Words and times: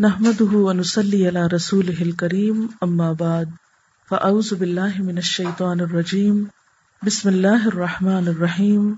نحمده 0.00 0.58
ونصلي 0.58 1.18
على 1.26 1.42
رسوله 1.46 2.00
الكريم 2.00 2.66
اما 2.86 3.12
بعد 3.12 3.44
فاعوذ 4.08 4.54
بالله 4.54 5.02
من 5.02 5.18
الشيطان 5.18 5.80
الرجيم، 5.80 6.42
بسم 7.06 7.28
الله 7.28 7.64
الرحمن 7.66 8.28
الرحيم، 8.28 8.94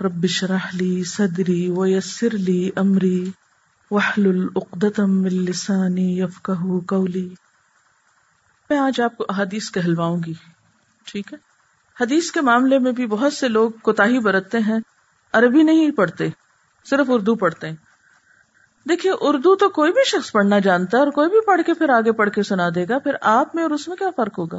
رب 0.00 0.24
اشرح 0.24 0.74
لي 0.74 1.04
صدري 1.04 1.70
ويسر 1.70 2.28
لي 2.32 2.70
امري 2.76 3.30
واحلل 3.90 4.46
عقدة 4.56 5.06
من 5.06 5.28
لساني 5.28 6.18
يفقهوا 6.18 6.80
قولي. 6.88 7.28
میں 8.70 8.78
آج 8.78 9.00
آپ 9.00 9.16
کو 9.16 9.24
احادیث 9.28 9.70
کہلواؤں 9.70 10.22
گی 10.26 10.34
ٹھیک 11.04 11.32
ہے؟ 11.32 11.38
حدیث 12.00 12.30
کے 12.30 12.40
معاملے 12.40 12.78
میں 12.78 12.92
بھی 12.92 13.06
بہت 13.06 13.32
سے 13.32 13.48
لوگ 13.48 13.70
کوتاہی 13.70 14.18
برتتے 14.18 14.58
ہیں، 14.58 14.78
عربی 15.32 15.62
نہیں 15.62 15.90
پڑھتے، 15.90 16.28
صرف 16.84 17.06
اردو 17.08 17.34
پڑھتے 17.34 17.68
ہیں۔ 17.68 17.87
دیکھیے، 18.88 19.12
اردو 19.20 19.56
تو 19.56 19.68
کوئی 19.68 19.92
بھی 19.92 20.00
شخص 20.04 20.32
پڑھنا 20.32 20.58
جانتا 20.58 20.98
ہے 20.98 21.02
اور 21.02 21.12
کوئی 21.12 21.28
بھی 21.28 21.40
پڑھ 21.46 21.60
کے 21.66 21.74
پھر 21.74 21.88
آگے 21.88 22.12
پڑھ 22.12 22.30
کے 22.30 22.42
سنا 22.42 22.68
دے 22.74 22.84
گا، 22.88 22.98
پھر 22.98 23.12
آپ 23.20 23.54
میں 23.54 23.62
اور 23.62 23.70
اس 23.70 23.88
میں 23.88 23.96
کیا 23.96 24.08
فرق 24.16 24.38
ہوگا؟ 24.38 24.58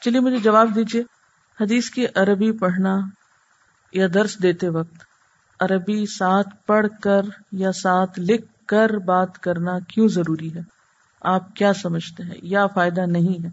چلیے، 0.00 0.20
مجھے 0.20 0.38
جواب 0.38 0.74
دیجیے۔ 0.74 1.02
حدیث 1.60 1.90
کی 1.90 2.06
عربی 2.14 2.52
پڑھنا 2.52 3.00
یا 3.92 4.06
درس 4.14 4.42
دیتے 4.42 4.68
وقت 4.68 4.94
عربی 5.60 6.06
ساتھ 6.06 6.48
پڑھ 6.66 6.86
کر 7.02 7.22
یا 7.52 7.72
ساتھ 7.72 8.20
لکھ 8.20 8.66
کر 8.66 8.90
بات 8.90 9.38
کرنا 9.38 9.78
کیوں 9.78 10.08
ضروری 10.08 10.54
ہے؟ 10.54 10.60
آپ 11.20 11.56
کیا 11.56 11.72
سمجھتے 11.72 12.22
ہیں؟ 12.22 12.34
یا 12.42 12.66
فائدہ 12.66 13.00
نہیں 13.00 13.44
ہے؟ 13.44 13.48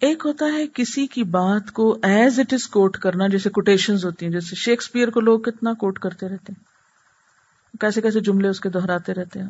ایک 0.00 0.22
ہوتا 0.26 0.46
ہے 0.46 0.66
کسی 0.66 1.06
کی 1.06 1.24
بات 1.24 1.70
کو 1.72 1.98
ایز 2.02 2.40
اٹ 2.40 2.52
از 2.52 2.66
کوٹ 2.66 2.96
کرنا، 2.96 3.26
جیسے 3.26 3.50
کوٹیشن 3.50 3.94
ہوتی 3.94 4.26
ہیں، 4.26 4.32
جیسے 4.32 4.56
شیکسپیئر 4.56 5.10
کو 5.10 5.20
لوگ 5.20 5.40
کتنا 5.40 5.72
کوٹ 5.72 5.98
کرتے 5.98 6.28
رہتے 6.28 6.52
ہیں۔ 6.52 6.75
کیسے 7.80 8.00
کیسے 8.00 8.20
جملے 8.20 8.48
اس 8.48 8.60
کے 8.60 8.68
دہراتے 8.68 9.14
رہتے 9.14 9.42
ہیں۔ 9.42 9.48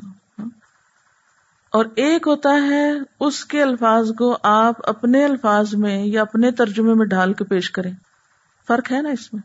اور 1.72 1.84
ایک 1.96 2.26
ہوتا 2.26 2.50
ہے 2.50 2.92
اس 3.20 3.44
کے 3.44 3.62
الفاظ 3.62 4.10
کو 4.18 4.38
آپ 4.42 4.88
اپنے 4.88 5.24
الفاظ 5.24 5.74
میں 5.74 6.06
یا 6.06 6.22
اپنے 6.22 6.50
ترجمے 6.50 6.94
میں 6.94 7.06
ڈال 7.06 7.32
کے 7.32 7.44
پیش 7.44 7.70
کریں۔ 7.70 7.92
فرق 8.68 8.92
ہے 8.92 9.02
نا 9.02 9.08
اس 9.08 9.32
میں۔ 9.32 9.42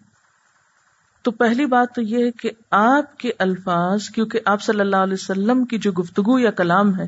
تو 1.22 1.32
پہلی 1.32 1.66
بات 1.66 1.96
تو 1.96 2.02
یہ 2.02 2.26
ہے 2.26 2.32
کہ 2.32 2.52
آپ 2.72 3.18
کے 3.18 3.32
الفاظ، 3.40 4.10
کیونکہ 4.10 4.40
آپ 4.46 4.62
صلی 4.62 4.80
اللہ 4.80 4.96
علیہ 4.96 5.14
وسلم 5.14 5.66
کی 5.66 5.78
جو 5.78 5.92
گفتگو 5.92 6.40
یا 6.40 6.52
کلام 6.52 7.00
ہے، 7.00 7.06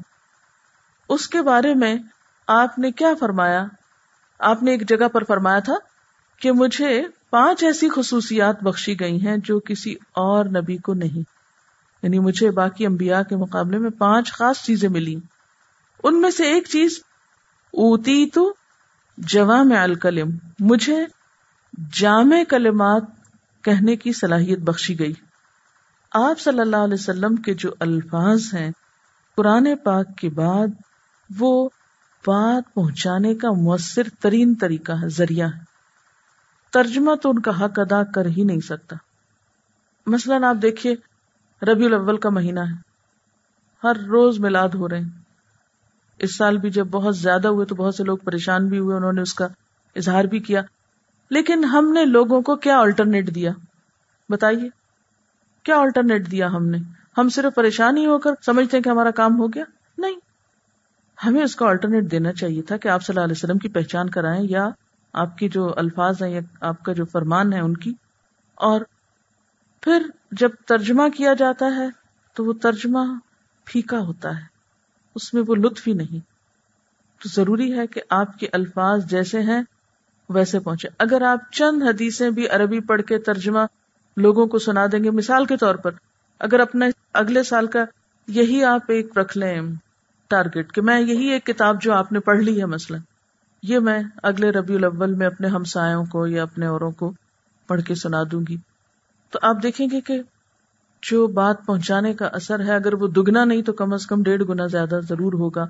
اس 1.10 1.30
کے 1.30 1.42
بارے 1.42 1.74
میں 1.74 1.96
آپ 2.48 2.80
نے 2.80 2.92
کیا 2.92 3.14
فرمایا؟ 3.20 3.66
آپ 4.40 4.64
نے 4.64 4.72
ایک 4.72 4.90
جگہ 4.90 5.08
پر 5.08 5.24
فرمایا 5.24 5.60
تھا 5.60 5.76
کہ 6.40 6.52
مجھے 6.52 7.04
پانچ 7.30 7.64
ایسی 7.64 7.90
خصوصیات 7.90 8.64
بخشی 8.64 9.00
گئی 9.00 9.28
ہیں 9.28 9.38
جو 9.38 9.60
کسی 9.60 9.96
اور 10.14 10.46
نبی 10.46 10.78
کو 10.78 10.94
نہیں۔ 10.94 11.33
یعنی 12.04 12.20
مجھے 12.20 12.52
باقی 12.52 12.86
انبیاء 12.86 13.22
کے 13.22 13.36
مقابلے 13.36 13.78
میں 13.78 13.90
پانچ 13.90 14.32
خاص 14.32 14.64
چیزیں 14.64 14.90
ملی 14.90 15.16
ان 16.04 16.22
میں 16.22 16.30
سے 16.30 16.44
ایک 16.44 16.68
چیز 16.68 17.00
اوتی 17.74 18.30
تو 18.30 18.54
جوام 19.18 19.74
الکلم، 19.80 20.30
مجھے 20.60 21.06
جامع 21.94 22.44
کلمات 22.50 23.04
کہنے 23.62 23.96
کی 23.96 24.14
صلاحیت 24.14 24.60
بخشی 24.60 25.00
گئی۔ 25.00 25.14
آپ 26.12 26.40
صلی 26.40 26.60
اللہ 26.60 26.78
علیہ 26.78 26.94
وسلم 26.94 27.36
کے 27.36 27.54
جو 27.54 27.72
الفاظ 27.80 28.54
ہیں، 28.54 28.72
قرآن 29.38 29.68
پاک 29.84 30.18
کے 30.18 30.30
بعد 30.30 30.68
وہ 31.40 31.70
بات 32.28 32.74
پہنچانے 32.74 33.36
کا 33.36 33.52
مؤثر 33.52 34.04
ترین 34.20 34.56
طریقہ 34.56 34.92
ہے 34.92 35.08
ذریعہ 35.08 35.48
ہے۔ 35.48 35.64
ترجمہ 36.72 37.16
تو 37.16 37.30
ان 37.30 37.40
کا 37.40 37.66
حق 37.66 37.80
ادا 37.80 38.04
کر 38.04 38.26
ہی 38.26 38.44
نہیں 38.44 38.60
سکتا۔ 38.60 38.96
مثلاً 40.08 40.44
آپ 40.44 40.56
دیکھیے 40.62 40.96
ربیع 41.66 41.86
الاول 41.86 42.18
کا 42.18 42.30
مہینہ 42.30 42.60
ہے۔ 42.60 42.94
ہر 43.84 43.96
روز 43.96 44.40
میلاد 44.40 44.70
ہو 44.70 44.90
رہے 44.90 45.00
ہیں۔ 45.00 45.10
اس 46.18 46.38
سال 46.38 46.58
بھی 46.58 46.70
جب 46.70 46.88
بہت 46.88 47.18
زیادہ 47.18 47.48
ہوئے 47.48 47.66
تو 47.66 47.76
بہت 47.76 47.96
سے 47.96 48.04
لوگ 48.04 48.18
پریشان 48.18 48.68
بھی 48.68 48.80
ہوئے، 48.80 48.98
انہوں 48.98 49.14
نے 49.14 49.22
اس 49.22 49.34
کا 49.34 49.48
اظہار 49.96 50.24
بھی 50.24 50.40
کیا۔ 50.40 50.62
لیکن 51.30 51.64
ہم 51.64 51.92
نے 51.94 52.06
لوگوں 52.06 52.42
کو 52.42 52.56
کیا 52.56 52.80
آلٹرنیٹ 52.80 53.36
دیا؟ 53.36 53.52
بتائیے، 54.30 54.70
کیا 55.64 55.78
آلٹرنیٹ 55.78 56.32
دیا 56.32 56.48
ہم 56.48 56.66
نے؟ 56.66 56.78
ہم 57.18 57.30
صرف 57.30 57.56
پریشان 57.56 57.98
ہی 57.98 58.06
ہو 58.06 58.20
کر 58.20 58.32
سمجھتے 58.46 58.78
ہیں 58.78 58.84
کہ 58.84 58.90
ہمارا 58.90 59.12
کام 59.12 59.40
ہو 59.40 59.48
گیا؟ 59.48 59.64
نہیں۔ 59.98 60.16
ہمیں 61.26 61.44
اس 61.44 61.56
کا 61.56 61.66
آلٹرنیٹ 61.66 62.12
دینا 62.12 62.32
چاہیے 62.32 62.62
تھا 62.62 62.78
کہ 62.78 62.88
آپ 62.88 63.04
صلی 63.04 63.14
اللہ 63.14 63.26
علیہ 63.26 63.36
وسلم 63.38 63.58
کی 63.58 63.70
پہچان 63.70 64.10
کرائیں 64.10 64.48
یا 64.50 64.70
آپ 65.14 65.38
کی 65.38 65.50
جو 65.50 65.74
الفاظ 65.78 66.24
ہیں 66.24 66.30
یا 66.30 66.40
آپ 66.62 66.84
کا 66.84 66.94
جو 66.94 67.06
فرمان 67.06 67.54
ہے 67.54 67.60
ان 67.60 67.78
کی۔ 67.78 67.94
اور 68.56 68.82
پھر 69.84 70.08
جب 70.32 70.50
ترجمہ 70.68 71.10
کیا 71.10 71.34
جاتا 71.34 71.66
ہے 71.76 71.88
تو 72.34 72.46
وہ 72.46 72.54
ترجمہ 72.54 73.00
پھیکا 73.66 74.00
ہوتا 74.00 74.30
ہے۔ 74.30 74.42
اس 75.16 75.34
میں 75.34 75.44
وہ 75.48 75.56
لطف 75.56 75.88
ہی 75.88 75.94
نہیں۔ 75.94 76.20
تو 77.24 77.30
ضروری 77.30 77.80
ہے 77.80 77.88
کہ 77.88 78.02
آپ 78.10 78.40
کے 78.40 78.48
الفاظ 78.54 79.06
جیسے 79.06 79.42
ہیں، 79.42 79.64
ویسے 80.30 80.60
پہنچے۔ 80.60 80.88
اگر 81.00 81.22
آپ 81.22 81.40
چند 81.52 81.84
حدیثیں 81.84 82.30
بھی 82.30 82.48
عربی 82.48 82.80
پڑھ 82.80 83.02
کے 83.02 83.18
ترجمہ 83.18 83.60
لوگوں 84.18 84.48
کو 84.48 84.58
سنا 84.58 84.86
دیں 84.92 85.04
گے، 85.04 85.10
مثال 85.10 85.46
کے 85.46 85.58
طور 85.58 85.76
پر، 85.76 85.92
اگر 86.40 86.60
اپنے 86.60 86.86
اگلے 87.14 87.44
سال 87.44 87.68
کا 87.68 87.86
یہی 88.28 88.64
آپ 88.64 88.82
ایک 88.88 89.18
رکھ 89.18 89.38
لیں 89.38 89.62
ٹارگیٹ 90.28 90.74
کہ 90.74 90.82
میں 90.82 91.02
یہی 91.02 91.28
ایک 91.28 91.46
کتاب 91.46 91.82
جو 91.82 91.94
آپ 91.94 92.12
نے 92.12 92.20
پڑھ 92.20 92.40
لی 92.40 92.60
ہے 92.60 92.66
مثلا، 92.66 92.98
یہ 93.64 93.80
میں 93.80 94.00
اگلے 94.24 94.50
ربیع 94.50 94.76
الاول 94.76 95.14
میں 95.14 95.28
اپنے 95.28 95.48
ہمسایوں 95.48 96.06
کو 96.06 96.28
یا 96.28 96.44
اپنے 96.44 96.66
اوروں 96.66 96.92
کو 96.92 97.14
پڑھ 97.68 97.82
کے 97.82 97.96
سنا 97.96 98.24
دوں 98.32 98.42
گی۔ 98.50 98.58
تو 99.34 99.40
آپ 99.42 99.56
دیکھیں 99.64 99.88
گے 99.92 100.02
کہ 100.02 100.22
جو 101.02 101.28
بات 101.28 101.66
پہنچانے 101.66 102.14
کا 102.14 102.26
اثر 102.26 102.60
ہے، 102.60 102.76
اگر 102.76 102.94
وہ 102.94 103.08
دگنا 103.08 103.46
نہیں 103.46 103.62
تو 103.62 103.74
کم 103.74 103.94
از 103.94 104.08
کم 104.08 104.24
ڈیڑھ 104.24 104.44
گنا 104.50 104.66
زیادہ 104.66 105.00
ضرور 105.10 105.34
ہوگا 105.34 105.66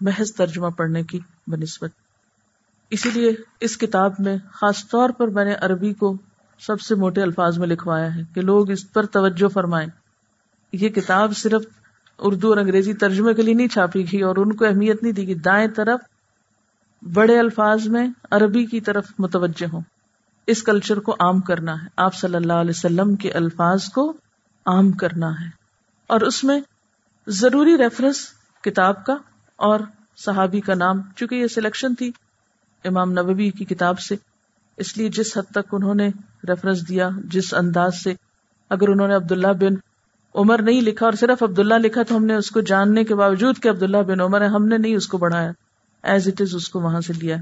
محض 0.00 0.34
ترجمہ 0.34 0.68
پڑھنے 0.68 1.02
کی 1.02 1.20
بنسبت۔ 1.46 1.90
اسی 2.90 3.10
لیے 3.10 3.32
اس 3.60 3.78
کتاب 3.78 4.12
میں 4.18 4.36
خاص 4.52 4.88
طور 4.88 5.10
پر 5.10 5.28
میں 5.28 5.44
نے 5.44 5.54
عربی 5.54 5.92
کو 5.92 6.16
سب 6.58 6.80
سے 6.80 6.94
موٹے 6.94 7.22
الفاظ 7.22 7.58
میں 7.58 7.66
لکھوایا 7.66 8.14
ہے 8.14 8.20
کہ 8.34 8.40
لوگ 8.40 8.70
اس 8.70 8.92
پر 8.92 9.06
توجہ 9.06 9.48
فرمائیں۔ 9.48 9.88
یہ 10.72 10.88
کتاب 10.88 11.36
صرف 11.36 11.62
اردو 12.18 12.48
اور 12.48 12.56
انگریزی 12.56 12.94
ترجمے 12.94 13.34
کے 13.34 13.42
لیے 13.42 13.54
نہیں 13.54 13.68
چھاپی 13.68 14.12
گئی 14.12 14.22
اور 14.22 14.36
ان 14.36 14.52
کو 14.52 14.64
اہمیت 14.64 15.02
نہیں 15.02 15.12
دی 15.12 15.26
گئی۔ 15.26 15.34
دائیں 15.34 15.68
طرف 15.68 16.00
بڑے 17.14 17.38
الفاظ 17.38 17.88
میں 17.88 18.08
عربی 18.30 18.64
کی 18.64 18.80
طرف 18.80 19.06
متوجہ 19.18 19.66
ہوں۔ 19.72 19.80
اس 20.48 20.62
کلچر 20.62 21.00
کو 21.00 21.12
عام 21.12 21.40
کرنا 21.40 21.72
ہے۔ 21.72 21.86
آپ 21.96 22.14
صلی 22.14 22.34
اللہ 22.34 22.52
علیہ 22.52 22.70
وسلم 22.70 23.16
کے 23.16 23.32
الفاظ 23.32 23.84
کو 23.84 24.12
عام 24.66 24.92
کرنا 24.92 25.30
ہے۔ 25.30 25.46
اور 26.06 26.20
اس 26.20 26.44
میں 26.44 26.60
ضروری 27.26 27.78
ریفرنس 27.78 28.16
کتاب 28.64 29.04
کا 29.04 29.16
اور 29.56 29.80
صحابی 30.16 30.60
کا 30.60 30.74
نام، 30.74 31.02
چونکہ 31.16 31.34
یہ 31.34 31.46
سلیکشن 31.46 31.94
تھی 31.94 32.12
امام 32.84 33.10
نبوی 33.10 33.50
کی 33.50 33.64
کتاب 33.64 33.98
سے۔ 33.98 34.16
اس 34.76 34.96
لیے 34.96 35.08
جس 35.08 35.36
حد 35.36 35.52
تک 35.52 35.74
انہوں 35.74 35.94
نے 35.94 36.08
ریفرنس 36.48 36.88
دیا، 36.88 37.08
جس 37.24 37.54
انداز 37.54 37.92
سے 38.04 38.14
اگر 38.70 38.88
انہوں 38.88 39.08
نے 39.08 39.14
عبداللہ 39.14 39.52
بن 39.60 39.74
عمر 40.34 40.62
نہیں 40.62 40.80
لکھا 40.80 41.06
اور 41.06 41.12
صرف 41.12 41.42
عبداللہ 41.42 41.74
لکھا 41.74 42.02
تو 42.02 42.16
ہم 42.16 42.24
نے 42.24 42.34
اس 42.34 42.50
کو 42.50 42.60
جاننے 42.60 43.04
کے 43.04 43.14
باوجود 43.14 43.58
کہ 43.58 43.68
عبداللہ 43.68 43.96
بن 43.96 44.20
عمر 44.20 44.40
ہے 44.40 44.46
ہم 44.46 44.66
نے 44.66 44.78
نہیں 44.78 44.96
اس 44.96 45.06
کو 45.06 45.18
بڑھایا۔ 45.18 45.50
ایز 46.02 46.28
اٹ 46.28 46.40
از 46.40 46.54
اس 46.54 46.68
کو 46.68 46.80
وہاں 46.80 47.00
سے 47.00 47.12
لیا۔ 47.12 47.36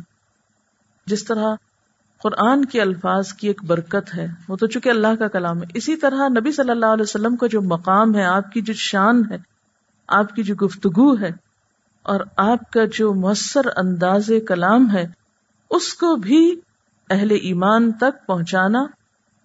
جس 1.06 1.25
طرح 1.25 1.55
قرآن 2.22 2.65
کے 2.65 2.82
الفاظ 2.82 3.32
کی 3.32 3.47
ایک 3.47 3.65
برکت 3.65 4.15
ہے۔ 4.15 4.27
وہ 4.49 4.56
تو 4.56 4.66
چونکہ 4.66 4.88
اللہ 4.88 5.16
کا 5.19 5.28
کلام 5.28 5.62
ہے۔ 5.62 5.66
اسی 5.75 5.97
طرح 5.97 6.28
نبی 6.28 6.53
صلی 6.53 6.71
اللہ 6.71 6.87
علیہ 6.87 7.03
وسلم 7.03 7.37
کا 7.37 7.47
جو 7.47 7.62
مقام 7.62 8.15
ہے، 8.15 8.25
آپ 8.25 8.53
کی 8.53 8.60
جو 8.60 8.72
شان 8.72 9.22
ہے، 9.31 9.37
آپ 10.09 10.34
کی 10.34 10.43
جو 10.43 10.55
گفتگو 10.55 11.21
ہے، 11.21 11.31
اور 12.03 12.21
آپ 12.37 12.71
کا 12.71 12.81
جو 12.93 13.15
مؤثر 13.15 13.60
انداز 13.76 14.31
کلام 14.49 14.93
ہے، 14.93 15.06
اس 15.71 15.94
کو 15.94 16.16
بھی 16.16 16.60
اہل 17.10 17.31
ایمان 17.31 17.93
تک 17.93 18.26
پہنچانا 18.26 18.87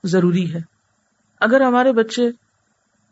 ضروری 0.04 0.54
ہے۔ 0.54 0.60
اگر 1.40 1.62
ہمارے 1.62 1.92
بچے 1.92 2.30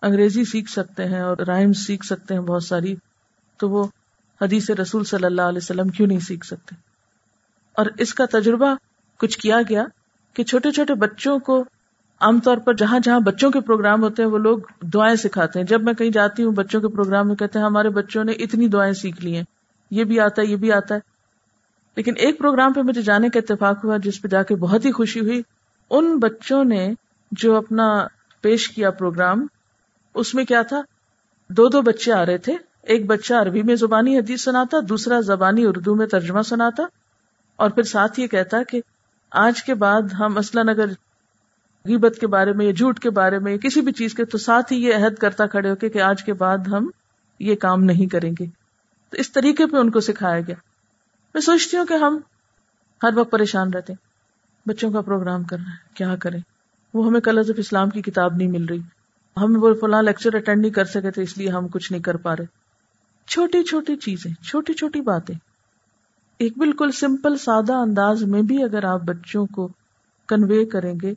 انگریزی 0.01 0.45
سیکھ 0.45 0.71
سکتے 0.71 1.05
ہیں 1.05 1.21
اور 1.21 1.37
رائم 1.37 1.73
سیکھ 1.73 2.05
سکتے 2.05 2.33
ہیں 2.33 2.41
بہت 2.41 2.63
ساری، 2.63 2.95
تو 3.57 3.69
وہ 3.69 3.87
حدیث 4.41 4.69
رسول 4.69 5.03
صلی 5.03 5.25
اللہ 5.25 5.41
علیہ 5.41 5.57
وسلم 5.57 5.87
کیوں 5.87 6.07
نہیں 6.07 6.19
سیکھ 6.19 6.45
سکتے؟ 6.45 6.75
اور 7.73 7.85
اس 7.97 8.13
کا 8.13 8.25
تجربہ 8.31 8.75
کچھ 9.19 9.37
کیا 9.37 9.61
گیا 9.69 9.83
کہ 10.33 10.43
چھوٹے 10.43 10.71
چھوٹے 10.71 10.93
بچوں 10.93 11.39
کو 11.39 11.63
عام 12.21 12.39
طور 12.39 12.57
پر 12.57 12.73
جہاں 12.73 12.99
جہاں 13.03 13.19
بچوں 13.19 13.51
کے 13.51 13.59
پروگرام 13.59 14.03
ہوتے 14.03 14.23
ہیں 14.23 14.29
وہ 14.29 14.37
لوگ 14.37 14.59
دعائیں 14.81 15.15
سکھاتے 15.15 15.59
ہیں۔ 15.59 15.65
جب 15.65 15.83
میں 15.83 15.93
کہیں 15.93 16.09
جاتی 16.09 16.43
ہوں 16.43 16.51
بچوں 16.51 16.81
کے 16.81 16.87
پروگرام 16.87 17.27
میں 17.27 17.35
کہتے 17.35 17.59
ہیں 17.59 17.65
ہمارے 17.65 17.89
بچوں 17.89 18.23
نے 18.23 18.31
اتنی 18.31 18.67
دعائیں 18.67 18.93
سیکھ 18.93 19.25
لی 19.25 19.35
ہیں، 19.35 19.43
یہ 19.91 20.03
بھی 20.03 20.19
آتا 20.19 20.41
ہے، 20.41 20.47
یہ 20.47 20.55
بھی 20.55 20.71
آتا 20.71 20.95
ہے۔ 20.95 20.99
لیکن 21.95 22.13
ایک 22.17 22.39
پروگرام 22.39 22.73
پہ 22.73 22.81
مجھے 22.81 23.01
جانے 23.01 23.29
کا 23.29 23.39
اتفاق 23.39 23.85
ہوا 23.85 23.97
جس 24.03 24.21
پہ 24.21 24.27
جا 24.27 24.43
کے 24.43 24.55
بہت 24.55 24.85
ہی 24.85 24.91
خوشی 24.91 25.19
ہوئی۔ 25.19 25.41
ان 25.89 26.17
بچوں 26.17 26.63
نے 26.63 26.93
جو 27.31 27.55
اپنا 27.55 28.07
پیش 28.41 28.69
کیا 28.69 28.91
پروگرام، 28.91 29.47
اس 30.13 30.35
میں 30.35 30.45
کیا 30.45 30.61
تھا؟ 30.61 30.81
دو 31.49 31.67
دو 31.67 31.81
بچے 31.81 32.11
آ 32.11 32.25
رہے 32.25 32.37
تھے۔ 32.37 32.53
ایک 32.81 33.05
بچہ 33.05 33.33
عربی 33.33 33.63
میں 33.63 33.75
زبانی 33.75 34.17
حدیث 34.17 34.43
سناتا، 34.43 34.77
دوسرا 34.89 35.19
زبانی 35.19 35.65
اردو 35.65 35.95
میں 35.95 36.07
ترجمہ 36.07 36.41
سناتا 36.41 36.83
اور 37.55 37.69
پھر 37.69 37.83
ساتھ 37.83 38.19
یہ 38.19 38.27
کہتا 38.27 38.63
کہ 38.63 38.81
آج 39.31 39.63
کے 39.63 39.73
بعد 39.73 40.01
ہم 40.01 40.33
مثلاً 40.33 40.69
اگر 40.69 40.85
غیبت 41.85 42.17
کے 42.21 42.27
بارے 42.27 42.53
میں 42.53 42.65
یا 42.65 42.71
جھوٹ 42.71 42.99
کے 42.99 43.09
بارے 43.09 43.39
میں 43.39 43.57
کسی 43.57 43.81
بھی 43.81 43.91
چیز 43.91 44.13
کے 44.13 44.25
تو 44.25 44.37
ساتھ 44.37 44.73
ہی 44.73 44.83
یہ 44.83 44.95
عہد 44.95 45.15
کرتا 45.15 45.47
کھڑے 45.47 45.69
ہو 45.69 45.75
کے 45.75 45.89
کہ 45.89 46.01
آج 46.01 46.23
کے 46.23 46.33
بعد 46.33 46.57
ہم 46.57 46.89
یہ 47.39 47.55
کام 47.55 47.83
نہیں 47.83 48.05
کریں 48.05 48.31
گے۔ 48.39 48.45
تو 49.09 49.17
اس 49.17 49.31
طریقے 49.31 49.65
پہ 49.65 49.77
ان 49.77 49.91
کو 49.91 49.99
سکھایا 49.99 50.39
گیا۔ 50.39 50.55
میں 51.33 51.41
سوچتی 51.41 51.77
ہوں 51.77 51.85
کہ 51.85 51.93
ہم 51.93 52.19
ہر 53.03 53.09
وقت 53.15 53.31
پریشان 53.31 53.73
رہتے 53.73 53.93
بچوں 54.65 54.91
کا 54.91 55.01
پروگرام 55.01 55.43
کر 55.43 55.57
رہے 55.57 55.65
ہیں، 55.65 55.95
کیا 55.95 56.15
کریں؟ 56.15 56.39
وہ 56.93 57.07
ہمیں 57.07 57.19
کلز 57.19 57.49
آف 57.49 57.55
اسلام 57.59 57.89
کی 57.89 58.01
کتاب 58.01 58.35
نہیں 58.35 58.47
مل 58.47 58.65
رہی۔ 58.65 58.79
ہم 59.37 59.63
وہ 59.63 59.73
فلاں 59.73 60.03
لیکچر 60.03 60.35
اٹینڈ 60.35 60.61
نہیں 60.61 60.71
کر 60.71 60.85
سکے 60.85 61.11
تھے 61.11 61.21
اس 61.21 61.37
لیے 61.37 61.49
ہم 61.49 61.67
کچھ 61.67 61.91
نہیں 61.91 62.01
کر 62.01 62.17
پا 62.17 62.35
رہے۔ 62.35 62.45
چھوٹی 63.27 63.63
چھوٹی 63.63 63.95
چیزیں، 63.95 64.43
چھوٹی 64.43 64.73
چھوٹی 64.73 65.01
باتیں۔ 65.01 65.35
ایک 66.39 66.57
بالکل 66.57 66.91
سمپل 66.91 67.37
سادہ 67.37 67.73
انداز 67.73 68.23
میں 68.23 68.41
بھی 68.41 68.63
اگر 68.63 68.83
آپ 68.83 69.01
بچوں 69.01 69.45
کو 69.45 69.67
کنوے 70.27 70.65
کریں 70.65 70.93
گے، 71.01 71.13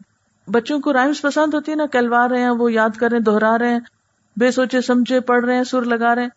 بچوں 0.49 0.81
کو 0.81 0.93
رائمس 0.93 1.23
پسند 1.23 1.55
ہوتی 1.55 1.71
ہے 1.71 1.77
نا 1.77 1.87
کلوا 1.87 2.29
رہے 2.29 2.43
ہیں، 2.43 2.51
وہ 2.51 2.73
یاد 2.73 2.91
کر 2.91 3.09
رہے 3.11 3.17
ہیں 3.17 3.25
دوہرا 3.25 3.59
رہے 3.59 3.73
ہیں، 3.73 3.81
بے 4.37 4.51
سوچے، 4.51 4.81
سمجھے، 4.81 5.21
پڑھ 5.21 5.45
رہے 5.45 5.57
ہیں، 5.57 5.65
سر 5.65 5.83
لگا 5.83 6.15
رہے 6.15 6.23
ہیں۔ 6.23 6.29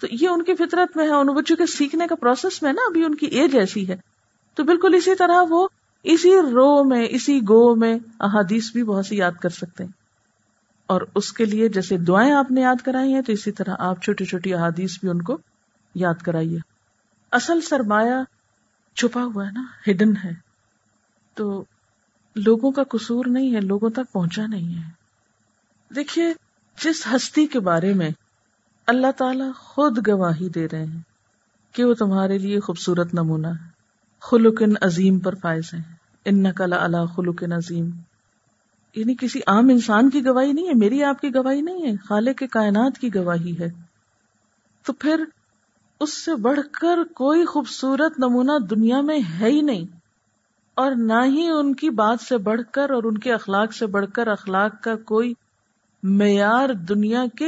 تو 0.00 0.06
یہ 0.10 0.28
ان 0.28 0.42
کی 0.42 0.54
فطرت 0.54 0.96
میں 0.96 1.04
ہے، 1.04 1.12
ان 1.12 1.26
بچوں 1.26 1.56
کے 1.56 1.66
سیکھنے 1.66 2.06
کا 2.06 2.14
پروسیس 2.14 2.62
میں 2.62 2.72
نا، 2.72 2.82
ابھی 2.88 3.04
ان 3.04 3.14
کی 3.14 3.26
ایج 3.26 3.56
ایسی 3.56 3.88
ہے۔ 3.88 3.96
تو 4.54 4.64
بالکل 4.64 4.94
اسی 4.94 5.14
طرح 5.14 5.42
وہ 5.48 5.68
اسی 6.02 6.36
رو 6.36 6.84
میں، 6.84 7.06
اسی 7.10 7.40
گو 7.40 7.74
میں 7.74 7.98
احادیث 8.20 8.72
بھی 8.72 8.82
بہت 8.82 9.06
سی 9.06 9.16
یاد 9.16 9.32
کر 9.32 9.48
سکتے 9.48 9.84
ہیں۔ 9.84 9.90
اور 10.86 11.00
اس 11.14 11.32
کے 11.32 11.44
لیے 11.44 11.68
جیسے 11.68 11.98
دعائیں 11.98 12.32
آپ 12.32 12.50
نے 12.50 12.60
یاد 12.60 12.84
کرائی 12.84 13.14
ہیں، 13.14 13.22
تو 13.22 13.32
اسی 13.32 13.52
طرح 13.52 13.74
آپ 13.78 14.02
چھوٹی 14.02 14.24
چھوٹی 14.24 14.54
احادیث 14.54 15.00
بھی 15.00 15.08
ان 15.08 15.22
کو 15.22 15.38
یاد 15.94 16.22
کرائیے۔ 16.22 16.71
اصل 17.32 17.60
سرمایہ 17.60 18.14
چھپا 18.94 19.24
ہوا 19.24 19.46
ہے 19.46 19.50
نا 19.50 19.64
ہڈن 19.88 20.16
ہے۔ 20.24 20.30
تو 21.34 21.64
لوگوں 22.36 22.72
کا 22.72 22.82
قصور 22.84 23.24
نہیں 23.28 23.54
ہے، 23.54 23.60
لوگوں 23.60 23.90
تک 23.90 24.12
پہنچا 24.12 24.46
نہیں 24.46 24.82
ہے۔ 24.82 24.90
دیکھیے، 25.94 26.32
جس 26.84 27.06
ہستی 27.14 27.46
کے 27.46 27.60
بارے 27.60 27.94
میں 27.94 28.10
اللہ 28.86 29.10
تعالی 29.16 29.44
خود 29.56 30.08
گواہی 30.08 30.48
دے 30.48 30.68
رہے 30.72 30.84
ہیں 30.84 31.00
کہ 31.72 31.84
وہ 31.84 31.94
تمہارے 31.94 32.38
لیے 32.38 32.60
خوبصورت 32.60 33.14
نمونہ 33.14 33.46
ہے۔ 33.46 33.68
خلق 34.20 34.62
عظیم 34.80 35.18
پر 35.18 35.34
فائز 35.34 35.74
ہیں۔ 35.74 35.92
ان 36.24 36.42
نقل 36.42 36.72
اللہ 36.72 37.06
خلق 37.16 37.42
عظیم۔ 37.42 37.90
یعنی 38.94 39.14
کسی 39.20 39.40
عام 39.46 39.68
انسان 39.68 40.10
کی 40.10 40.24
گواہی 40.24 40.52
نہیں 40.52 40.68
ہے، 40.68 40.72
میری 40.74 41.04
آپ 41.04 41.20
کی 41.20 41.34
گواہی 41.34 41.60
نہیں 41.60 41.82
ہے، 41.82 41.96
خالق 41.96 42.38
کے 42.38 42.46
کائنات 42.46 42.98
کی 42.98 43.14
گواہی 43.14 43.58
ہے۔ 43.58 43.70
تو 44.82 44.92
پھر 44.92 45.24
اس 46.02 46.24
سے 46.24 46.34
بڑھ 46.34 46.60
کر 46.80 46.98
کوئی 47.14 47.44
خوبصورت 47.44 48.18
نمونہ 48.18 48.58
دنیا 48.70 49.00
میں 49.00 49.18
ہے 49.40 49.48
ہی 49.48 49.60
نہیں۔ 49.60 49.84
اور 50.74 50.92
نہ 50.96 51.24
ہی 51.26 51.48
ان 51.48 51.74
کی 51.74 51.90
بات 51.90 52.20
سے 52.20 52.38
بڑھ 52.38 52.60
کر 52.72 52.90
اور 52.90 53.02
ان 53.02 53.18
کے 53.18 53.32
اخلاق 53.32 53.72
سے 53.72 53.86
بڑھ 53.86 54.06
کر 54.14 54.28
اخلاق 54.28 54.82
کا 54.82 54.96
کوئی 54.96 55.34
معیار 56.02 56.68
دنیا 56.68 57.24
کے 57.38 57.46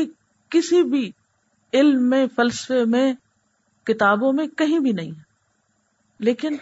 کسی 0.48 0.82
بھی 0.82 1.10
علم 1.72 2.10
میں، 2.10 2.26
فلسفے 2.36 2.84
میں، 2.84 3.14
کتابوں 3.84 4.32
میں 4.32 4.46
کہیں 4.46 4.78
بھی 4.78 4.92
نہیں 4.92 5.10
ہے۔ 5.10 5.22
لیکن 6.20 6.56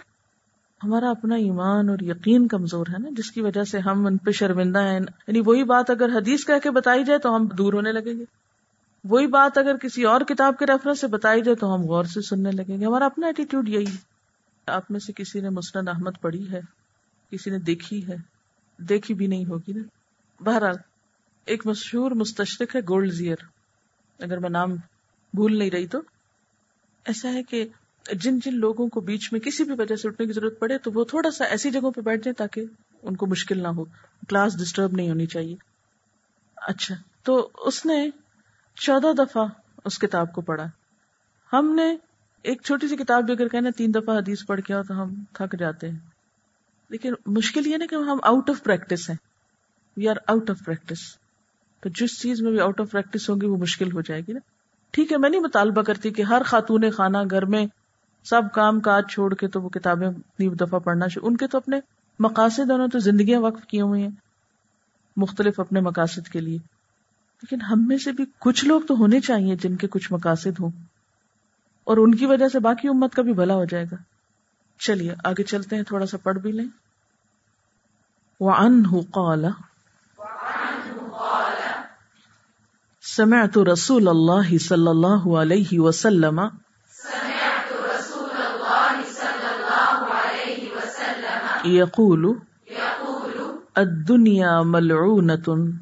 ہمارا 0.85 1.11
اپنا 1.11 1.35
ایمان 1.35 1.89
اور 1.89 1.99
یقین 2.01 2.49
کمزور 2.49 2.87
ہے 2.87 2.99
نا، 2.99 3.09
جس 3.13 3.31
کی 3.31 3.41
وجہ 3.41 3.63
سے 3.63 3.79
ہم 3.79 4.07
ان 4.07 4.17
پہ 4.17 4.31
شرمندہ 4.31 4.79
ہیں۔ 4.79 5.01
یعنی 5.01 5.41
وہی 5.47 5.65
بات 5.65 5.91
اگر 5.91 6.09
حدیث 6.09 6.45
کہہ 6.47 6.59
کے 6.63 6.71
بتائی 6.71 7.05
جائے 7.05 7.19
تو 7.19 7.37
ہم 7.37 7.47
دور 7.47 7.73
ہونے 7.73 7.93
لگیں 7.93 8.19
گے۔ 8.19 8.42
وہی 9.05 9.27
بات 9.27 9.59
اگر 9.59 9.77
کسی 9.77 10.05
اور 10.05 10.21
کتاب 10.21 10.59
کے 10.59 10.67
ریفرنس 10.67 11.01
سے 11.01 11.07
بتائی 11.07 11.43
جائے 11.43 11.57
تو 11.57 11.75
ہم 11.75 11.81
غور 11.83 12.05
سے 12.05 12.21
سننے 12.21 12.51
لگیں 12.51 12.81
گے۔ 12.81 12.87
ہمارا 12.87 13.07
اپنا 13.07 13.27
ایٹیٹیوڈ 13.27 13.69
یہی 13.69 13.87
ہے۔ 13.87 14.13
آپ 14.67 14.91
میں 14.91 15.01
سے 15.01 15.13
کسی 15.13 15.41
نے 15.41 15.49
مسند 15.49 15.89
احمد 15.89 16.11
پڑھی 16.21 16.53
ہے، 16.53 16.61
کسی 17.31 17.51
نے 17.51 17.59
دیکھی 17.59 18.09
ہے، 18.09 18.17
دیکھی 18.79 19.15
بھی 19.15 19.27
نہیں 19.27 19.45
ہوگی 19.45 19.73
نا۔ 19.73 19.83
بہرحال، 20.45 20.75
ایک 21.45 21.67
مشہور 21.67 22.11
مستشرق 22.11 22.77
ہے 22.77 22.81
گولڈ 22.81 23.13
زیئر 23.13 23.37
اگر 24.19 24.39
میں 24.39 24.51
نام 24.51 24.75
بھول 25.35 25.59
نہیں 25.59 25.71
رہی 25.71 25.87
تو۔ 25.87 26.01
ایسا 27.05 27.33
ہے 27.33 27.43
کہ 27.43 27.69
جن 28.13 28.39
جن 28.39 28.55
لوگوں 28.55 28.89
کو 28.89 29.01
بیچ 29.01 29.33
میں 29.33 29.41
کسی 29.41 29.65
بھی 29.65 29.75
وجہ 29.79 29.97
سے 29.97 30.09
اٹھنے 30.09 30.27
کی 30.27 30.33
ضرورت 30.33 30.59
پڑے 30.59 30.79
تو 30.79 30.91
وہ 30.95 31.05
تھوڑا 31.05 31.31
سا 31.31 31.45
ایسی 31.45 31.71
جگہوں 31.71 31.91
پہ 31.91 32.01
بیٹھ 32.01 32.25
جائیں 32.25 32.35
تاکہ 32.35 32.65
ان 33.03 33.17
کو 33.17 33.27
مشکل 33.27 33.63
نہ 33.63 33.69
ہو۔ 33.69 33.85
کلاس 34.29 34.59
ڈسٹرب 34.59 34.93
نہیں 34.93 35.09
ہونی 35.09 35.27
چاہیے۔ 35.27 35.57
اچھا 36.57 36.95
تو 37.23 37.51
اس 37.55 37.87
نے 37.87 38.11
چودہ 38.77 39.13
دفعہ 39.19 39.47
اس 39.85 39.99
کتاب 39.99 40.33
کو 40.33 40.41
پڑھا۔ 40.41 40.67
ہم 41.53 41.75
نے 41.75 41.97
ایک 42.43 42.63
چھوٹی 42.63 42.89
سی 42.89 42.97
کتاب 42.97 43.25
بھی 43.25 43.33
اگر 43.33 43.49
کہنا 43.49 43.71
تین 43.77 43.95
دفعہ 43.95 44.19
حدیث 44.19 44.47
پڑھ 44.47 44.61
کے 44.61 44.75
تو 44.89 45.03
ہم 45.03 45.25
تھک 45.33 45.59
جاتے 45.59 45.91
ہیں۔ 45.91 45.99
لیکن 46.89 47.13
مشکل 47.27 47.67
یہ 47.67 47.77
نا 47.77 47.85
کہ 47.91 47.95
ہم 47.95 48.19
آؤٹ 48.23 48.51
آف 48.51 48.63
پریکٹس 48.63 49.11
ہیں۔ 49.11 49.17
We 49.97 50.09
are 50.09 50.17
out 50.27 50.51
of 50.51 50.57
practice 50.65 50.99
تو 51.81 51.89
جس 51.89 52.23
چیز 52.23 52.43
میں 52.43 52.51
بھی 52.51 52.61
آؤٹ 52.61 52.81
آف 52.81 52.91
پریکٹس 52.91 53.31
ہوگی 53.31 53.47
وہ 53.47 53.57
مشکل 53.57 53.93
ہو 53.93 54.01
جائے 54.01 54.21
گی 54.21 54.33
نا۔ 54.33 54.41
ٹھیک 54.91 55.13
ہے، 55.13 55.17
میں 55.17 55.31
نہیں 55.31 55.41
مطالبہ 55.41 55.83
کرتی 55.83 56.11
کہ 56.11 56.23
ہر 56.23 56.43
خاتون 56.47 56.91
خانہ 56.91 57.19
گھر 57.31 57.45
میں 57.45 57.67
سب 58.25 58.43
کام 58.55 58.81
کاج 58.81 59.05
چھوڑ 59.13 59.35
کے 59.35 59.49
تو 59.49 59.63
وہ 59.63 59.69
کتابیں 59.69 60.11
دفعہ 60.39 60.79
پڑھنا 60.79 61.09
چاہیے 61.09 61.29
ان 61.29 61.37
کے 61.37 61.47
تو 61.47 61.59
اپنے 61.59 61.81
مقاصد 62.19 62.71
اور 62.71 62.89
تو 62.93 62.99
زندگیاں 62.99 63.41
وقف 63.41 63.67
کی 63.67 63.81
ہوئی 63.81 64.03
ہیں 64.03 64.11
مختلف 65.17 65.61
اپنے 65.61 65.81
مقاصد 65.81 66.29
کے 66.29 66.41
لیے۔ 66.41 66.59
لیکن 67.43 67.61
ہم 67.61 67.87
میں 67.87 67.99
سے 67.99 68.13
بھی 68.13 68.25
کچھ 68.39 68.65
لوگ 68.65 68.81
تو 68.81 68.95
ہونے 68.95 69.21
چاہیے 69.21 69.57
جن 69.57 69.77
کے 69.77 69.87
کچھ 69.87 70.13
مقاصد 70.13 70.61
ہوں۔ 70.61 70.71
اور 71.85 71.97
ان 71.97 72.15
کی 72.15 72.27
وجہ 72.27 72.49
سے 72.49 72.59
باقی 72.59 72.89
امت 72.89 73.15
کا 73.15 73.23
بھی 73.23 73.33
بھلا 73.33 73.55
ہو 73.55 73.65
جائے 73.65 73.85
گا۔ 73.93 73.97
چلیے، 74.79 75.15
آگے 75.25 75.43
چلتے 75.43 75.77
ہیں، 75.77 75.83
تھوڑا 75.83 76.07
سا 76.07 76.17
پڑھ 76.17 76.39
بھی 76.39 76.53
لیں۔ 76.53 76.65
وہ 78.41 78.53
ان 78.53 78.83
سمعت 83.17 83.59
رسول 83.59 84.09
اللہ 84.09 84.59
صلی 84.59 84.89
اللہ 84.89 85.37
علیہ 85.37 85.81
وسلم، 85.81 86.41
يقول، 91.65 92.27
الدنيا 93.75 94.63
ملعونة۔ 94.63 95.82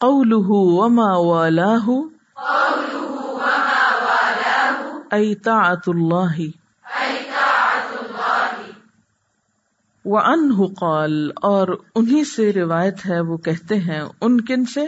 قوله 0.00 0.46
وما 0.50 1.16
والاه 1.16 1.90
أي 5.12 5.34
طاعة 5.34 5.96
الله 5.96 6.48
وہ 10.04 10.20
قال، 10.80 11.30
اور 11.42 11.68
انہیں 11.94 12.24
سے 12.24 12.52
روایت 12.52 13.06
ہے، 13.06 13.20
وہ 13.20 13.36
کہتے 13.36 13.76
ہیں، 13.76 14.02
ان 14.20 14.40
کن 14.40 14.64
سے؟ 14.64 14.86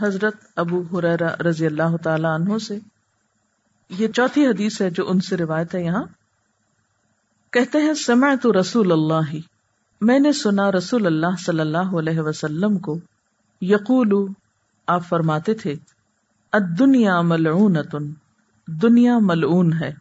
حضرت 0.00 0.34
ابو 0.56 0.82
حرا 0.92 1.48
رضی 1.48 1.66
اللہ 1.66 1.96
تعالی 2.02 2.26
عنہ 2.34 2.58
سے۔ 2.58 2.78
یہ 3.88 4.08
چوتھی 4.08 4.46
حدیث 4.46 4.82
ہے 4.82 4.90
جو 4.90 5.10
ان 5.10 5.20
سے 5.20 5.36
روایت 5.36 5.74
ہے 5.74 5.84
یہاں۔ 5.84 6.04
کہتے 7.50 7.78
ہیں 7.78 7.94
سمع 7.94 8.34
تو 8.42 8.60
رسول 8.60 8.92
اللہ۔ 8.92 9.36
میں 10.00 10.18
نے 10.18 10.32
سنا 10.32 10.72
رسول 10.72 11.06
اللہ 11.06 11.36
صلی 11.46 11.60
اللہ 11.60 11.98
علیہ 11.98 12.20
وسلم 12.20 12.78
کو۔ 12.78 12.98
یقول 13.62 14.32
آپ 14.86 15.04
فرماتے 15.08 15.54
تھے 15.54 15.74
دنیا 16.78 17.20
ملعون 17.20 17.76
دنیا 18.66 19.18
ملعون 19.20 19.72
ہے، 19.72 19.92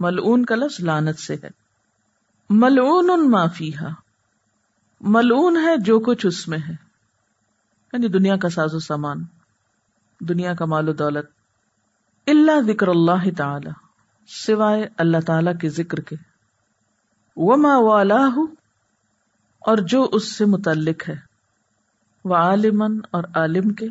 ملعون 0.00 0.44
کا 0.44 0.54
لفظ 0.54 0.84
لانت 0.84 1.18
سے 1.18 1.34
ہے۔ 1.34 1.48
ملعون 2.50 3.30
معافی 3.30 3.70
ملعون 5.00 5.56
ہے 5.56 5.76
جو 5.76 6.00
کچھ 6.00 6.26
اس 6.26 6.48
میں 6.48 6.58
ہے۔ 6.58 6.72
یعنی 7.92 8.08
دنیا 8.08 8.36
کا 8.36 8.48
ساز 8.48 8.74
و 8.74 8.78
سامان، 8.78 9.24
دنیا 10.20 10.54
کا 10.54 10.64
مال 10.64 10.88
و 10.88 10.92
دولت۔ 10.92 11.26
اللہ 12.26 12.60
ذکر 12.60 12.88
اللہ 12.88 13.30
تعالی، 13.38 13.70
سوائے 14.28 14.88
اللہ 14.98 15.20
تعالی 15.26 15.50
کے 15.60 15.68
ذکر 15.68 16.00
کے۔ 16.00 16.16
وما 17.36 17.76
والاہ 17.78 18.38
اور 19.60 19.76
جو 19.76 20.08
اس 20.12 20.32
سے 20.32 20.44
متعلق 20.44 21.08
ہے۔ 21.08 21.29
وہ 22.24 22.36
عالمن 22.36 22.98
اور 23.10 23.24
عالم 23.34 23.70
کے، 23.70 23.86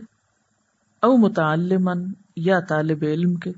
او 1.01 1.17
متعلمن 1.17 2.11
یا 2.35 2.59
طالب 2.59 2.97
علم 3.01 3.35
کے۔ 3.35 3.51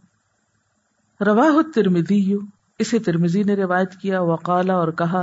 رواہ 1.26 1.72
ترمدی 1.76 2.34
اسے 2.80 3.00
ترمزی 3.00 3.44
نے 3.44 3.56
روایت 3.56 3.96
کیا 3.96 4.22
وقالا 4.22 4.74
اور 4.74 4.92
کہا، 4.92 5.22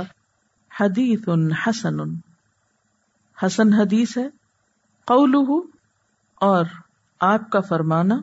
حدیث 0.79 1.29
حسن۔ 1.67 1.95
حسن 3.45 3.73
حدیث 3.73 4.17
ہے 4.17 4.29
قول 5.05 5.35
اور 6.35 6.65
آپ 7.19 7.49
کا 7.49 7.59
فرمانا، 7.59 8.15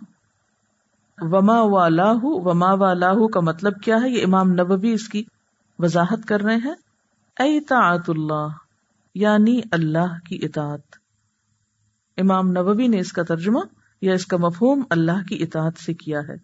وما 1.18 1.61
والاہ 1.61 2.18
وما 2.23 2.73
والاہ 2.73 3.26
کا 3.26 3.40
مطلب 3.40 3.80
کیا 3.83 3.97
ہے؟ 4.02 4.09
یہ 4.09 4.25
امام 4.26 4.52
نبوی 4.52 4.92
اس 4.92 5.09
کی 5.09 5.25
وضاحت 5.78 6.28
کر 6.28 6.40
رہے 6.40 6.56
ہیں۔ 6.56 6.75
اطاعت 7.38 8.11
اللہ 8.11 8.47
یعنی 9.14 9.61
اللہ 9.73 10.18
کی 10.28 10.38
اطاعت۔ 10.42 11.05
امام 12.16 12.50
نبوی 12.50 12.88
نے 12.88 12.99
اس 12.99 13.12
کا 13.12 13.23
ترجمہ 13.23 13.61
یا 14.00 14.14
اس 14.14 14.26
کا 14.26 14.37
مفہوم 14.37 14.82
اللہ 14.90 15.26
کی 15.28 15.42
اطاعت 15.42 15.78
سے 15.78 15.94
کیا 15.94 16.20
ہے۔ 16.28 16.35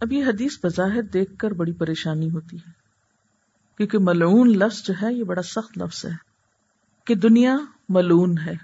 اب 0.00 0.12
یہ 0.12 0.24
حدیث 0.24 0.64
بظاہر 0.64 1.02
دیکھ 1.02 1.36
کر 1.38 1.50
بڑی 1.50 1.72
پریشانی 1.72 2.30
ہوتی 2.30 2.56
ہے، 2.56 2.70
کیونکہ 3.76 3.98
ملعون 4.00 4.48
لفظ 4.56 4.82
جو 4.82 4.94
ہے 5.02 5.14
یہ 5.14 5.24
بڑا 5.24 5.42
سخت 5.42 5.78
لفظ 5.78 6.04
ہے 6.04 6.10
کہ 7.04 7.14
دنیا 7.14 7.56
ملعون 7.88 8.38
ہے، 8.38 8.54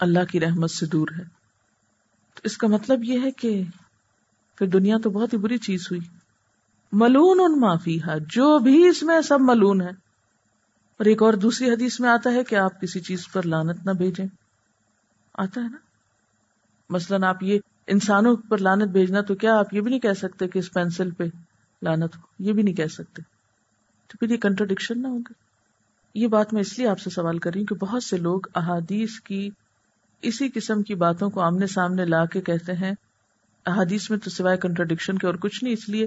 اللہ 0.00 0.24
کی 0.30 0.40
رحمت 0.40 0.70
سے 0.70 0.86
دور 0.86 1.08
ہے۔ 1.18 1.24
تو 2.34 2.40
اس 2.44 2.56
کا 2.56 2.66
مطلب 2.66 3.04
یہ 3.04 3.20
ہے 3.22 3.30
کہ 3.30 3.62
پھر 4.56 4.66
دنیا 4.66 4.96
تو 5.04 5.10
بہت 5.10 5.32
ہی 5.32 5.38
بری 5.38 5.58
چیز 5.58 5.88
ہوئی۔ 5.90 6.00
ملون 6.92 7.40
ان 7.40 7.60
معافی 7.60 8.02
ہے 8.02 8.20
جو 8.20 8.58
بھی 8.58 8.88
اس 8.88 9.02
میں 9.02 9.20
سب 9.20 9.40
ملون 9.40 9.80
ہے۔ 9.80 10.10
اور 10.98 11.04
ایک 11.04 11.22
اور 11.22 11.32
دوسری 11.32 11.70
حدیث 11.70 12.00
میں 12.00 12.10
آتا 12.10 12.32
ہے 12.32 12.44
کہ 12.44 12.54
آپ 12.54 12.80
کسی 12.80 13.00
چیز 13.00 13.28
پر 13.32 13.42
لانت 13.42 13.86
نہ 13.86 13.90
بھیجیں۔ 13.90 14.26
آتا 15.40 15.60
ہے 15.60 15.68
نا۔ 15.68 15.76
مثلاً 16.90 17.22
آپ 17.22 17.42
یہ 17.42 17.58
انسانوں 17.86 18.36
پر 18.36 18.58
لانت 18.58 18.88
بھیجنا 18.88 19.20
تو 19.20 19.34
کیا 19.34 19.58
آپ 19.58 19.74
یہ 19.74 19.80
بھی 19.80 19.90
نہیں 19.90 20.00
کہہ 20.00 20.12
سکتے 20.12 20.48
کہ 20.48 20.58
اس 20.58 20.72
پینسل 20.72 21.10
پہ 21.10 21.24
لانت 21.82 22.16
ہو؟ 22.16 22.20
یہ 22.38 22.52
بھی 22.52 22.62
نہیں 22.62 22.74
کہہ 22.74 22.86
سکتے۔ 22.86 23.22
تو 24.06 24.18
پھر 24.18 24.30
یہ 24.30 24.36
کنٹروڈکشن 24.36 25.02
نہ 25.02 25.06
ہوگا۔ 25.06 25.32
یہ 26.14 26.26
بات 26.26 26.52
میں 26.52 26.60
اس 26.60 26.78
لیے 26.78 26.88
آپ 26.88 27.00
سے 27.00 27.10
سوال 27.10 27.38
کر 27.38 27.50
رہی 27.52 27.60
ہوں 27.60 27.66
کہ 27.66 27.74
بہت 27.74 28.04
سے 28.04 28.16
لوگ 28.16 28.40
احادیث 28.54 29.20
کی 29.20 29.50
اسی 30.22 30.48
قسم 30.54 30.82
کی 30.82 30.94
باتوں 30.94 31.30
کو 31.30 31.40
آمنے 31.40 31.66
سامنے 31.66 32.04
لا 32.04 32.24
کے 32.24 32.40
کہتے 32.40 32.72
ہیں۔ 32.72 32.92
احادیث 33.66 34.10
میں 34.10 34.18
تو 34.18 34.30
سوائے 34.30 34.56
کنٹروڈکشن 34.56 35.18
کے 35.18 35.26
اور 35.26 35.34
کچھ 35.34 35.64
نہیں، 35.64 35.74
اس 35.74 35.88
لیے 35.88 36.06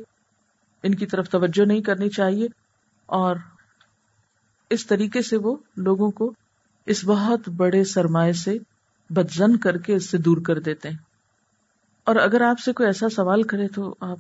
ان 0.84 0.96
کی 0.96 1.06
طرف 1.06 1.30
توجہ 1.30 1.66
نہیں 1.66 1.82
کرنی 1.82 2.10
چاہیے۔ 2.10 2.48
اور 3.06 3.36
اس 4.70 4.86
طریقے 4.86 5.22
سے 5.22 5.38
وہ 5.38 5.56
لوگوں 5.78 6.12
کو 6.12 6.34
اس 6.86 7.06
بہت 7.06 7.50
بڑے 7.50 7.84
سرمایہ 7.84 8.32
سے 8.32 8.58
بدزن 9.10 9.58
کر 9.58 9.78
کے 9.78 9.96
اس 9.96 10.10
سے 10.10 10.18
دور 10.18 10.38
کر 10.38 10.60
دیتے 10.60 10.90
ہیں۔ 10.90 10.98
اور 12.04 12.16
اگر 12.16 12.42
آپ 12.42 12.60
سے 12.60 12.74
کوئی 12.74 12.88
ایسا 12.88 13.10
سوال 13.10 13.44
کرے 13.44 13.68
تو 13.68 13.96
آپ 14.00 14.18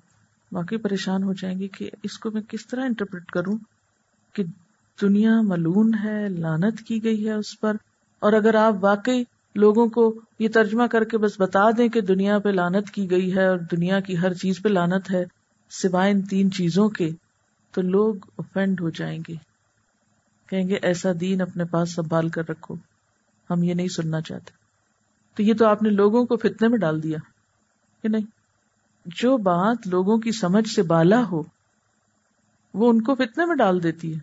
واقعی 0.51 0.77
پریشان 0.77 1.23
ہو 1.23 1.33
جائیں 1.33 1.59
گے 1.59 1.67
کہ 1.67 1.89
اس 2.03 2.17
کو 2.17 2.31
میں 2.31 2.41
کس 2.41 2.67
طرح 2.67 2.85
انٹرپریٹ 2.85 3.25
کروں 3.25 3.57
کہ 4.33 4.43
دنیا 5.01 5.41
ملون 5.41 5.93
ہے 6.03 6.29
لانت 6.29 6.81
کی 6.87 7.03
گئی 7.03 7.27
ہے 7.27 7.33
اس 7.33 7.59
پر۔ 7.59 7.75
اور 8.19 8.33
اگر 8.33 8.55
آپ 8.55 8.73
واقعی 8.81 9.23
لوگوں 9.55 9.87
کو 9.87 10.21
یہ 10.39 10.47
ترجمہ 10.53 10.87
کر 10.87 11.03
کے 11.03 11.17
بس 11.17 11.41
بتا 11.41 11.69
دیں 11.77 11.87
کہ 11.87 12.01
دنیا 12.01 12.39
پہ 12.39 12.49
لانت 12.49 12.89
کی 12.89 13.11
گئی 13.11 13.35
ہے 13.35 13.47
اور 13.47 13.57
دنیا 13.57 13.99
کی 13.99 14.17
ہر 14.17 14.33
چیز 14.33 14.61
پہ 14.63 14.69
لانت 14.69 15.11
ہے 15.11 15.25
سوائے 15.69 16.11
ان 16.11 16.21
تین 16.21 16.51
چیزوں 16.51 16.89
کے، 16.89 17.09
تو 17.71 17.81
لوگ 17.81 18.15
افینڈ 18.37 18.81
ہو 18.81 18.89
جائیں 18.89 19.19
گے۔ 19.27 19.33
کہیں 20.49 20.67
گے 20.67 20.75
ایسا 20.81 21.09
دین 21.19 21.41
اپنے 21.41 21.65
پاس 21.65 21.95
سنبھال 21.95 22.29
کر 22.29 22.49
رکھو، 22.49 22.75
ہم 23.49 23.63
یہ 23.63 23.73
نہیں 23.73 23.87
سننا 23.87 24.21
چاہتے۔ 24.21 24.62
تو 25.35 25.43
یہ 25.43 25.53
تو 25.53 25.65
آپ 25.65 25.83
نے 25.83 25.89
لوگوں 25.89 26.25
کو 26.25 26.37
فتنے 26.37 26.67
میں 26.67 26.77
ڈال 26.77 27.03
دیا، 27.03 27.17
کہ 28.01 28.09
نہیں؟ 28.09 28.25
جو 29.05 29.37
بات 29.37 29.87
لوگوں 29.87 30.17
کی 30.17 30.31
سمجھ 30.31 30.69
سے 30.69 30.83
بالا 30.83 31.23
ہو، 31.31 31.43
وہ 32.73 32.89
ان 32.89 33.01
کو 33.01 33.15
فتنے 33.15 33.45
میں 33.45 33.55
ڈال 33.55 33.83
دیتی 33.83 34.15
ہے۔ 34.15 34.19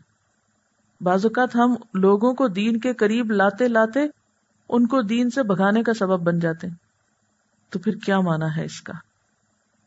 بعض 1.00 1.26
اوقات 1.26 1.56
ہم 1.56 1.74
لوگوں 1.94 2.34
کو 2.34 2.48
دین 2.48 2.80
کے 2.80 2.92
قریب 2.92 3.30
لاتے 3.30 3.68
لاتے 3.68 4.00
ان 4.68 4.86
کو 4.86 5.02
دین 5.02 5.30
سے 5.30 5.42
بھگانے 5.42 5.82
کا 5.82 5.94
سبب 5.94 6.20
بن 6.20 6.38
جاتے 6.38 6.66
ہیں۔ 6.66 6.74
تو 7.70 7.78
پھر 7.78 7.94
کیا 7.94 8.20
مانا 8.20 8.56
ہے 8.56 8.64
اس 8.64 8.80
کا؟ 8.80 8.92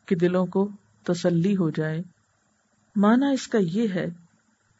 کہ 0.06 0.16
دلوں 0.16 0.46
کو 0.46 0.68
تسلی 1.02 1.56
ہو 1.56 1.70
جائے۔ 1.70 2.02
مانا 2.96 3.28
اس 3.28 3.48
کا 3.48 3.58
یہ 3.60 3.88
ہے، 3.88 4.06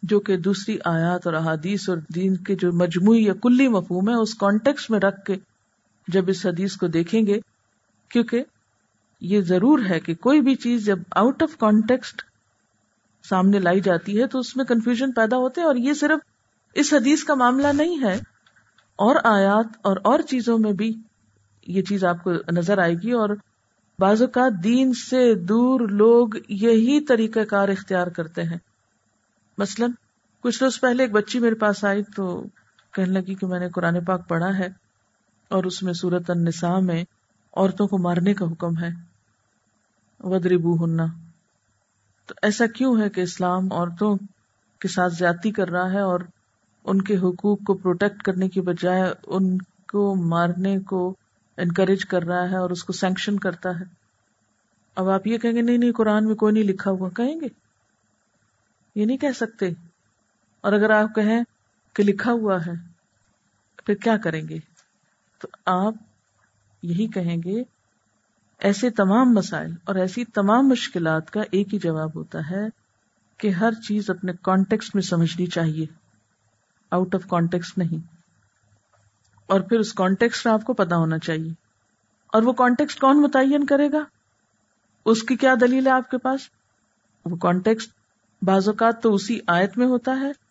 جو 0.02 0.20
کہ 0.20 0.36
دوسری 0.36 0.78
آیات 0.84 1.26
اور 1.26 1.34
احادیث 1.34 1.88
اور 1.88 1.98
دین 2.14 2.36
کے 2.36 2.54
جو 2.54 2.72
مجموعی 2.72 3.24
یا 3.24 3.34
کلی 3.42 3.68
مفہوم 3.68 4.08
ہے، 4.08 4.14
اس 4.14 4.34
کانٹیکس 4.34 4.90
میں 4.90 5.00
رکھ 5.00 5.24
کے 5.24 5.36
جب 6.08 6.24
اس 6.28 6.44
حدیث 6.46 6.76
کو 6.76 6.86
دیکھیں 6.86 7.26
گے، 7.26 7.38
کیونکہ 8.10 8.42
یہ 9.20 9.40
ضرور 9.40 9.78
ہے 9.88 10.00
کہ 10.00 10.14
کوئی 10.14 10.40
بھی 10.40 10.54
چیز 10.54 10.84
جب 10.86 10.98
آؤٹ 11.10 11.42
آف 11.42 11.56
کانٹیکسٹ 11.58 12.22
سامنے 13.24 13.58
لائی 13.58 13.80
جاتی 13.80 14.20
ہے، 14.20 14.26
تو 14.26 14.38
اس 14.38 14.56
میں 14.56 14.64
کنفیوژن 14.64 15.12
پیدا 15.12 15.36
ہوتے 15.36 15.60
ہیں 15.60 15.68
اور 15.68 15.76
یہ 15.76 15.92
صرف 15.92 16.20
اس 16.76 16.92
حدیث 16.92 17.24
کا 17.24 17.34
معاملہ 17.34 17.72
نہیں 17.74 18.02
ہے، 18.02 18.14
اور 18.98 19.16
آیات 19.24 19.76
اور 19.82 19.96
اور 20.04 20.20
چیزوں 20.20 20.58
میں 20.58 20.72
بھی 20.72 20.92
یہ 21.66 21.82
چیز 21.82 22.04
آپ 22.04 22.22
کو 22.24 22.32
نظر 22.52 22.78
آئے 22.78 22.94
گی 22.94 23.12
اور 23.12 23.30
بعض 23.98 24.22
اوقات 24.22 24.52
دین 24.64 24.92
سے 24.92 25.34
دور 25.34 25.80
لوگ 25.80 26.36
یہی 26.48 27.00
طریقہ 27.00 27.40
کار 27.40 27.68
اختیار 27.68 28.06
کرتے 28.06 28.42
ہیں۔ 28.42 28.58
مثلاً، 29.58 29.90
کچھ 30.44 30.62
روز 30.62 30.80
پہلے 30.80 31.02
ایک 31.02 31.12
بچی 31.12 31.38
میرے 31.38 31.54
پاس 31.54 31.84
آئی 31.84 32.02
تو 32.16 32.26
کہنے 32.94 33.12
لگی 33.12 33.34
کہ 33.34 33.46
میں 33.46 33.60
نے 33.60 33.68
قرآن 33.68 34.04
پاک 34.04 34.28
پڑھا 34.28 34.58
ہے۔ 34.58 34.68
اور 35.48 35.64
اس 35.64 35.82
میں 35.82 35.92
سورت 35.92 36.30
النساء 36.30 36.78
میں 36.78 37.04
عورتوں 37.56 37.86
کو 37.86 37.98
مارنے 37.98 38.34
کا 38.34 38.44
حکم 38.44 38.78
ہے۔ 38.78 38.88
ودربو 40.20 40.84
ہننا 40.84 41.04
تو 42.26 42.34
ایسا 42.42 42.66
کیوں 42.66 43.00
ہے 43.00 43.10
کہ 43.10 43.20
اسلام 43.20 43.72
عورتوں 43.72 44.16
کے 44.80 44.88
ساتھ 44.88 45.12
زیادتی 45.12 45.50
کر 45.50 45.68
رہا 45.68 45.92
ہے 45.92 46.00
اور 46.00 46.20
ان 46.84 47.02
کے 47.02 47.16
حقوق 47.16 47.58
کو 47.66 47.74
پروٹیکٹ 47.74 48.22
کرنے 48.22 48.48
کی 48.48 48.60
بجائے 48.60 49.12
ان 49.26 49.58
کو 49.58 50.28
مارنے 50.28 50.78
کو 50.78 51.14
انکریج 51.56 52.04
کر 52.04 52.22
رہا 52.22 52.50
ہے 52.50 52.56
اور 52.56 52.70
اس 52.70 52.84
کو 52.84 52.92
سینکشن 52.92 53.38
کرتا 53.38 53.70
ہے؟ 53.70 53.84
اب 54.94 55.08
آپ 55.08 55.26
یہ 55.26 55.38
کہیں 55.38 55.52
گے، 55.52 55.62
نہیں 55.62 55.78
نہیں، 55.78 55.92
قرآن 55.92 56.26
میں 56.26 56.34
کوئی 56.34 56.52
نہیں 56.52 56.64
لکھا 56.64 56.90
ہوا۔ 56.90 57.08
کہیں 57.08 57.40
گے؟ 57.40 57.46
یہ 58.94 59.04
نہیں 59.04 59.16
کہہ 59.16 59.32
سکتے۔ 59.36 59.68
اور 60.60 60.72
اگر 60.72 60.90
آپ 60.90 61.14
کہیں 61.14 61.42
کہ 61.94 62.02
لکھا 62.02 62.32
ہوا 62.32 62.56
ہے، 62.66 62.72
پھر 63.86 63.94
کیا 63.94 64.16
کریں 64.16 64.48
گے؟ 64.48 64.73
تو 65.44 65.48
آپ 65.66 65.94
یہی 66.82 67.06
کہیں 67.06 67.36
گے، 67.44 67.62
ایسے 68.58 68.90
تمام 68.90 69.34
مسائل 69.34 69.72
اور 69.84 69.94
ایسی 69.94 70.24
تمام 70.24 70.68
مشکلات 70.68 71.30
کا 71.30 71.40
ایک 71.50 71.74
ہی 71.74 71.78
جواب 71.78 72.16
ہوتا 72.16 72.38
ہے 72.50 72.66
کہ 73.38 73.48
ہر 73.48 73.72
چیز 73.72 74.10
اپنے 74.10 74.32
کانٹیکس 74.42 74.94
میں 74.94 75.02
سمجھنی 75.02 75.46
چاہیے۔ 75.46 75.86
آؤٹ 76.90 77.14
آف 77.14 77.26
کانٹیکس 77.28 77.78
نہیں۔ 77.78 78.14
اور 79.46 79.60
پھر 79.60 79.78
اس 79.78 79.92
کانٹیکس 79.92 80.46
میں 80.46 80.54
آپ 80.54 80.64
کو 80.64 80.74
پتا 80.74 80.96
ہونا 80.96 81.18
چاہیے۔ 81.18 81.52
اور 82.32 82.42
وہ 82.42 82.52
کانٹیکس 82.52 82.96
کون 82.96 83.22
متعین 83.22 83.66
کرے 83.66 83.92
گا؟ 83.92 84.04
اس 85.04 85.22
کی 85.22 85.36
کیا 85.36 85.54
دلیل 85.60 85.86
ہے 85.86 85.92
آپ 85.92 86.10
کے 86.10 86.18
پاس؟ 86.18 86.40
وہ 87.24 87.36
کانٹیکس 87.36 87.88
بعض 88.42 88.68
اوقات 88.68 89.02
تو 89.02 89.14
اسی 89.14 89.40
آیت 89.46 89.78
میں 89.78 89.86
ہوتا 89.86 90.12
ہے 90.20 90.43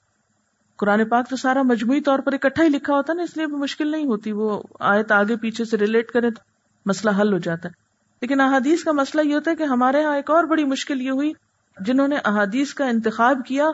قرآن 0.84 1.06
پاک 1.06 1.30
تو 1.30 1.36
سارا 1.36 1.62
مجموعی 1.62 2.02
طور 2.02 2.20
پر 2.20 2.34
اکٹھا 2.34 2.64
ہی 2.64 2.70
لکھا 2.70 2.94
ہوتا 2.94 3.14
نا، 3.14 3.24
اس 3.24 3.38
لیے 3.38 3.46
مشکل 3.46 3.92
نہیں 3.92 4.06
ہوتی۔ 4.06 4.32
وہ 4.32 4.62
آیت 4.80 5.12
آگے 5.12 5.36
پیچھے 5.36 5.66
سے 5.66 5.78
ریلیٹ 5.78 6.12
کرے 6.12 6.32
تو 6.32 6.42
مسئلہ 6.86 7.12
حل 7.22 7.34
ہو 7.34 7.38
جاتا 7.38 7.70
ہے۔ 7.70 7.74
لیکن 8.22 8.40
احادیث 8.42 8.84
کا 8.84 8.92
مسئلہ 8.92 9.28
یہ 9.28 9.36
ہوتا 9.36 9.52
ہے 9.52 9.56
کہ 9.56 9.64
ہمارے 9.64 10.02
یہاں 10.02 10.16
ایک 10.16 10.30
اور 10.30 10.44
بڑی 10.44 10.64
مشکل 10.64 11.02
یہ 11.02 11.12
ہوئی، 11.12 11.34
جنہوں 11.80 12.08
نے 12.08 12.16
احادیث 12.26 12.74
کا 12.74 12.86
انتخاب 12.86 13.38
کیا، 13.48 13.70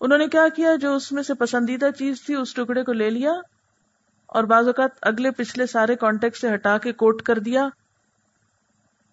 انہوں 0.00 0.18
نے 0.18 0.26
کیا 0.26 0.48
کیا 0.56 0.76
جو 0.76 0.96
اس 0.96 1.12
میں 1.12 1.22
سے 1.22 1.34
پسندیدہ 1.34 1.88
چیز 1.98 2.22
تھی، 2.22 2.34
اس 2.34 2.54
ٹکڑے 2.54 2.84
کو 2.84 2.92
لے 2.92 3.10
لیا 3.10 3.32
اور 4.26 4.44
بعض 4.44 4.66
اوقات 4.66 4.90
اگلے 5.02 5.30
پچھلے 5.30 5.66
سارے 5.66 5.96
کانٹیکٹ 5.96 6.36
سے 6.36 6.54
ہٹا 6.54 6.78
کے 6.78 6.92
کوٹ 6.92 7.22
کر 7.22 7.38
دیا۔ 7.38 7.68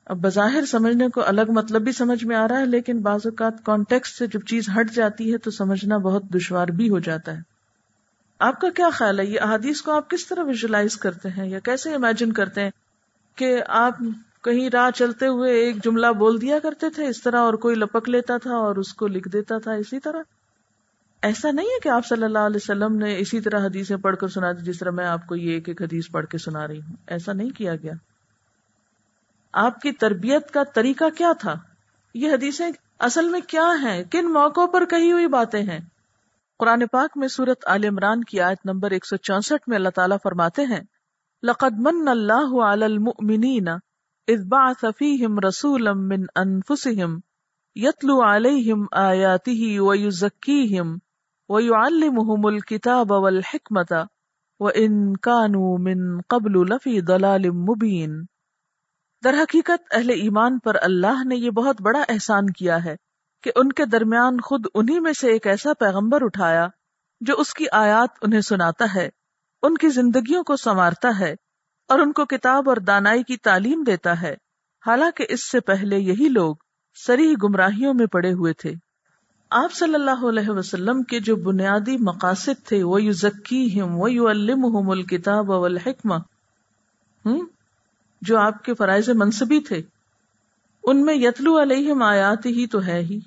اب 0.09 0.17
بظاہر 0.17 0.65
سمجھنے 0.65 1.09
کو 1.09 1.23
الگ 1.25 1.41
مطلب 1.47 1.81
بھی 1.81 1.91
سمجھ 1.91 2.25
میں 2.25 2.35
آ 2.35 2.47
رہا 2.47 2.59
ہے، 2.59 2.65
لیکن 2.65 3.01
بعض 3.01 3.21
اوقات 3.25 3.53
کانٹیکٹ 3.65 4.07
سے 4.07 4.27
جب 4.27 4.39
چیز 4.47 4.69
ہٹ 4.69 4.91
جاتی 4.91 5.33
ہے 5.33 5.37
تو 5.37 5.51
سمجھنا 5.51 5.97
بہت 5.97 6.23
دشوار 6.23 6.67
بھی 6.67 6.89
ہو 6.89 6.99
جاتا 6.99 7.31
ہے۔ 7.31 7.41
آپ 8.39 8.61
کا 8.61 8.69
کیا 8.69 8.89
خیال 8.89 9.19
ہے؟ 9.19 9.25
یہ 9.25 9.41
احادیث 9.41 9.81
کو 9.81 9.91
آپ 9.91 10.09
کس 10.09 10.27
طرح 10.27 10.43
ویژلائز 10.43 10.97
کرتے 10.97 11.29
ہیں 11.29 11.49
یا 11.49 11.59
کیسے 11.59 11.93
امیجن 11.93 12.31
کرتے 12.31 12.61
ہیں 12.61 12.69
کہ 13.35 13.61
آپ 13.67 13.97
کہیں 14.43 14.69
راہ 14.69 14.89
چلتے 14.95 15.27
ہوئے 15.27 15.53
ایک 15.53 15.83
جملہ 15.83 16.07
بول 16.07 16.41
دیا 16.41 16.59
کرتے 16.59 16.89
تھے، 16.89 17.07
اس 17.07 17.21
طرح 17.21 17.39
اور 17.39 17.53
کوئی 17.53 17.75
لپک 17.75 18.09
لیتا 18.09 18.37
تھا 18.37 18.55
اور 18.55 18.75
اس 18.75 18.93
کو 18.93 19.07
لکھ 19.07 19.29
دیتا 19.29 19.57
تھا 19.57 19.71
اسی 19.71 19.99
طرح؟ 19.99 20.21
ایسا 21.21 21.51
نہیں 21.51 21.65
ہے 21.65 21.79
کہ 21.83 21.89
آپ 21.89 22.05
صلی 22.05 22.23
اللہ 22.23 22.39
علیہ 22.39 22.59
وسلم 22.63 22.95
نے 22.95 23.17
اسی 23.17 23.41
طرح 23.41 23.65
حدیثیں 23.65 23.97
پڑھ 23.97 24.17
کر 24.17 24.27
سنا 24.27 24.51
دی 24.51 24.63
جس 24.63 24.79
طرح 24.79 24.91
میں 24.91 25.05
آپ 25.05 25.27
کو 25.27 25.35
یہ 25.35 25.51
ایک 25.51 25.69
ایک 25.69 25.81
حدیث 25.81 26.09
پڑھ 26.11 26.25
کے 26.25 26.37
سنا 26.37 26.67
رہی 26.67 26.81
ہوں۔ 26.81 26.95
ایسا 27.07 27.33
نہیں 27.33 27.49
کیا 27.49 27.75
گیا۔ 27.75 27.93
آپ 29.53 29.79
کی 29.81 29.91
تربیت 29.91 30.51
کا 30.51 30.63
طریقہ 30.63 31.09
کیا 31.17 31.31
تھا؟ 31.39 31.55
یہ 32.13 32.31
حدیثیں 32.33 32.69
اصل 32.99 33.29
میں 33.29 33.39
کیا 33.47 33.67
ہیں؟ 33.81 34.03
کن 34.03 34.31
موقعوں 34.33 34.67
پر 34.67 34.85
کہی 34.85 35.11
ہوئی 35.11 35.27
باتیں 35.27 35.61
ہیں؟ 35.63 35.79
قرآن 36.59 36.85
پاک 36.91 37.17
میں 37.17 37.27
سورت 37.27 37.67
عال 37.67 37.85
عمران 37.85 38.23
کی 38.23 38.39
آیت 38.41 38.65
نمبر 38.65 38.91
ایک 38.91 39.05
سو 39.05 39.17
چونسٹھ 39.17 39.69
میں 39.69 39.77
اللہ 39.77 39.89
تعالیٰ 39.89 40.17
فرماتے 40.23 40.63
ہیں، 40.65 40.81
لقد 41.43 41.79
من 41.79 42.07
اللہ 42.07 42.55
علی 42.63 42.85
المؤمنین 42.85 43.67
اذ 44.27 44.45
بعث 44.47 44.85
فیہم 44.97 45.39
رسولا 45.39 45.93
من 45.93 46.25
انفسہم 46.35 47.19
یتلو 47.75 48.21
علیہم 48.23 48.85
آیاتہ 48.91 49.59
ویزکیہم 49.81 50.97
وَيُعَلِّمُهُمُ 51.49 52.47
الْكِتَابَ 52.47 53.21
وَالْحِكْمَةَ 53.23 54.03
وَإِن 54.59 54.99
كَانُوا 55.23 55.77
مِن 55.79 56.03
قَبْلُ 56.27 56.67
لَفِي 56.67 56.99
ضَلَالٍ 57.01 57.55
مُبِينٍ 57.69 58.19
در 59.23 59.33
حقیقت 59.33 59.95
اہل 59.95 60.09
ایمان 60.09 60.59
پر 60.59 60.75
اللہ 60.81 61.23
نے 61.25 61.35
یہ 61.35 61.49
بہت 61.49 61.81
بڑا 61.81 62.01
احسان 62.09 62.49
کیا 62.49 62.83
ہے 62.85 62.95
کہ 63.43 63.51
ان 63.55 63.71
کے 63.71 63.85
درمیان 63.85 64.39
خود 64.41 64.65
انہی 64.73 64.99
میں 64.99 65.13
سے 65.13 65.31
ایک 65.31 65.47
ایسا 65.47 65.73
پیغمبر 65.73 66.21
اٹھایا 66.21 66.67
جو 67.21 67.33
اس 67.37 67.53
کی 67.53 67.65
آیات 67.71 68.09
انہیں 68.21 68.41
سناتا 68.41 68.85
ہے، 68.95 69.09
ان 69.61 69.77
کی 69.77 69.89
زندگیوں 69.89 70.43
کو 70.43 70.55
سنوارتا 70.55 71.19
ہے 71.19 71.35
اور 71.87 71.99
ان 71.99 72.11
کو 72.11 72.25
کتاب 72.25 72.69
اور 72.69 72.77
دانائی 72.77 73.23
کی 73.23 73.37
تعلیم 73.37 73.83
دیتا 73.87 74.21
ہے۔ 74.21 74.35
حالانکہ 74.85 75.25
اس 75.29 75.51
سے 75.51 75.59
پہلے 75.59 75.97
یہی 75.97 76.29
لوگ 76.29 76.55
سری 77.07 77.33
گمراہیوں 77.43 77.93
میں 77.93 78.05
پڑے 78.05 78.31
ہوئے 78.33 78.53
تھے۔ 78.53 78.73
آپ 79.49 79.73
صلی 79.73 79.93
اللہ 79.93 80.27
علیہ 80.29 80.49
وسلم 80.49 81.03
کے 81.03 81.19
جو 81.19 81.35
بنیادی 81.35 81.97
مقاصد 81.99 82.67
تھے، 82.67 82.83
وہ 82.83 83.03
یو 83.03 83.11
ذکی 83.11 83.81
ہم 83.81 83.99
وہ 83.99 84.11
یو 84.11 84.27
الم 84.27 84.89
الکتاب 84.89 85.51
الحکمہ 85.51 86.15
جو 88.21 88.37
آپ 88.37 88.63
کے 88.63 88.73
فرائض 88.73 89.09
منصبی 89.09 89.59
تھے، 89.59 89.81
ان 90.83 91.05
میں 91.05 91.15
یتلو 91.15 91.61
علیہم 91.61 92.03
آیات 92.03 92.45
ہی 92.45 92.67
تو 92.67 92.85
ہے 92.85 92.99
ہی۔ 92.99 93.19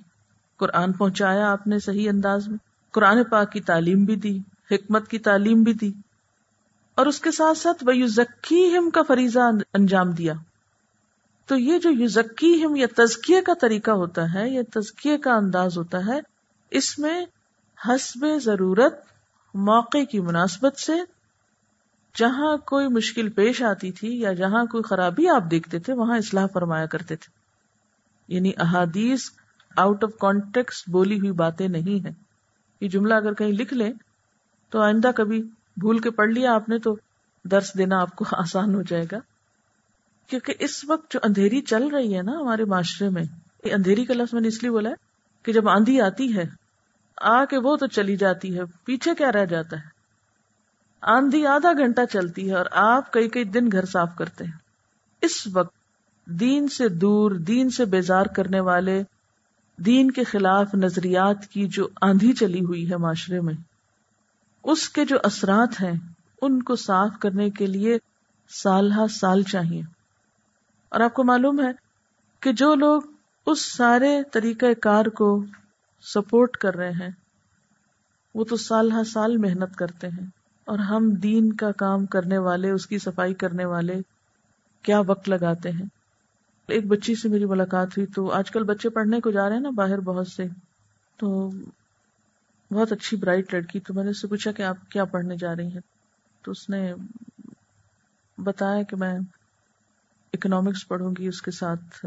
قرآن 0.56 0.92
پہنچایا 0.92 1.52
آپ 1.52 1.66
نے 1.66 1.78
صحیح 1.78 2.10
انداز 2.10 2.48
میں۔ 2.48 2.58
قرآن 2.92 3.24
پاک 3.24 3.52
کی 3.52 3.60
تعلیم 3.60 4.04
بھی 4.04 4.16
دی، 4.16 4.38
حکمت 4.70 5.08
کی 5.08 5.18
تعلیم 5.18 5.62
بھی 5.62 5.74
دی۔ 5.74 5.92
اور 6.94 7.06
اس 7.06 7.20
کے 7.20 7.30
ساتھ 7.30 7.58
ساتھ 7.58 7.84
وہ 7.86 7.96
یوزکی 7.96 8.76
ہم 8.76 8.90
کا 8.90 9.02
فریضہ 9.02 9.40
انجام 9.74 10.10
دیا۔ 10.10 10.32
تو 11.46 11.56
یہ 11.56 11.78
جو 11.78 11.90
یوزکی 11.90 12.64
ہم 12.64 12.76
یا 12.76 12.86
تزکیے 12.96 13.40
کا 13.40 13.52
طریقہ 13.60 13.90
ہوتا 13.90 14.34
ہے، 14.34 14.50
یا 14.50 14.62
تزکیے 14.74 15.18
کا 15.18 15.34
انداز 15.34 15.78
ہوتا 15.78 15.98
ہے، 16.06 16.20
اس 16.70 16.98
میں 16.98 17.24
حسب 17.88 18.26
ضرورت، 18.42 18.94
موقع 19.54 20.04
کی 20.10 20.20
مناسبت 20.20 20.76
سے 20.76 20.92
جہاں 22.18 22.56
کوئی 22.56 22.88
مشکل 22.88 23.28
پیش 23.28 23.62
آتی 23.62 23.92
تھی 23.92 24.20
یا 24.20 24.32
جہاں 24.32 24.64
کوئی 24.64 24.82
خرابی 24.82 25.28
آپ 25.28 25.42
دیکھتے 25.50 25.78
تھے، 25.78 25.92
وہاں 25.92 26.16
اصلاح 26.16 26.46
فرمایا 26.52 26.86
کرتے 26.86 27.16
تھے۔ 27.16 27.42
یعنی 28.34 28.52
احادیث 28.58 29.20
آؤٹ 29.76 30.04
آف 30.04 30.10
کانٹیکس 30.20 30.84
بولی 30.88 31.18
ہوئی 31.18 31.32
باتیں 31.32 31.68
نہیں 31.68 32.06
ہے 32.06 32.10
یہ 32.80 32.88
جملہ 32.88 33.14
اگر 33.14 33.34
کہیں 33.34 33.52
لکھ 33.52 33.74
لیں 33.74 33.92
تو 34.70 34.80
آئندہ 34.80 35.10
کبھی 35.16 35.42
بھول 35.76 35.98
کے 35.98 36.10
پڑھ 36.10 36.30
لیا 36.30 36.54
آپ 36.54 36.68
نے 36.68 36.78
تو 36.78 36.96
درس 37.44 37.78
دینا 37.78 38.00
آپ 38.00 38.16
کو 38.16 38.24
آسان 38.32 38.74
ہو 38.74 38.82
جائے 38.82 39.04
گا۔ 39.12 39.18
کیونکہ 40.28 40.54
اس 40.58 40.84
وقت 40.88 41.12
جو 41.12 41.20
اندھیری 41.22 41.60
چل 41.60 41.88
رہی 41.88 42.16
ہے 42.16 42.22
نا 42.22 42.32
ہمارے 42.32 42.64
معاشرے 42.64 43.08
میں، 43.08 43.22
یہ 43.64 43.74
اندھیری 43.74 44.04
کا 44.04 44.14
لفظ 44.14 44.34
میں 44.34 44.40
نے 44.40 44.48
اس 44.48 44.62
لیے 44.62 44.70
بولا 44.70 44.90
ہے 44.90 44.94
کہ 45.42 45.52
جب 45.52 45.68
آندھی 45.68 46.00
آتی 46.00 46.36
ہے، 46.36 46.44
آ 47.16 47.44
کے 47.44 47.58
وہ 47.58 47.76
تو 47.76 47.86
چلی 47.86 48.16
جاتی 48.16 48.56
ہے، 48.56 48.60
پیچھے 48.84 49.14
کیا 49.14 49.32
رہ 49.32 49.44
جاتا 49.44 49.76
ہے؟ 49.76 49.91
آندھی 51.02 51.46
آدھا 51.46 51.72
گھنٹہ 51.72 52.00
چلتی 52.12 52.50
ہے 52.50 52.56
اور 52.56 52.66
آپ 52.70 53.12
کئی 53.12 53.28
کئی 53.28 53.44
دن 53.44 53.72
گھر 53.72 53.84
صاف 53.84 54.08
کرتے 54.18 54.44
ہیں۔ 54.44 54.52
اس 55.22 55.48
وقت 55.52 55.74
دین 56.26 56.68
سے 56.68 56.88
دور، 56.88 57.30
دین 57.30 57.70
سے 57.70 57.84
بیزار 57.84 58.26
کرنے 58.26 58.60
والے، 58.60 59.02
دین 59.78 60.10
کے 60.10 60.24
خلاف 60.24 60.74
نظریات 60.74 61.46
کی 61.46 61.68
جو 61.68 61.88
آندھی 62.00 62.32
چلی 62.32 62.60
ہوئی 62.60 62.90
ہے 62.90 62.96
معاشرے 62.96 63.40
میں، 63.40 63.54
اس 64.64 64.88
کے 64.88 65.04
جو 65.04 65.16
اثرات 65.24 65.82
ہیں، 65.82 65.92
ان 66.42 66.62
کو 66.62 66.76
صاف 66.76 67.10
کرنے 67.20 67.50
کے 67.50 67.66
لیے 67.66 67.98
سال 68.48 68.92
ہا 68.92 69.06
سال 69.08 69.42
چاہیے۔ 69.42 69.82
اور 70.88 71.00
آپ 71.00 71.14
کو 71.14 71.24
معلوم 71.24 71.60
ہے 71.60 71.72
کہ 72.40 72.52
جو 72.52 72.74
لوگ 72.74 73.02
اس 73.46 73.72
سارے 73.72 74.22
طریقہ 74.32 74.74
کار 74.82 75.04
کو 75.04 75.44
سپورٹ 76.02 76.56
کر 76.56 76.74
رہے 76.74 76.90
ہیں، 76.90 77.10
وہ 78.34 78.44
تو 78.44 78.56
سال 78.56 78.92
ہا 78.92 79.04
سال 79.04 79.36
محنت 79.36 79.76
کرتے 79.76 80.08
ہیں۔ 80.08 80.41
اور 80.66 80.78
ہم 80.78 81.10
دین 81.22 81.52
کا 81.52 81.70
کام 81.72 82.06
کرنے 82.06 82.38
والے، 82.38 82.70
اس 82.70 82.86
کی 82.86 82.98
صفائی 82.98 83.34
کرنے 83.34 83.64
والے 83.64 84.00
کیا 84.84 85.00
وقت 85.06 85.28
لگاتے 85.28 85.70
ہیں؟ 85.70 85.86
ایک 86.68 86.86
بچی 86.86 87.14
سے 87.14 87.28
میری 87.28 87.44
ملاقات 87.44 87.96
ہوئی 87.96 88.06
تو 88.06 88.30
آج 88.30 88.50
کل 88.50 88.64
بچے 88.64 88.88
پڑھنے 88.88 89.20
کو 89.20 89.30
جا 89.30 89.48
رہے 89.48 89.56
ہیں 89.56 89.62
نا 89.62 89.70
باہر 89.70 90.00
بہت 90.00 90.28
سے، 90.28 90.44
تو 91.18 91.50
بہت 92.70 92.92
اچھی 92.92 93.16
برائٹ 93.16 93.54
لڑکی 93.54 93.80
تو 93.80 93.94
میں 93.94 94.04
نے 94.04 94.10
اس 94.10 94.20
سے 94.20 94.28
پوچھا 94.28 94.52
کہ 94.52 94.62
آپ 94.62 94.90
کیا 94.90 95.04
پڑھنے 95.04 95.36
جا 95.36 95.54
رہی 95.56 95.66
ہیں؟ 95.66 95.80
تو 96.44 96.50
اس 96.50 96.68
نے 96.70 96.94
بتایا 98.38 98.82
کہ 98.82 98.96
میں 98.96 99.14
اکنامکس 100.32 100.86
پڑھوں 100.88 101.14
گی، 101.18 101.28
اس 101.28 101.42
کے 101.42 101.50
ساتھ 101.50 102.06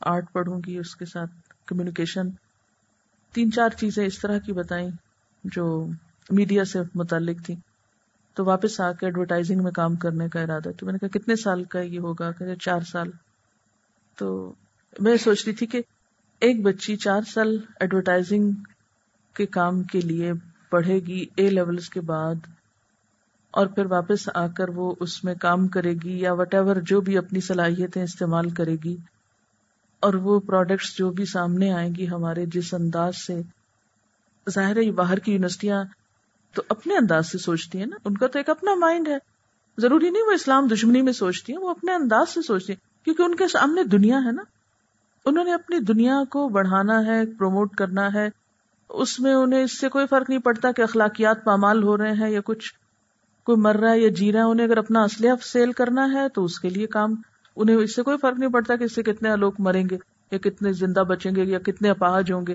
آرٹ 0.00 0.32
پڑھوں 0.32 0.60
گی، 0.66 0.78
اس 0.78 0.94
کے 0.96 1.04
ساتھ 1.04 1.30
کمیونیکیشن 1.66 2.30
تین 3.34 3.52
چار 3.52 3.70
چیزیں 3.70 4.04
اس 4.06 4.18
طرح 4.18 4.38
کی 4.38 4.52
بتائیں 4.52 4.88
جو 5.44 5.86
میڈیا 6.30 6.64
سے 6.64 6.78
متعلق 6.94 7.44
تھی۔ 7.46 7.54
تو 8.34 8.44
واپس 8.44 8.80
آ 8.80 8.92
کے 8.92 9.06
ایڈورٹائزنگ 9.06 9.62
میں 9.62 9.72
کام 9.72 9.94
کرنے 9.94 10.28
کا 10.28 10.40
ارادہ۔ 10.40 10.70
تو 10.78 10.86
میں 10.86 10.92
نے 10.92 10.98
کہا، 10.98 11.18
کتنے 11.18 11.36
سال 11.36 11.64
کا 11.64 11.80
یہ 11.80 11.98
ہوگا؟ 11.98 12.30
کہ 12.30 12.54
چار 12.54 12.80
سال۔ 12.80 13.10
تو 14.18 14.52
میں 15.00 15.16
سوچ 15.16 15.46
رہی 15.46 15.54
تھی 15.54 15.66
کہ 15.66 15.80
ایک 16.40 16.62
بچی 16.62 16.96
چار 16.96 17.20
سال 17.34 17.56
ایڈورٹائزنگ 17.80 18.50
کے 19.34 19.46
کام 19.46 19.82
کے 19.82 20.00
لیے 20.00 20.32
پڑھے 20.70 20.98
گی 20.98 21.24
اے 21.34 21.48
لیولس 21.50 21.88
کے 21.88 22.00
بعد، 22.00 22.34
اور 23.50 23.66
پھر 23.66 23.86
واپس 23.86 24.28
آ 24.34 24.46
کر 24.46 24.68
وہ 24.68 24.94
اس 25.00 25.24
میں 25.24 25.34
کام 25.34 25.68
کرے 25.68 25.92
گی 26.04 26.18
یا 26.20 26.32
وٹ 26.32 26.54
ایور 26.54 26.76
جو 26.76 27.00
بھی 27.00 27.18
اپنی 27.18 27.40
صلاحیتیں 27.40 28.02
استعمال 28.02 28.50
کرے 28.50 28.76
گی، 28.84 28.96
اور 30.00 30.14
وہ 30.14 30.40
پروڈکٹس 30.40 30.96
جو 30.98 31.10
بھی 31.10 31.24
سامنے 31.24 31.72
آئیں 31.72 31.94
گی 31.94 32.08
ہمارے 32.08 32.46
جس 32.46 32.74
انداز 32.74 33.16
سے۔ 33.16 33.40
ظاہر 34.50 34.76
ہے 34.76 34.90
باہر 34.90 35.18
کی 35.18 35.32
یونیورسٹیاں 35.32 35.84
تو 36.54 36.62
اپنے 36.68 36.96
انداز 36.96 37.26
سے 37.26 37.38
سوچتی 37.38 37.78
ہیں 37.78 37.86
نا؟ 37.86 37.96
ان 38.04 38.16
کا 38.16 38.26
تو 38.26 38.38
ایک 38.38 38.50
اپنا 38.50 38.74
مائنڈ 38.74 39.08
ہے۔ 39.08 39.18
ضروری 39.78 40.10
نہیں 40.10 40.22
وہ 40.22 40.32
اسلام 40.32 40.66
دشمنی 40.66 41.02
میں 41.02 41.12
سوچتی 41.12 41.52
ہیں، 41.52 41.60
وہ 41.60 41.70
اپنے 41.70 41.92
انداز 41.92 42.28
سے 42.28 42.42
سوچتی 42.42 42.72
ہیں۔ 42.72 43.04
کیونکہ 43.04 43.22
ان 43.22 43.34
کے 43.34 43.48
سامنے 43.48 43.84
دنیا 43.84 44.18
ہے 44.24 44.32
نا۔ 44.32 44.42
انہوں 45.24 45.44
نے 45.44 45.54
اپنی 45.54 45.78
دنیا 45.78 46.24
کو 46.30 46.48
بڑھانا 46.48 47.06
ہے 47.06 47.26
پروموٹ 47.26 47.74
کرنا 47.76 48.14
ہے۔ 48.14 48.28
اس 48.88 49.20
میں 49.20 49.34
انہیں 49.34 49.62
اس 49.62 49.80
سے 49.80 49.88
کوئی 49.88 50.06
فرق 50.06 50.30
نہیں 50.30 50.40
پڑتا 50.40 50.72
کہ 50.72 50.82
اخلاقیات 50.82 51.44
پامال 51.44 51.82
ہو 51.82 51.96
رہے 51.96 52.12
ہیں 52.12 52.30
یا 52.30 52.40
کچھ۔ 52.44 52.74
کوئی 53.44 53.60
مر 53.60 53.76
رہا 53.76 53.90
ہے 53.90 54.00
یا 54.00 54.08
جی 54.08 54.32
رہا 54.32 54.40
ہے، 54.40 54.44
انہیں 54.44 54.66
اگر 54.66 54.76
اپنا 54.76 55.04
اسلحہ 55.04 55.34
سیل 55.42 55.72
کرنا 55.72 56.12
ہے 56.12 56.28
تو 56.28 56.44
اس 56.44 56.60
کے 56.60 56.68
لیے 56.68 56.86
کام۔ 56.86 57.14
انہیں 57.56 57.76
اس 57.76 57.94
سے 57.94 58.02
کوئی 58.02 58.16
فرق 58.18 58.38
نہیں 58.38 58.50
پڑتا 58.50 58.76
کہ 58.76 58.84
اس 58.84 58.94
سے 58.94 59.02
کتنے 59.02 59.36
لوگ 59.36 59.52
مریں 59.58 59.84
گے، 59.90 59.98
یا 60.30 60.38
کتنے 60.38 60.72
زندہ 60.72 61.00
بچیں 61.00 61.32
گے، 61.36 61.44
یا 61.44 61.58
کتنے 61.58 61.90
اپاہج 61.90 62.32
ہوں 62.32 62.46
گے۔ 62.46 62.54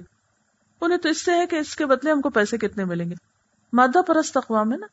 انہیں 0.82 0.98
تو 0.98 1.10
اس 1.10 1.26
سے 1.26 1.32
ہے 1.32 1.46
کہ 1.46 1.56
اس 1.56 1.76
کے 1.76 1.86
بدلے 1.86 2.12
ہم 2.12 2.22
کو 2.22 2.30
پیسے 2.30 2.58
کتنے 2.58 2.86
ملیں 2.86 3.10
گے۔ 3.10 3.31
مادہ 3.74 4.02
پرست 4.08 4.38
اقوام 4.38 4.72
ہے 4.72 4.78
نا۔ 4.78 4.88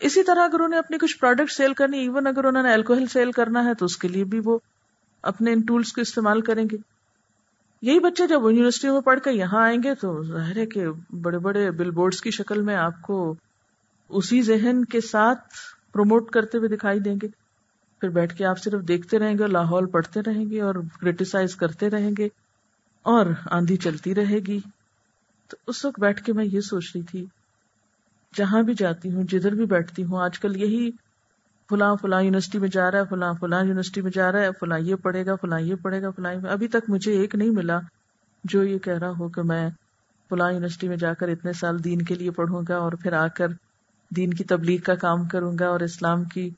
اسی 0.00 0.22
طرح 0.22 0.44
اگر 0.44 0.60
انہیں 0.60 0.78
اپنی 0.78 0.98
کچھ 0.98 1.18
پروڈکٹ 1.18 1.52
سیل 1.52 1.74
کرنی 1.74 1.98
ایون 1.98 2.26
اگر 2.26 2.44
انہوں 2.44 2.62
نے 2.62 2.72
الکوہل 2.72 3.06
سیل 3.06 3.32
کرنا 3.32 3.64
ہے، 3.64 3.74
تو 3.74 3.84
اس 3.84 3.96
کے 3.96 4.08
لیے 4.08 4.24
بھی 4.24 4.40
وہ 4.44 4.58
اپنے 5.22 5.52
ان 5.52 5.60
ٹولس 5.60 5.92
کو 5.92 6.00
استعمال 6.00 6.40
کریں 6.40 6.64
گے۔ 6.72 6.76
یہی 7.82 7.98
بچے 7.98 8.26
جب 8.26 8.40
یونیورسٹی 8.42 8.90
میں 8.90 9.00
پڑھ 9.00 9.20
کے 9.20 9.32
یہاں 9.32 9.62
آئیں 9.62 9.78
گے، 9.84 9.94
تو 9.94 10.24
ظاہر 10.24 10.56
ہے 10.56 10.66
کہ 10.66 10.86
بڑے 11.22 11.38
بڑے 11.38 11.70
بل 11.70 11.90
بورڈز 11.90 12.22
کی 12.22 12.30
شکل 12.30 12.60
میں 12.60 12.76
آپ 12.76 13.02
کو 13.02 13.34
اسی 14.08 14.42
ذہن 14.42 14.84
کے 14.84 15.00
ساتھ 15.00 15.40
پروموٹ 15.92 16.30
کرتے 16.30 16.58
ہوئے 16.58 16.68
دکھائی 16.68 17.00
دیں 17.00 17.16
گے۔ 17.22 17.28
پھر 18.00 18.08
بیٹھ 18.08 18.36
کے 18.36 18.44
آپ 18.44 18.58
صرف 18.58 18.88
دیکھتے 18.88 19.18
رہیں 19.18 19.38
گے، 19.38 19.46
لاہور 19.46 19.86
پڑھتے 19.86 20.20
رہیں 20.26 20.50
گے 20.50 20.60
اور 20.60 20.74
کریٹیسائز 21.00 21.56
کرتے 21.56 21.90
رہیں 21.90 22.10
گے 22.18 22.28
اور 23.02 23.26
آندھی 23.50 23.76
چلتی 23.76 24.14
رہے 24.14 24.38
گی۔ 24.38 24.60
تو 25.48 25.56
اس 25.66 25.84
وقت 25.84 26.00
بیٹھ 26.00 26.24
کے 26.24 26.32
میں 26.32 26.44
یہ 26.44 26.60
سوچ 26.60 26.84
رہی 26.94 27.02
تھی 27.02 27.26
جہاں 28.36 28.62
بھی 28.62 28.74
جاتی 28.74 29.12
ہوں، 29.12 29.22
جدھر 29.22 29.54
بھی 29.54 29.64
بیٹھتی 29.64 30.04
ہوں، 30.04 30.22
آج 30.22 30.38
کل 30.38 30.56
یہی 30.56 30.90
فلاں 31.70 31.96
فلاں 31.96 32.22
یونیورسٹی 32.22 32.58
میں 32.58 32.68
جا 32.68 32.90
رہا 32.90 32.98
ہے، 32.98 33.04
فلاں 33.10 33.34
فلاں 33.40 33.60
یونیورسٹی 33.60 34.00
میں 34.00 34.10
جا 34.14 34.32
رہا 34.32 34.40
ہے، 34.40 34.48
فلاں 34.60 34.78
یہ 34.78 34.94
پڑھے 34.94 35.26
گا، 35.26 35.34
فلاں 35.34 35.60
یہ 35.60 35.74
پڑھے 35.74 36.02
گا، 36.02 36.10
فلاں 36.10 36.34
ابھی 36.50 36.68
تک 36.68 36.88
مجھے 36.88 37.12
ایک 37.12 37.34
نہیں 37.34 37.50
ملا 37.50 37.78
جو 38.44 38.64
یہ 38.64 38.78
کہہ 38.78 38.98
رہا 38.98 39.10
ہو 39.10 39.28
کہ 39.28 39.42
میں 39.42 39.68
فلاں 40.28 40.52
یونیورسٹی 40.52 40.88
میں 40.88 40.96
جا 40.96 41.14
کر 41.14 41.28
اتنے 41.28 41.52
سال 41.52 41.84
دین 41.84 42.02
کے 42.02 42.14
لیے 42.14 42.30
پڑھوں 42.30 42.62
گا 42.68 42.76
اور 42.76 42.92
پھر 42.92 43.12
آ 43.12 43.26
کر 43.26 43.48
دین 44.16 44.34
کی 44.34 44.44
تبلیغ 44.44 44.80
کا 44.80 44.94
کام 44.94 45.24
کروں 45.24 45.58
گا 45.60 45.66
اور 45.66 45.80
اسلام 45.80 46.24
کی 46.24 46.50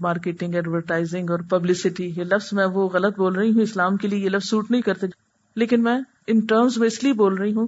مارکیٹنگ، 0.00 0.54
ایڈورٹائزنگ 0.54 1.30
اور 1.30 1.38
پبلسٹی، 1.38 2.12
یہ 2.16 2.24
لفظ 2.24 2.52
میں 2.52 2.66
وہ 2.66 2.88
غلط 2.88 3.18
بول 3.18 3.34
رہی 3.34 3.52
ہوں، 3.52 3.60
اسلام 3.60 3.96
کے 3.96 4.08
لیے 4.08 4.18
یہ 4.18 4.28
لفظ 4.28 4.48
سوٹ 4.48 4.70
نہیں 4.70 4.82
کرتے۔ 4.82 5.06
لیکن 5.56 5.82
میں 5.82 5.98
ان 6.26 6.40
ٹرمز 6.40 6.78
میں 6.78 6.86
اس 6.86 7.04
لیے 7.04 7.12
بول 7.12 7.34
رہی 7.34 7.54
ہوں 7.54 7.66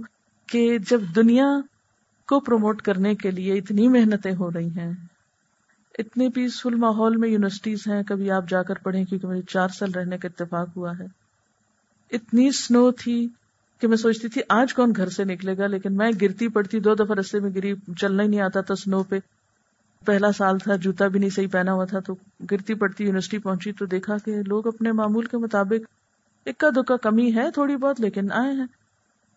کہ 0.49 0.79
جب 0.79 1.01
دنیا 1.17 1.45
کو 2.29 2.41
پروموٹ 2.41 2.83
کرنے 2.83 3.15
کے 3.15 3.31
لیے 3.31 3.55
اتنی 3.55 3.89
محنتیں 3.89 4.33
ہو 4.33 4.51
رہی 4.51 4.69
ہیں۔ 4.69 4.93
اتنے 5.99 6.29
پیسفل 6.29 6.75
ماحول 6.75 7.17
میں 7.17 7.29
یونیورسٹیز 7.29 7.79
ہیں، 7.87 8.03
کبھی 8.03 8.31
آپ 8.31 8.49
جا 8.49 8.63
کر 8.63 8.75
پڑھیں 8.75 9.05
کیونکہ 9.05 9.29
مجھے 9.29 9.43
چار 9.43 9.69
سال 9.69 9.93
رہنے 9.93 10.19
کا 10.19 10.29
اتفاق 10.29 10.69
ہوا 10.77 10.93
ہے۔ 10.99 11.05
اتنی 12.13 12.51
سنو 12.51 12.91
تھی 12.91 13.29
کہ 13.81 13.89
میں 13.89 13.97
سوچتی 13.97 14.29
تھی 14.29 14.41
آج 14.49 14.75
کون 14.75 14.93
گھر 14.97 15.09
سے 15.09 15.25
نکلے 15.25 15.59
گا، 15.59 15.67
لیکن 15.67 15.97
میں 15.97 16.11
گرتی 16.23 16.49
پڑتی، 16.49 16.81
دو 16.81 16.95
دفعہ 16.95 17.17
رستے 17.17 17.41
میں 17.41 17.51
گری، 17.55 17.75
چلنا 18.01 18.23
ہی 18.23 18.29
نہیں 18.29 18.41
آتا 18.41 18.61
تھا 18.61 18.75
سنو 18.75 19.03
پہ۔ 19.03 19.19
پہلا 20.07 20.33
سال 20.33 20.59
تھا، 20.59 20.77
جوتا 20.77 21.09
بھی 21.09 21.21
نہیں 21.21 21.31
صحیح 21.31 21.49
پہنا 21.53 21.73
ہوا 21.73 21.85
تھا، 21.85 22.01
تو 22.01 22.15
گرتی 22.51 22.75
پڑتی 22.75 23.05
یونیورسٹی 23.05 23.39
پہنچی، 23.39 23.73
تو 23.73 23.87
دیکھا 23.87 24.17
کہ 24.25 24.43
لوگ 24.47 24.67
اپنے 24.67 24.93
معمول 24.93 25.27
کے 25.27 25.37
مطابق 25.37 25.89
اکا 26.47 26.69
دکا 26.77 26.97
کمی 26.97 27.35
ہے 27.35 27.51
تھوڑی 27.51 27.77
بہت، 27.77 28.01
لیکن 28.01 28.33
آئے 28.33 28.53
ہیں۔ 28.53 28.67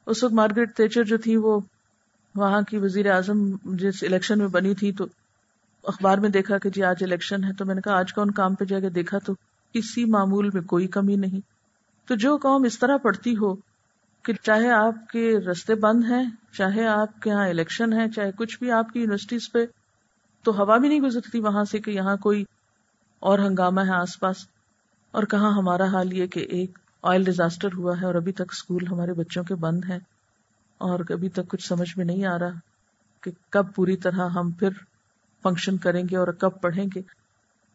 اس 0.05 0.23
وقت 0.23 0.33
مارگریٹ 0.33 0.75
تیچر 0.75 1.03
جو 1.03 1.17
تھی 1.17 1.37
وہ 1.37 1.59
وہاں 2.35 2.61
کی 2.61 2.77
وزیر 2.77 3.11
اعظم 3.11 3.55
جس 3.63 4.03
الیکشن 4.03 4.39
میں 4.39 4.47
بنی 4.47 4.75
تھی 4.75 4.91
تو 4.91 5.05
اخبار 5.83 6.17
میں 6.17 6.29
دیکھا 6.29 6.57
کہ 6.57 6.69
جی 6.69 6.83
آج 6.83 6.95
الیکشن 7.01 7.43
ہے 7.43 7.53
تو 7.53 7.65
میں 7.65 7.75
نے 7.75 7.81
کہا 7.81 7.97
آج 7.97 8.13
کون 8.13 8.31
کام 8.31 8.55
پہ 8.55 8.65
جا 8.65 8.79
کے 8.79 8.89
دیکھا 8.89 9.17
تو 9.17 9.33
کسی 9.73 10.05
معمول 10.05 10.49
میں 10.53 10.61
کوئی 10.61 10.87
کمی 10.87 11.15
نہیں۔ 11.15 11.39
تو 12.07 12.15
جو 12.15 12.37
قوم 12.37 12.63
اس 12.63 12.79
طرح 12.79 12.97
پڑتی 12.97 13.37
ہو 13.37 13.55
کہ 14.23 14.33
چاہے 14.43 14.71
آپ 14.71 15.07
کے 15.07 15.39
رستے 15.39 15.75
بند 15.75 16.03
ہیں، 16.03 16.23
چاہے 16.53 16.87
آپ 16.87 17.21
کے 17.21 17.29
یہاں 17.29 17.47
الیکشن 17.47 17.93
ہے 17.93 18.09
چاہے 18.09 18.31
کچھ 18.31 18.59
بھی 18.59 18.71
آپ 18.71 18.89
کی 18.93 18.99
یونیورسٹیز 18.99 19.51
پہ، 19.51 19.65
تو 20.43 20.61
ہوا 20.61 20.77
بھی 20.77 20.89
نہیں 20.89 20.99
گزرتی 20.99 21.39
وہاں 21.39 21.63
سے 21.63 21.79
کہ 21.79 21.91
یہاں 21.91 22.17
کوئی 22.17 22.43
اور 23.19 23.39
ہنگامہ 23.39 23.81
ہے 23.81 23.91
آس 23.91 24.19
پاس۔ 24.19 24.37
اور 25.11 25.23
کہاں 25.23 25.51
ہمارا 25.51 25.85
حال 25.85 26.13
یہ 26.13 26.27
کہ 26.27 26.39
ایک 26.39 26.79
آئل 27.03 27.23
ڈیزاسٹر 27.23 27.69
ہوا 27.77 28.01
ہے 28.01 28.05
اور 28.05 28.15
ابھی 28.15 28.31
تک 28.31 28.51
اسکول 28.51 28.87
ہمارے 28.87 29.13
بچوں 29.13 29.43
کے 29.43 29.55
بند 29.55 29.85
ہیں۔ 29.89 29.99
اور 30.81 30.99
ابھی 31.09 31.29
تک 31.29 31.47
کچھ 31.47 31.67
سمجھ 31.67 31.97
میں 31.97 32.05
نہیں 32.05 32.25
آ 32.25 32.39
رہا 32.39 32.59
کہ 33.21 33.31
کب 33.49 33.75
پوری 33.75 33.97
طرح 33.97 34.29
ہم 34.29 34.51
پھر 34.51 34.69
فنکشن 35.43 35.77
کریں 35.77 36.03
گے 36.11 36.17
اور 36.17 36.27
کب 36.27 36.61
پڑھیں 36.61 36.85
گے۔ 36.95 37.01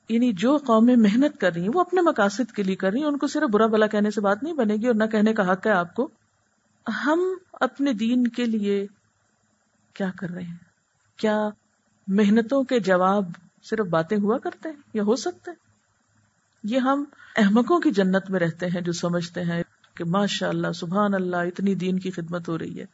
یعنی 0.09 0.33
جو 0.33 0.57
قومیں 0.57 0.97
محنت 0.97 1.41
کر 1.41 1.53
رہی 1.53 1.63
ہیں، 1.63 1.69
وہ 1.75 1.81
اپنے 1.81 2.01
مقاصد 2.01 2.53
کے 2.53 2.63
لیے 2.63 2.77
کر 2.77 2.91
رہی 2.91 3.01
ہیں، 3.01 3.07
ان 3.07 3.19
کو 3.19 3.27
صرف 3.27 3.51
برا 3.51 3.67
بلا 3.67 3.87
کہنے 3.87 4.11
سے 4.11 4.21
بات 4.21 4.43
نہیں 4.43 4.55
بنے 4.55 4.75
گی 4.75 4.87
اور 4.87 4.95
نہ 4.95 5.05
کہنے 5.05 5.33
کا 5.33 5.53
حق 5.53 5.67
ہے 5.67 5.73
آپ 5.73 5.95
کو۔ 5.95 6.09
ہم 7.05 7.21
اپنے 7.53 7.93
دین 7.93 8.27
کے 8.27 8.45
لیے 8.45 8.87
کیا 9.95 10.11
کر 10.19 10.31
رہے 10.31 10.43
ہیں؟ 10.43 10.57
کیا 11.17 11.49
محنتوں 12.09 12.65
کے 12.65 12.81
جواب 12.81 13.25
صرف 13.63 13.87
باتیں 13.87 14.19
ہوا 14.19 14.39
کرتے 14.39 14.69
ہیں 14.69 14.77
یا 14.95 15.03
ہو 15.03 15.17
سکتے 15.17 15.51
ہیں 15.51 15.67
یہ 16.65 16.79
ہم 16.79 17.05
احمقوں 17.37 17.81
کی 17.81 17.91
جنت 17.91 18.31
میں 18.31 18.41
رہتے 18.41 18.67
ہیں 18.67 18.81
جو 18.81 18.93
سمجھتے 18.93 19.43
ہیں۔ 19.43 19.63
کہ 19.97 20.05
ماشاء 20.05 20.49
اللہ 20.49 20.73
سبحان 20.73 21.15
اللہ 21.15 21.37
اتنی 21.37 21.75
دین 21.75 21.99
کی 21.99 22.11
خدمت 22.11 22.49
ہو 22.49 22.59
رہی 22.59 22.81
ہے۔ 22.81 22.85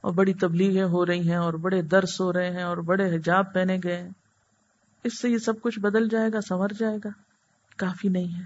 اور 0.00 0.12
بڑی 0.12 0.34
تبلیغیں 0.34 0.84
ہو 0.84 1.06
رہی 1.06 1.28
ہیں، 1.28 1.36
اور 1.36 1.54
بڑے 1.54 1.82
درس 1.82 2.20
ہو 2.20 2.32
رہے 2.32 2.50
ہیں، 2.50 2.62
اور 2.62 2.76
بڑے 2.76 3.16
حجاب 3.16 3.54
پہنے 3.54 3.78
گئے 3.84 4.02
ہیں۔ 4.02 4.10
اس 5.04 5.20
سے 5.20 5.28
یہ 5.28 5.38
سب 5.38 5.60
کچھ 5.60 5.78
بدل 5.78 6.08
جائے 6.08 6.30
گا، 6.32 6.40
سنور 6.40 6.68
جائے 6.78 6.98
گا۔ 7.04 7.08
کافی 7.76 8.08
نہیں 8.08 8.38
ہے۔ 8.38 8.44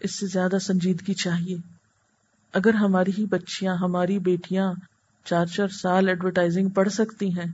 اس 0.00 0.18
سے 0.18 0.26
زیادہ 0.26 0.58
سنجیدگی 0.58 1.14
چاہیے۔ 1.14 1.56
اگر 2.52 2.74
ہماری 2.74 3.10
ہی 3.18 3.26
بچیاں، 3.26 3.74
ہماری 3.74 4.18
بیٹیاں 4.18 4.72
چار 5.24 5.46
چار 5.46 5.68
سال 5.68 6.08
ایڈورٹائزنگ 6.08 6.68
پڑھ 6.68 6.88
سکتی 6.88 7.28
ہیں، 7.28 7.52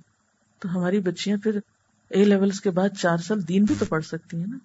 تو 0.58 0.78
ہماری 0.78 1.00
بچیاں 1.00 1.36
پھر 1.36 1.58
اے 2.08 2.24
لیولس 2.24 2.60
کے 2.60 2.70
بعد 2.70 2.88
چار 2.98 3.16
سال 3.16 3.48
دین 3.48 3.64
بھی 3.64 3.74
تو 3.78 3.84
پڑھ 3.84 4.04
سکتی 4.04 4.36
ہیں 4.36 4.46
نا۔ 4.46 4.58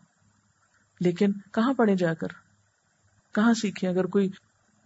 لیکن 0.99 1.31
کہاں 1.31 1.73
پڑھے 1.73 1.95
جا 1.95 2.13
کر؟ 2.13 2.27
کہاں 3.35 3.53
سیکھیں؟ 3.53 3.89
اگر 3.89 4.05
کوئی 4.05 4.29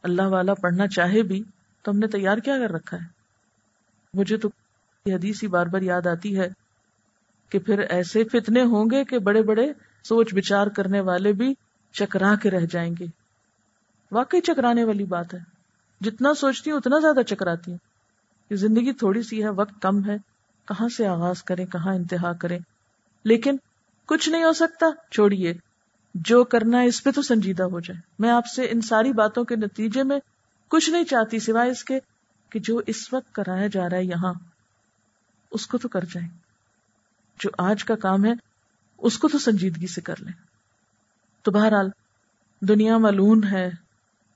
اللہ 0.04 0.22
والا 0.22 0.54
پڑھنا 0.54 0.88
چاہے 0.88 1.24
بھی 1.24 1.44
تو 1.84 1.92
ہم 1.92 1.98
نے 2.00 2.08
تیار 2.08 2.38
کیا 2.38 2.58
کر 2.58 2.72
رکھا 2.74 2.98
ہے۔ 2.98 3.08
مجھے 4.14 4.38
تو 4.38 4.50
حدیث 5.06 5.44
ہی 5.44 5.48
بار 5.48 5.66
بار 5.66 5.82
یاد 5.82 6.08
آتی 6.08 6.40
ہے 6.40 6.48
کہ 7.50 7.60
پھر 7.60 7.80
ایسے 7.80 8.24
فتنے 8.24 8.62
ہوں 8.62 8.86
گے 8.92 9.04
کہ 9.04 9.20
بڑے 9.20 9.42
بڑے 9.42 9.74
سوچ 10.04 10.34
بچار 10.34 10.68
کرنے 10.68 11.00
والے 11.00 11.34
بھی 11.34 11.54
چکرا 11.92 12.36
کے 12.36 12.52
رہ 12.52 12.66
جائیں 12.72 12.96
گے۔ 13.00 13.06
واقعی 14.12 14.42
چکرانے 14.42 14.84
والی 14.84 15.04
بات 15.04 15.34
ہے۔ 15.34 15.40
جتنا 16.02 16.34
سوچتی 16.34 16.72
ہوں 16.72 16.78
اتنا 16.78 17.00
زیادہ 17.00 17.22
چکراتی 17.24 17.72
ہوں۔ 17.72 17.78
زندگی 18.52 18.94
تھوڑی 18.94 19.24
سی 19.24 19.44
ہے، 19.44 19.50
وقت 19.50 19.82
کم 19.82 20.06
ہے۔ 20.06 20.18
کہاں 20.66 20.90
سے 20.90 21.08
آغاز 21.08 21.44
کریں، 21.44 21.66
کہاں 21.66 21.96
انتہا 21.96 22.34
کریں؟ 22.34 22.60
لیکن 23.24 23.58
کچھ 24.06 24.30
نہیں 24.30 24.44
ہو 24.44 24.54
سکتا، 24.54 24.86
چھوڑیے۔ 25.12 25.54
جو 26.26 26.44
کرنا 26.44 26.82
ہے 26.82 26.86
اس 26.86 27.04
پہ 27.04 27.12
تو 27.12 27.22
سنجیدہ 27.22 27.64
ہو 27.64 27.80
جائے۔ 27.80 28.02
میں 28.20 28.30
آپ 28.30 28.46
سے 28.46 28.64
ان 28.72 28.82
ساری 28.82 29.14
باتوں 29.14 29.44
کے 29.44 29.56
نتیجے 29.56 30.04
میں 30.04 30.20
کچھ 30.68 30.90
نہیں 30.90 31.04
چاہتی 31.04 31.40
سوائے 31.40 31.72
اس 31.72 31.84
کے 31.84 32.00
کہ 32.50 32.60
جو 32.60 32.82
اس 32.88 33.14
وقت 33.14 33.36
کرایا 33.36 33.68
جا 33.68 33.90
رہا 33.90 33.98
ہے 33.98 34.04
یہاں، 34.04 34.34
اس 35.52 35.68
کو 35.68 35.78
تو 35.78 35.88
کر 35.88 36.02
جائیں۔ 36.02 36.28
جو 37.40 37.50
آج 37.58 37.84
کا 37.84 37.96
کام 37.96 38.26
ہے، 38.26 38.32
اس 38.98 39.18
کو 39.18 39.28
تو 39.28 39.40
سنجیدگی 39.40 39.88
سے 39.88 40.02
کر 40.02 40.16
لیں۔ 40.20 40.34
تو 41.42 41.52
بہرحال، 41.52 41.90
دنیا 42.62 42.98
ملون 42.98 43.44
ہے۔ 43.44 43.70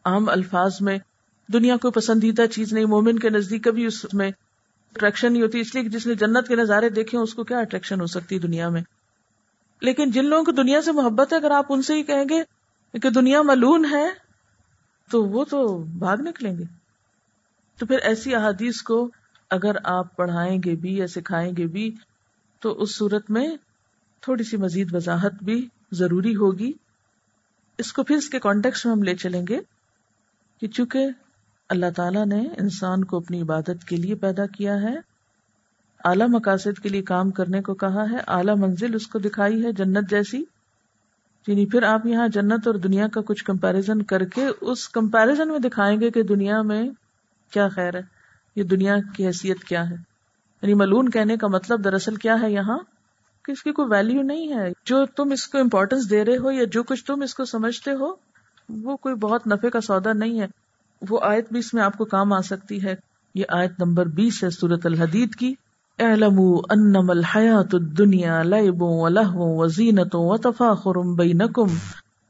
عام 0.06 0.30
الفاظ 0.30 0.72
میں، 0.82 0.98
دنیا 1.54 1.78
کو 1.78 1.92
پسندیدہ 1.92 2.46
چیز 2.52 2.74
نہیں۔ 2.74 2.86
مومن 2.86 3.20
کے 3.20 3.30
نزدیک 3.30 3.64
کبھی 3.64 3.86
اس 3.86 4.06
میں 4.14 4.28
اٹریکشن 4.96 5.34
نہیں 5.34 5.44
ہوتی۔ 5.44 5.60
اس 5.60 5.76
لیے 5.76 5.90
جس 5.90 6.08
نے 6.08 6.16
جنت 6.16 6.48
کے 6.48 6.56
نظارے 6.56 6.90
دیکھے 6.90 7.18
اس 7.18 7.34
کو 7.34 7.44
کیا 7.44 7.60
اٹریکشن 7.60 8.02
ہو 8.02 8.06
سکتی 8.06 8.40
دنیا 8.40 8.70
میں؟ 8.70 8.82
لیکن 9.84 10.12
جن 10.12 10.26
لوگوں 10.26 10.44
کو 10.44 10.52
دنیا 10.52 10.82
سے 10.82 10.92
محبت 10.92 11.34
ہے، 11.34 11.38
اگر 11.38 11.52
آپ 11.52 11.66
ان 11.70 11.82
سے 11.82 11.94
ہی 11.94 12.04
کہیں 12.04 12.26
گے 12.30 12.44
کہ 13.00 13.10
دنیا 13.10 13.42
ملون 13.42 13.86
ہے، 13.86 14.06
تو 15.10 15.26
وہ 15.26 15.46
تو 15.46 15.78
بھاگ 15.78 16.18
نکلیں 16.18 16.58
گے۔ 16.58 16.64
تو 17.78 17.86
پھر 17.86 17.98
ایسی 17.98 18.36
احادیث 18.36 18.82
کو 18.82 19.10
اگر 19.50 19.76
آپ 19.84 20.16
پڑھائیں 20.16 20.58
گے 20.66 20.76
بھی 20.76 20.98
یا 20.98 21.08
سکھائیں 21.08 21.54
گے 21.58 21.68
بھی، 21.68 21.96
تو 22.60 22.82
اس 22.82 22.96
صورت 22.96 23.32
میں 23.32 23.48
تھوڑی 24.22 24.44
سی 24.44 24.58
مزید 24.58 24.96
وضاحت 24.96 25.44
بھی 25.44 25.68
ضروری 25.92 26.36
ہوگی۔ 26.36 26.72
اس 27.78 27.94
کو 27.94 28.04
پھر 28.04 28.16
اس 28.16 28.30
کے 28.30 28.40
کانٹیکس 28.40 28.86
میں 28.86 28.94
ہم 28.94 29.04
لے 29.04 29.16
چلیں 29.16 29.46
گے 29.50 29.60
کہ 30.62 30.68
چونکہ 30.68 31.08
اللہ 31.70 31.86
تعالیٰ 31.96 32.26
نے 32.26 32.42
انسان 32.58 33.04
کو 33.04 33.18
اپنی 33.18 33.42
عبادت 33.42 33.84
کے 33.88 33.96
لیے 33.96 34.16
پیدا 34.16 34.46
کیا 34.46 34.82
ہے 34.82 35.13
اعلی 36.04 36.24
مقاصد 36.28 36.80
کے 36.84 36.90
لیے 36.90 37.02
کام 37.02 37.32
کرنے 37.32 37.62
کو 37.62 37.74
کہا 37.74 38.10
ہے، 38.10 38.18
اعلی 38.28 38.52
منزل 38.56 38.96
اس 38.96 39.08
کو 39.08 39.20
دکھائی 39.20 39.66
ہے، 39.66 39.72
جنت 39.72 40.10
جیسی۔ 40.10 40.44
یعنی 41.48 41.66
پھر 41.66 41.84
آپ 41.84 42.06
یہاں 42.06 42.28
جنت 42.28 42.68
اور 42.68 42.76
دنیا 42.76 43.08
کا 43.08 43.22
کچھ 43.22 43.44
کمپیرزن 43.44 44.02
کر 44.02 44.26
کے 44.26 44.46
اس 44.62 44.90
کمپیرزن 44.90 45.48
میں 45.48 45.60
دکھائیں 45.60 46.02
گے 46.02 46.12
کہ 46.12 46.24
دنیا 46.24 46.62
میں 46.62 46.90
کیا 47.52 47.68
خیر 47.68 47.96
ہے، 47.96 48.02
یہ 48.56 48.64
دنیا 48.64 48.96
کی 49.16 49.28
حیثیت 49.28 49.64
کیا 49.64 49.90
ہے۔ 49.90 49.96
یعنی 50.62 50.74
ملون 50.74 51.10
کہنے 51.10 51.38
کا 51.38 51.48
مطلب 51.48 51.84
دراصل 51.84 52.16
کیا 52.16 52.42
ہے 52.42 52.52
یہاں؟ 52.52 52.80
کہ 53.46 53.52
اس 53.52 53.64
کی 53.64 53.72
کوئی 53.72 53.88
ویلو 53.92 54.22
نہیں 54.22 54.54
ہے۔ 54.54 54.72
جو 54.86 55.06
تم 55.06 55.32
اس 55.32 55.48
کو 55.48 55.58
امپورٹینس 55.58 56.10
دے 56.10 56.26
رہے 56.26 56.38
ہو 56.38 56.52
یا 56.52 56.64
جو 56.72 56.84
کچھ 56.84 57.06
تم 57.06 57.22
اس 57.22 57.36
کو 57.36 57.46
سمجھتے 57.46 57.92
ہو، 57.92 58.16
وہ 58.70 58.98
کوئی 58.98 59.16
بہت 59.16 59.48
نفے 59.48 59.70
کا 59.70 59.82
سودا 59.82 60.14
نہیں 60.14 60.42
ہے۔ 60.42 60.48
وہ 61.10 61.20
آیت 61.24 61.52
بھی 61.52 61.60
اس 61.60 61.74
میں 61.74 61.84
آپ 61.84 61.98
کو 61.98 62.06
کام 62.06 62.34
آ 62.34 62.42
سکتی 62.42 62.84
ہے۔ 62.84 62.96
یہ 63.36 63.44
آیت 63.50 63.72
نمبر 63.80 64.06
بیس 64.06 64.44
ہے 64.44 64.50
سورت 64.50 64.86
الحدید 64.86 65.36
کی۔ 65.36 65.54
اعلموا 66.02 66.62
انما 66.72 67.14
الحیات 67.14 67.74
الدنیا 67.74 68.42
لعب 68.44 68.82
و 68.82 69.10
لہو 69.10 69.50
و 69.58 69.68
زینت 69.68 70.16
و 70.16 70.38
تفاخر 70.38 71.00
بینکم 71.18 71.76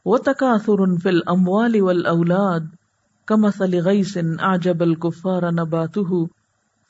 و 0.05 0.17
تکاثر 0.17 0.83
فی 1.03 1.09
الاموال 1.09 1.79
والاولاد 1.81 2.65
کمثل 3.27 3.79
غیث 3.81 4.17
اعجب 4.39 4.83
الكفار 4.83 5.51
نباته 5.51 6.27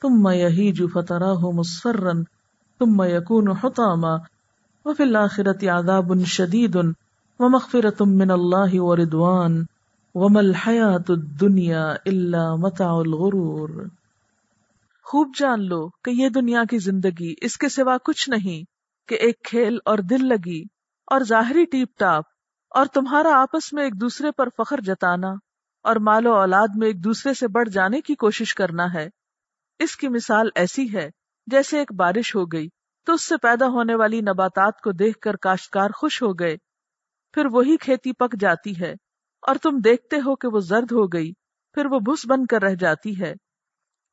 ثم 0.02 0.28
يهيج 0.28 0.84
فتراه 0.84 1.52
مصفرا 1.52 2.24
ثم 2.78 3.02
يكون 3.02 3.54
حطاما 3.54 4.20
وفي 4.84 5.02
الآخرة 5.02 5.70
عذاب 5.70 6.24
شديد 6.24 6.94
ومغفرة 7.38 8.04
من 8.04 8.30
الله 8.30 8.80
ورضوان 8.80 9.66
وما 10.14 10.40
الحياة 10.40 11.04
الدنيا 11.10 11.98
إلا 12.06 12.56
متاع 12.56 13.00
الغرور 13.00 13.86
خوب 15.06 15.32
جان 15.38 15.66
لو 15.66 15.88
کہ 15.88 16.10
یہ 16.10 16.28
دنیا 16.28 16.62
کی 16.70 16.78
زندگی 16.78 17.34
اس 17.40 17.56
کے 17.56 17.68
سوا 17.68 17.96
کچھ 18.04 18.30
نہیں 18.30 18.64
کہ 19.08 19.14
ایک 19.14 19.42
کھیل 19.44 19.78
اور 19.84 19.98
دل 19.98 20.28
لگی 20.28 20.62
اور 21.06 21.20
ظاہری 21.20 21.64
ٹیپ 21.64 21.88
ٹاپ 21.98 22.24
اور 22.70 22.86
تمہارا 22.86 23.42
آپس 23.42 23.72
میں 23.72 23.84
ایک 23.84 24.00
دوسرے 24.00 24.30
پر 24.30 24.48
فخر 24.58 24.80
جتانا 24.80 25.28
اور 25.84 25.96
مال 25.96 26.26
و 26.26 26.32
اولاد 26.32 26.68
میں 26.76 26.86
ایک 26.86 27.04
دوسرے 27.04 27.34
سے 27.34 27.48
بڑھ 27.48 27.68
جانے 27.68 28.00
کی 28.00 28.14
کوشش 28.14 28.54
کرنا 28.54 28.94
ہے۔ 28.94 29.08
اس 29.78 29.96
کی 29.96 30.08
مثال 30.08 30.48
ایسی 30.54 30.94
ہے، 30.94 31.08
جیسے 31.46 31.78
ایک 31.78 31.92
بارش 31.92 32.34
ہو 32.36 32.44
گئی 32.44 32.68
تو 33.06 33.12
اس 33.12 33.28
سے 33.28 33.36
پیدا 33.36 33.66
ہونے 33.66 33.94
والی 33.94 34.20
نباتات 34.20 34.80
کو 34.80 34.92
دیکھ 34.92 35.18
کر 35.18 35.36
کاشتکار 35.36 35.90
خوش 35.90 36.22
ہو 36.22 36.32
گئے۔ 36.32 36.56
پھر 37.34 37.46
وہی 37.46 37.76
کھیتی 37.76 38.12
پک 38.12 38.40
جاتی 38.40 38.80
ہے 38.80 38.92
اور 39.42 39.56
تم 39.62 39.78
دیکھتے 39.84 40.16
ہو 40.16 40.36
کہ 40.36 40.48
وہ 40.48 40.60
زرد 40.60 40.92
ہو 40.92 41.06
گئی، 41.06 41.32
پھر 41.74 41.86
وہ 41.86 41.98
بھس 41.98 42.26
بن 42.28 42.46
کر 42.46 42.62
رہ 42.62 42.74
جاتی 42.74 43.20
ہے۔ 43.20 43.34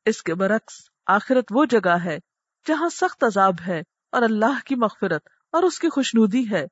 اس 0.04 0.22
کے 0.22 0.34
برعکس 0.34 0.74
آخرت 1.06 1.44
وہ 1.50 1.64
جگہ 1.64 1.96
ہے 2.04 2.18
جہاں 2.68 2.88
سخت 2.88 3.24
عذاب 3.24 3.54
ہے 3.66 3.82
اور 4.12 4.22
اللہ 4.22 4.66
کی 4.66 4.74
مغفرت 4.74 5.20
اور 5.52 5.62
اس 5.62 5.78
کی 5.78 5.88
خوشنودی 5.88 6.50
ہے۔ 6.50 6.66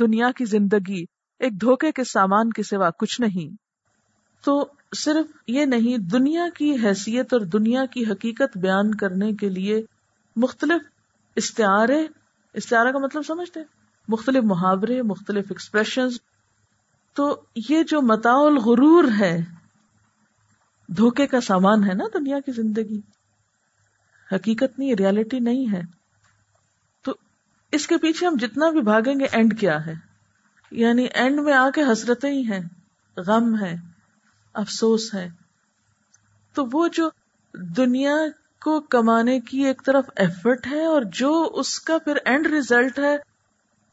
دنیا 0.00 0.30
کی 0.36 0.44
زندگی 0.44 1.04
ایک 1.38 1.60
دھوکے 1.60 1.92
کے 1.92 2.04
سامان 2.04 2.50
کے 2.50 2.62
سوا 2.62 2.90
کچھ 2.90 3.20
نہیں۔ 3.20 3.56
تو 4.44 4.66
صرف 4.96 5.26
یہ 5.46 5.64
نہیں، 5.64 5.98
دنیا 5.98 6.44
کی 6.54 6.76
حیثیت 6.84 7.32
اور 7.32 7.40
دنیا 7.40 7.86
کی 7.86 8.04
حقیقت 8.04 8.58
بیان 8.58 8.94
کرنے 8.94 9.32
کے 9.32 9.48
لیے 9.48 9.82
مختلف 10.36 10.88
استعارے، 11.36 12.06
استعارہ 12.52 12.92
کا 12.92 12.98
مطلب 12.98 13.22
سمجھتے 13.26 13.60
مختلف 14.08 14.44
محاورے، 14.44 15.02
مختلف 15.02 15.44
ایکسپریشن 15.48 16.08
تو 17.14 17.40
یہ 17.68 17.82
جو 17.82 18.02
متاع 18.02 18.36
الغرور 18.36 19.04
ہے 19.18 19.55
دھوکے 20.88 21.26
کا 21.26 21.40
سامان 21.40 21.84
ہے 21.84 21.94
نا 21.94 22.04
دنیا 22.14 22.40
کی 22.40 22.52
زندگی۔ 22.52 23.00
حقیقت 24.32 24.78
نہیں، 24.78 24.94
ریالٹی 24.94 25.38
نہیں 25.38 25.72
ہے۔ 25.72 25.80
تو 27.02 27.14
اس 27.72 27.86
کے 27.86 27.96
پیچھے 27.96 28.26
ہم 28.26 28.36
جتنا 28.40 28.70
بھی 28.70 28.80
بھاگیں 28.80 29.20
گے 29.20 29.24
اینڈ 29.24 29.60
کیا 29.60 29.86
ہے؟ 29.86 29.94
یعنی 30.70 31.04
اینڈ 31.04 31.40
میں 31.40 31.52
آ 31.52 31.70
کے 31.70 31.82
حسرتیں 31.92 32.30
ہی 32.30 32.42
ہیں، 32.42 32.60
غم 33.16 33.60
ہے، 33.60 33.76
افسوس 34.54 35.14
ہے۔ 35.14 35.28
تو 36.54 36.66
وہ 36.72 36.88
جو 36.88 37.10
دنیا 37.54 38.16
کو 38.60 38.80
کمانے 38.80 39.40
کی 39.40 39.64
ایک 39.64 39.82
طرف 39.86 40.04
ایفرٹ 40.16 40.66
ہے 40.66 40.84
اور 40.84 41.02
جو 41.02 41.50
اس 41.54 41.80
کا 41.80 41.98
پھر 41.98 42.16
اینڈ 42.24 42.46
ریزلٹ 42.46 42.98
ہے 42.98 43.16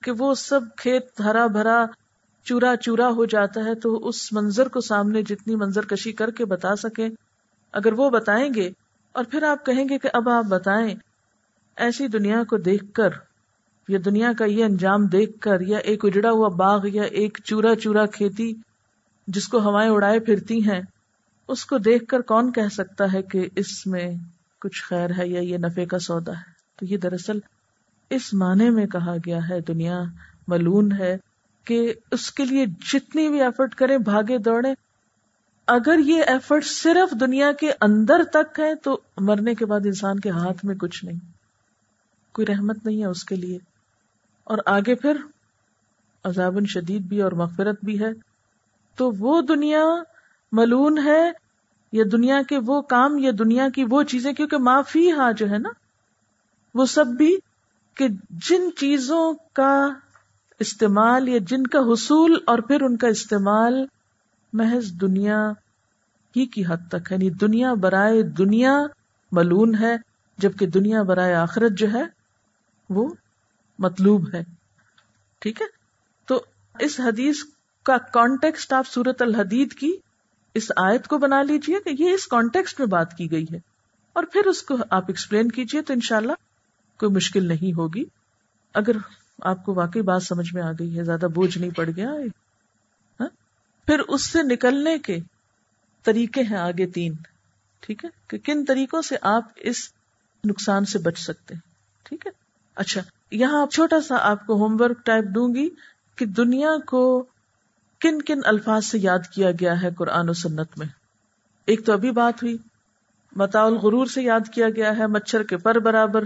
کہ 0.04 0.12
وہ 0.12 0.34
سب 0.34 0.62
کھیت 0.78 1.22
ہرا 1.22 1.48
بھرا 1.48 1.86
چورا 2.44 2.76
چورا 2.76 3.08
ہو 3.08 3.26
جاتا 3.26 3.62
ہے 3.66 3.76
تو 3.76 4.08
اس 4.08 4.34
منظر 4.34 4.68
کو 4.68 4.82
سامنے 4.82 5.22
جتنی 5.22 5.56
منظر 5.56 5.86
کشی 5.86 6.12
کر 6.12 6.32
کے 6.32 6.46
بتا 6.46 6.76
سکے 6.76 7.10
اگر 7.72 7.94
وہ 7.94 8.10
بتائیں 8.10 8.54
گے 8.56 8.72
اور 9.12 9.24
پھر 9.24 9.44
آپ 9.44 9.66
کہیں 9.66 9.86
گے 9.90 9.98
کہ 9.98 10.10
اب 10.14 10.30
آپ 10.30 10.46
بتائیں۔ 10.46 10.96
ایسی 11.78 12.08
دنیا 12.08 12.44
کو 12.44 12.58
دیکھ 12.58 12.94
کر 12.94 13.10
یا 13.88 14.00
دنیا 14.06 14.32
کا 14.38 14.46
یہ 14.46 14.64
انجام 14.64 15.06
دیکھ 15.06 15.40
کر 15.40 15.62
یا 15.62 15.78
ایک 15.78 16.06
اجڑا 16.06 16.30
ہوا 16.32 16.48
باغ 16.48 16.86
یا 16.86 17.04
ایک 17.04 17.38
چورا 17.44 17.76
چورا 17.76 18.06
کھیتی 18.06 18.54
جس 19.28 19.48
کو 19.48 19.60
ہوائیں 19.60 19.92
اڑائے 19.92 20.20
پھرتی 20.20 20.70
ہیں، 20.70 20.82
اس 21.48 21.66
کو 21.66 21.78
دیکھ 21.78 22.06
کر 22.06 22.22
کون 22.22 22.52
کہہ 22.52 22.68
سکتا 22.72 23.14
ہے 23.14 23.22
کہ 23.22 23.48
اس 23.56 23.88
میں 23.88 24.12
کچھ 24.60 24.84
خیر 24.84 25.10
ہے 25.18 25.28
یا 25.28 25.40
یہ 25.40 25.58
نفے 25.58 25.86
کا 25.86 26.00
سودا 26.00 26.32
ہے۔ 26.32 26.52
تو 26.76 26.86
یہ 26.86 26.98
دراصل 26.98 27.40
اس 28.10 28.34
معنی 28.34 28.70
میں 28.70 28.86
کہا 28.86 29.16
گیا 29.26 29.50
ہے، 29.50 29.62
دنیا 29.62 30.04
ملون 30.48 30.92
ہے۔ 30.92 31.18
کہ 31.66 31.94
اس 32.12 32.32
کے 32.32 32.46
لیے 32.46 32.66
جتنی 32.66 33.30
بھی 33.30 33.42
ایفرٹ 33.42 33.76
کریں، 33.76 33.98
بھاگے 33.98 34.38
دوڑے 34.38 34.74
اگر 35.68 35.98
یہ 35.98 36.24
ایفرٹ 36.28 36.66
صرف 36.66 37.20
دنیا 37.20 37.52
کے 37.52 37.72
اندر 37.82 38.24
تک 38.34 38.60
ہے، 38.60 38.76
تو 38.76 39.02
مرنے 39.18 39.56
کے 39.56 39.66
بعد 39.66 39.80
انسان 39.86 40.20
کے 40.20 40.30
ہاتھ 40.30 40.66
میں 40.66 40.76
کچھ 40.76 41.06
نہیں۔ 41.06 41.20
کوئی 42.32 42.46
رحمت 42.46 42.86
نہیں 42.86 43.02
ہے 43.02 43.06
اس 43.06 43.24
کے 43.24 43.36
لیے۔ 43.36 43.58
اور 44.44 44.58
آگے 44.66 44.96
پھر 44.96 45.18
عذاب 46.24 46.66
شدید 46.68 47.02
بھی 47.02 47.22
اور 47.22 47.32
مغفرت 47.32 47.86
بھی 47.86 48.00
ہے۔ 48.00 48.10
تو 48.96 49.12
وہ 49.12 49.42
دنیا 49.42 49.84
ملون 50.52 50.98
ہے، 51.06 51.32
یا 51.92 52.04
دنیا 52.12 52.42
کے 52.50 52.58
وہ 52.66 52.82
کام، 52.82 53.18
یا 53.18 53.32
دنیا 53.40 53.70
کی 53.70 53.86
وہ 53.90 54.04
چیزیں، 54.04 54.34
کیونکہ 54.34 54.58
معافی 54.58 55.12
ہاں 55.12 55.32
جو 55.32 55.50
ہے 55.50 55.58
نا، 55.58 55.70
وہ 56.76 56.86
سب 56.86 57.08
بھی 57.08 57.38
کہ 57.98 58.08
جن 58.30 58.70
چیزوں 58.78 59.34
کا 59.54 59.90
استعمال 60.60 61.28
یا 61.30 61.38
جن 61.48 61.68
کا 61.68 61.80
حصول 61.80 62.38
اور 62.48 62.60
پھر 62.60 62.82
ان 62.82 62.98
کا 62.98 63.08
استعمال 63.08 63.86
محض 64.54 64.92
دنیا 65.02 65.52
ہی 66.36 66.46
کی 66.46 66.64
حد 66.66 66.90
تک 66.92 67.12
یعنی 67.12 67.30
دنیا 67.30 67.74
برائے 67.74 68.24
دنیا 68.24 68.80
ملون 69.32 69.76
ہے، 69.76 69.96
جبکہ 70.38 70.68
دنیا 70.68 71.02
برائے 71.02 71.34
آخرت 71.36 71.72
جو 71.72 71.88
ہے 71.94 72.04
وہ 72.90 73.14
مطلوب 73.80 74.30
ہے۔ 74.34 74.44
ٹھیک 75.40 75.62
ہے؟ 75.62 75.66
تو 76.28 76.44
اس 76.80 77.00
حدیث 77.00 77.36
کا 77.84 77.98
کانٹیکسٹ 77.98 78.74
آپ 78.74 78.88
سورت 78.88 79.22
الحدید 79.22 79.74
کی 79.74 79.92
اس 80.54 80.72
آیت 80.78 81.08
کو 81.08 81.18
بنا 81.18 81.44
لیجیے 81.44 81.80
کہ 81.80 82.04
یہ 82.04 82.10
اس 82.10 82.28
کانٹیکسٹ 82.28 82.80
میں 82.80 82.88
بات 82.88 83.18
کی 83.18 83.32
گئی 83.32 83.46
ہے۔ 83.54 83.60
اور 84.14 84.24
پھر 84.24 84.46
اس 84.46 84.64
کو 84.64 84.78
آپ 84.90 85.04
ایکسپلین 85.08 85.52
کیجیے 85.52 85.82
تو 85.82 85.94
انشاءاللہ 85.94 86.32
کوئی 87.00 87.12
مشکل 87.12 87.48
نہیں 87.48 87.78
ہوگی۔ 87.78 88.04
اگر 88.74 88.92
آپ 89.44 89.66
کو 89.66 89.74
واقعی 89.74 90.02
بات 90.02 90.24
سمجھ 90.24 90.54
میں 90.54 90.64
آ 90.64 90.72
گئی 90.72 90.98
ہے، 90.98 91.04
زیادہ 91.04 91.26
بوجھ 91.34 91.58
نہیں 91.58 91.70
پڑ 91.70 91.90
گیا۔ 91.96 92.10
ہاں؟ 93.20 93.28
پھر 93.86 94.00
اس 94.00 94.26
سے 94.26 94.44
نکلنے 94.44 95.00
کے 95.00 95.18
طریقے 96.04 96.42
ہیں 96.42 96.58
آگے 96.58 96.88
تین، 96.88 97.14
ٹھیک 97.80 98.06
ہے؟ 98.06 98.10
کہ 98.28 98.38
کن 98.38 98.66
طریقوں 98.66 99.02
سے 99.02 99.16
آپ 99.22 99.44
اس 99.56 99.76
نقصان 100.44 100.86
سے 100.86 101.00
بچ 101.00 101.18
سکتے 101.18 101.54
ہیں، 101.54 101.62
ٹھیک 102.04 102.28
ہے؟ 102.28 102.32
اچھا 102.76 103.02
یہاں 103.32 103.66
چھوٹا 103.66 104.02
سا 104.02 104.16
آپ 104.20 104.46
کو 104.46 104.54
ہوم 104.54 104.78
ورک 104.80 105.06
ٹائپ 105.06 105.24
دوں 105.24 105.56
گی 105.56 105.70
کہ 106.16 106.26
دنیا 106.26 106.70
کو 106.88 107.26
کن 108.00 108.22
کن 108.22 108.40
الفاظ 108.46 108.86
سے 108.86 109.00
یاد 109.00 109.20
کیا 109.34 109.52
گیا 109.52 109.82
ہے 109.82 109.90
قرآن 109.98 110.30
و 110.30 110.34
سنت 110.34 110.78
میں۔ 110.78 110.88
ایک 111.66 111.86
تو 111.86 111.94
ابھی 111.94 112.12
بات 112.12 112.44
ہوئی 112.44 112.58
متا 113.36 113.64
الغرور 113.64 114.06
سے 114.06 114.22
یاد 114.22 114.54
کیا 114.54 114.70
گیا 114.70 114.98
ہے، 114.98 115.08
مچھر 115.08 115.44
کے 115.44 115.58
پر 115.58 115.80
برابر 115.80 116.24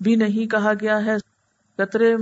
بھی 0.00 0.16
نہیں 0.16 0.50
کہا 0.50 0.72
گیا 0.80 1.04
ہے، 1.04 1.16
قطرے 1.76 2.16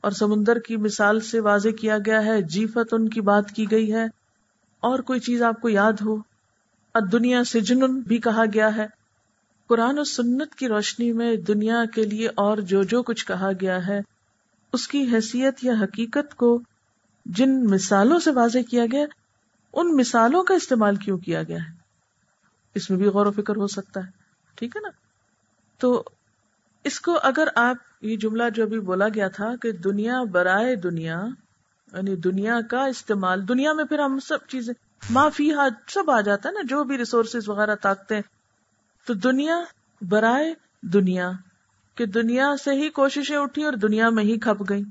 اور 0.00 0.10
سمندر 0.10 0.58
کی 0.58 0.76
مثال 0.76 1.20
سے 1.20 1.40
واضح 1.40 1.68
کیا 1.68 1.98
گیا 2.06 2.24
ہے، 2.24 2.42
جیفت 2.42 2.94
ان 2.94 3.08
کی 3.08 3.20
بات 3.20 3.50
کی 3.50 3.70
گئی 3.70 3.94
ہے۔ 3.94 4.04
اور 4.80 4.98
کوئی 4.98 5.20
چیز 5.20 5.42
آپ 5.42 5.60
کو 5.60 5.68
یاد 5.68 5.92
ہو؟ 5.92 6.16
دنیا 7.12 7.44
سے 7.44 7.60
جنن 7.60 8.00
بھی 8.00 8.18
کہا 8.18 8.44
گیا 8.54 8.76
ہے۔ 8.76 8.86
قرآن 9.68 9.98
و 9.98 10.04
سنت 10.04 10.54
کی 10.54 10.68
روشنی 10.68 11.12
میں 11.12 11.36
دنیا 11.36 11.84
کے 11.94 12.04
لیے 12.04 12.28
اور 12.28 12.58
جو 12.58 12.82
جو 12.82 13.02
کچھ 13.02 13.26
کہا 13.26 13.50
گیا 13.60 13.86
ہے، 13.86 14.00
اس 14.72 14.88
کی 14.88 15.02
حیثیت 15.12 15.64
یا 15.64 15.72
حقیقت 15.80 16.34
کو 16.34 16.60
جن 17.26 17.64
مثالوں 17.64 18.18
سے 18.18 18.30
واضح 18.30 18.58
کیا 18.70 18.84
گیا، 18.92 19.06
ان 19.72 19.96
مثالوں 19.96 20.44
کا 20.44 20.54
استعمال 20.54 20.96
کیوں 20.96 21.18
کیا 21.18 21.42
گیا 21.42 21.56
ہے؟ 21.56 21.74
اس 22.74 22.90
میں 22.90 22.98
بھی 22.98 23.06
غور 23.06 23.26
و 23.26 23.30
فکر 23.30 23.56
ہو 23.56 23.66
سکتا 23.66 24.00
ہے۔ 24.00 24.10
ٹھیک 24.54 24.76
ہے 24.76 24.80
نا؟ 24.80 24.88
تو 25.78 26.04
اس 26.84 27.00
کو 27.00 27.18
اگر 27.22 27.48
آپ 27.54 27.76
یہ 28.02 28.16
جملہ 28.16 28.42
جو 28.54 28.62
ابھی 28.62 28.80
بولا 28.80 29.08
گیا 29.08 29.28
تھا 29.28 29.56
کہ 29.62 29.72
دنیا 29.72 30.22
برائے 30.22 30.74
دنیا 30.76 31.20
یعنی 31.92 32.16
دنیا 32.16 32.60
کا 32.70 32.84
استعمال، 32.84 33.48
دنیا 33.48 33.72
میں 33.72 33.84
پھر 33.84 33.98
ہم 33.98 34.18
سب 34.18 34.46
چیزیں، 34.48 34.74
معافی 35.10 35.50
سب 35.88 36.10
آ 36.10 36.20
جاتا 36.20 36.48
ہے 36.48 36.54
نا، 36.54 36.60
جو 36.68 36.84
بھی 36.84 36.98
ریسورسز 36.98 37.48
وغیرہ 37.48 37.74
طاقتیں۔ 37.74 38.20
تو 39.06 39.14
دنیا 39.14 39.56
برائے 40.02 40.54
دنیا، 40.82 41.30
کہ 41.94 42.06
دنیا 42.06 42.54
سے 42.64 42.70
ہی 42.72 42.88
کوششیں 42.88 43.36
اٹھی 43.36 43.64
اور 43.64 43.72
دنیا 43.72 44.10
میں 44.10 44.24
ہی 44.24 44.38
کھپ 44.38 44.62
گئی 44.68 44.82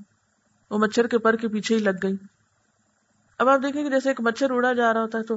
وہ 0.71 0.77
مچھر 0.77 1.07
کے 1.07 1.17
پر 1.17 1.35
کے 1.35 1.47
پیچھے 1.47 1.75
ہی 1.75 1.79
لگ 1.79 2.03
گئی 2.03 2.15
اب 3.37 3.49
آپ 3.49 3.59
دیکھیں 3.63 3.83
کہ 3.83 3.89
جیسے 3.89 4.09
ایک 4.09 4.21
مچھر 4.21 4.51
اڑا 4.51 4.73
جا 4.73 4.93
رہا 4.93 5.01
ہوتا 5.01 5.17
ہے 5.17 5.23
تو 5.23 5.35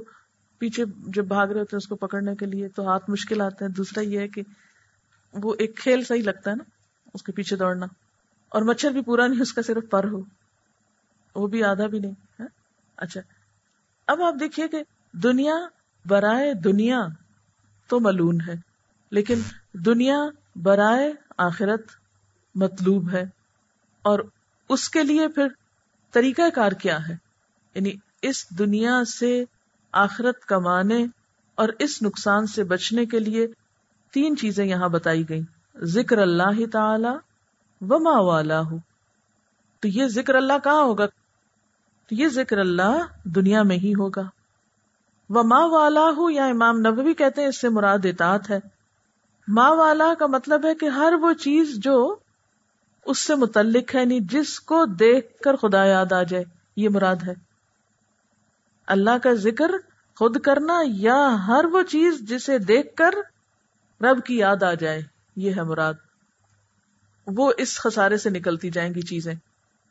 پیچھے 0.58 0.84
جب 1.06 1.24
بھاگ 1.24 1.46
رہے 1.46 1.60
ہوتے 1.60 1.76
ہیں 1.76 1.78
اس 1.78 1.88
کو 1.88 1.96
پکڑنے 1.96 2.34
کے 2.34 2.46
لیے 2.46 2.68
تو 2.68 2.86
ہاتھ 2.88 3.10
مشکل 3.10 3.40
آتے 3.40 3.64
ہیں۔ 3.64 3.72
دوسرا 3.72 4.04
یہ 4.04 4.18
ہے 4.18 4.28
کہ 4.28 4.42
وہ 5.34 5.54
ایک 5.58 5.76
کھیل 5.76 6.02
صحیح 6.04 6.22
لگتا 6.22 6.50
ہے 6.50 6.56
نا۔ 6.56 6.64
اس 7.14 7.22
کے 7.22 7.32
پیچھے 7.32 7.56
دوڑنا۔ 7.56 7.86
اور 8.48 8.62
مچھر 8.62 8.90
بھی 8.90 9.02
پورا 9.02 9.26
نہیں، 9.26 9.40
اس 9.40 9.52
کا 9.52 9.62
صرف 9.62 9.90
پر 9.90 10.04
ہو۔ 10.04 10.20
وہ 11.34 11.46
بھی 11.46 11.64
آدھا 11.64 11.86
بھی 11.86 11.98
نہیں 11.98 12.12
ہاں؟ 12.40 12.48
اچھا۔ 12.96 13.20
اب 14.06 14.22
آپ 14.22 14.34
دیکھیے 14.40 14.68
کہ 14.68 14.82
دنیا 15.12 15.54
برائے 16.06 16.54
دنیا 16.54 17.00
تو 17.86 18.00
ملون 18.00 18.40
ہے، 18.40 18.54
لیکن 19.10 19.40
دنیا 19.72 20.18
برائے 20.56 21.12
آخرت 21.38 21.82
مطلوب 22.54 23.10
ہے۔ 23.12 23.22
اور 24.02 24.18
اس 24.68 24.88
کے 24.88 25.02
لیے 25.02 25.28
پھر 25.28 25.48
طریقہ 26.12 26.50
کار 26.54 26.72
کیا 26.72 27.08
ہے؟ 27.08 27.16
یعنی 27.74 27.92
اس 28.22 28.58
دنیا 28.58 29.04
سے 29.04 29.44
آخرت 29.92 30.40
کمانے 30.40 31.06
اور 31.54 31.68
اس 31.78 32.02
نقصان 32.02 32.46
سے 32.46 32.64
بچنے 32.64 33.06
کے 33.06 33.18
لیے 33.18 33.46
تین 34.12 34.36
چیزیں 34.36 34.64
یہاں 34.64 34.88
بتائی 34.88 35.28
گئی 35.28 35.42
ذکر 35.76 36.18
اللہ 36.18 36.66
تعالی 36.72 37.12
و 37.80 37.98
ما 37.98 38.20
والا 38.20 38.60
ہو 38.60 38.76
تو 39.80 39.88
یہ 39.88 40.06
ذکر 40.06 40.34
اللہ 40.34 40.58
کہاں 40.64 40.82
ہوگا؟ 40.82 41.06
تو 42.08 42.14
یہ 42.14 42.28
ذکر 42.28 42.58
اللہ 42.58 43.04
دنیا 43.24 43.62
میں 43.62 43.76
ہی 43.76 43.94
ہوگا. 43.94 44.22
وہ 45.30 45.42
ماں 45.42 45.66
والا 45.68 46.08
ہو 46.16 46.30
یا 46.30 46.44
امام 46.44 46.78
نبوی 46.78 47.14
کہتے 47.14 47.40
ہیں 47.40 47.48
اس 47.48 47.60
سے 47.60 47.68
مراد 47.68 48.04
اطاعت 48.04 48.50
ہے. 48.50 48.58
ماں 49.48 49.70
والا 49.76 50.14
کا 50.18 50.26
مطلب 50.26 50.66
ہے 50.66 50.74
کہ 50.74 50.86
ہر 50.86 51.12
وہ 51.20 51.32
چیز 51.32 51.74
جو 51.74 52.16
اس 53.04 53.18
سے 53.18 53.34
متعلق 53.34 53.94
ہے 53.94 54.04
نہیں 54.04 54.20
جس 54.20 54.60
کو 54.60 54.84
دیکھ 54.84 55.42
کر 55.42 55.56
خدا 55.56 55.84
یاد 55.84 56.12
آ 56.12 56.22
جائے، 56.22 56.44
یہ 56.76 56.88
مراد 56.88 57.16
ہے. 57.26 57.34
اللہ 58.86 59.18
کا 59.22 59.32
ذکر 59.32 59.70
خود 60.16 60.40
کرنا 60.40 60.80
یا 60.84 61.46
ہر 61.46 61.64
وہ 61.64 61.82
چیز 61.82 62.20
جسے 62.20 62.58
دیکھ 62.58 62.96
کر 62.96 63.14
رب 64.00 64.24
کی 64.24 64.38
یاد 64.38 64.62
آ 64.62 64.74
جائے. 64.74 65.11
یہ 65.36 65.52
ہے 65.56 65.62
مراد۔ 65.62 65.94
وہ 67.26 67.52
اس 67.58 67.80
خسارے 67.80 68.16
سے 68.16 68.30
نکلتی 68.30 68.70
جائیں 68.70 68.94
گی 68.94 69.02
چیزیں۔ 69.02 69.34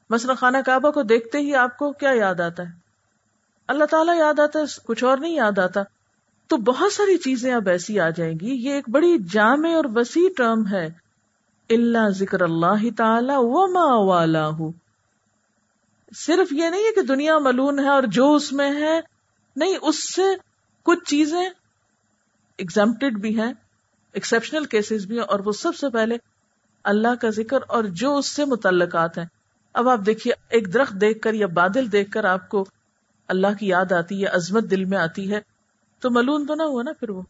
مثلا 0.10 0.34
خانہ 0.34 0.58
کعبہ 0.66 0.92
کو 0.92 1.02
دیکھتے 1.02 1.38
ہی 1.38 1.56
آپ 1.56 1.78
کو 1.78 1.92
کیا 1.92 2.12
یاد 2.14 2.40
آتا 2.40 2.64
ہے؟ 2.64 2.74
اللہ 3.68 3.86
تعالیٰ 3.86 4.20
یاد 4.20 4.40
آتا 4.40 4.60
ہے، 4.60 4.64
کچھ 4.84 5.04
اور 5.04 5.18
نہیں 5.18 5.36
یاد 5.36 5.60
آتا۔ 5.60 5.82
تو 6.48 6.58
بہت 6.58 6.94
ساری 6.94 7.18
چیزیں 7.18 7.54
اب 7.54 7.70
ایسی 7.70 8.00
آ 8.00 8.10
جائیں 8.10 8.40
گی۔ 8.42 8.68
یہ 8.68 8.74
ایک 8.74 8.90
بڑی 8.90 9.18
جامع 9.32 9.76
اور 9.76 9.86
وسیع 9.96 10.30
ٹرم 10.38 10.68
ہے۔ 10.68 10.88
اللہ 11.70 12.10
ذکر 12.10 12.42
اللہ 12.42 12.96
تعالی 12.98 13.34
و 13.36 13.68
ما 13.68 14.14
والا 14.14 14.50
صرف 16.16 16.54
یہ 16.54 16.70
نہیں 16.70 16.84
ہے 16.84 16.96
کہ 16.96 17.02
دنیا 17.02 17.38
ملون 17.38 17.80
ہے 17.80 17.90
اور 17.90 18.04
جو 18.04 18.36
اس 18.36 18.54
میں 18.54 18.82
ہے، 18.82 19.02
نہیں، 19.56 19.78
اس 19.82 20.14
سے 20.14 20.22
کچھ 20.84 21.10
چیزیں 21.10 21.50
ایگزامپٹیڈ 22.58 23.20
بھی 23.20 23.42
ہیں۔ 23.42 23.54
ایکسپشنل 24.14 24.66
کیسز 24.66 25.06
بھی 25.06 25.20
ہیں 25.20 25.26
اور 25.26 25.40
وہ 25.40 25.52
سب 25.52 25.76
سے 25.76 25.90
پہلے 25.90 26.18
اللہ 26.84 27.16
کا 27.22 27.30
ذکر 27.30 27.58
اور 27.68 27.84
جو 27.84 28.18
اس 28.18 28.28
سے 28.28 28.46
متعلقات 28.46 29.18
ہیں۔ 29.18 29.26
اب 29.74 29.90
آپ 29.90 30.00
دیکھیے، 30.06 30.34
ایک 30.50 30.74
درخت 30.74 30.94
دیکھ 30.94 31.20
کر 31.20 31.34
یا 31.34 31.48
بادل 31.48 31.92
دیکھ 31.92 32.12
کر 32.12 32.24
آپ 32.24 32.50
کو 32.50 32.66
اللہ 33.28 33.48
کی 33.60 33.68
یاد 33.68 33.92
آتی 33.92 34.22
ہے، 34.22 34.28
عظمت 34.28 34.72
دل 34.72 34.86
میں 34.86 34.98
آتی 34.98 35.32
ہے، 35.32 35.40
تو 36.00 36.12
ملون 36.12 36.46
تو 36.46 36.56
نہ 36.56 36.64
ہوا 36.64 36.84
نا 36.84 36.92
پھر 37.00 37.10
وہ۔ 37.10 37.22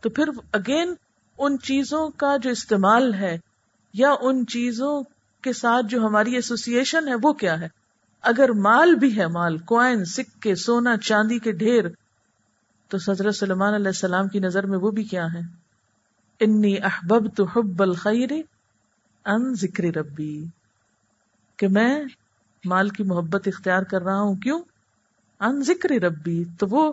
تو 0.00 0.10
پھر 0.10 0.24
اگین 0.52 0.94
ان 1.38 1.58
چیزوں 1.58 2.08
کا 2.08 2.36
جو 2.36 2.50
استعمال 2.50 3.14
ہے 3.14 3.38
یا 3.92 4.14
ان 4.20 4.46
چیزوں 4.46 5.02
کے 5.42 5.52
ساتھ 5.52 5.86
جو 5.86 6.06
ہماری 6.06 6.34
ایسوسیشن 6.34 7.08
ہے، 7.08 7.12
وہ 7.22 7.32
کیا 7.32 7.60
ہے؟ 7.60 7.68
اگر 8.22 8.48
مال 8.48 8.94
بھی 8.94 9.18
ہے، 9.18 9.26
مال 9.26 9.58
کوائن 9.58 10.04
سکے، 10.04 10.54
سونا، 10.54 10.96
چاندی 10.96 11.38
کے 11.38 11.52
ڈھیر، 11.52 11.84
تو 12.88 12.98
حضرت 13.08 13.34
سلمان 13.34 13.74
علیہ 13.74 13.86
السلام 13.86 14.28
کی 14.28 14.38
نظر 14.38 14.66
میں 14.66 14.78
وہ 14.78 14.90
بھی 14.90 15.04
کیا 15.04 15.24
ہے؟ 15.34 15.40
انی 16.40 16.76
احبب 16.82 17.26
تو 17.36 17.44
حب 17.44 17.82
الخیر 17.82 18.32
ان 19.26 19.54
ذکر 19.54 19.84
ربی، 19.96 20.44
کہ 21.58 21.68
میں 21.68 21.92
مال 22.64 22.88
کی 22.88 23.02
محبت 23.02 23.48
اختیار 23.48 23.82
کر 23.82 24.02
رہا 24.02 24.20
ہوں، 24.20 24.34
کیوں؟ 24.34 24.60
ان 25.40 25.62
ذکر 25.62 25.90
ربی، 26.02 26.42
تو 26.58 26.66
وہ 26.70 26.92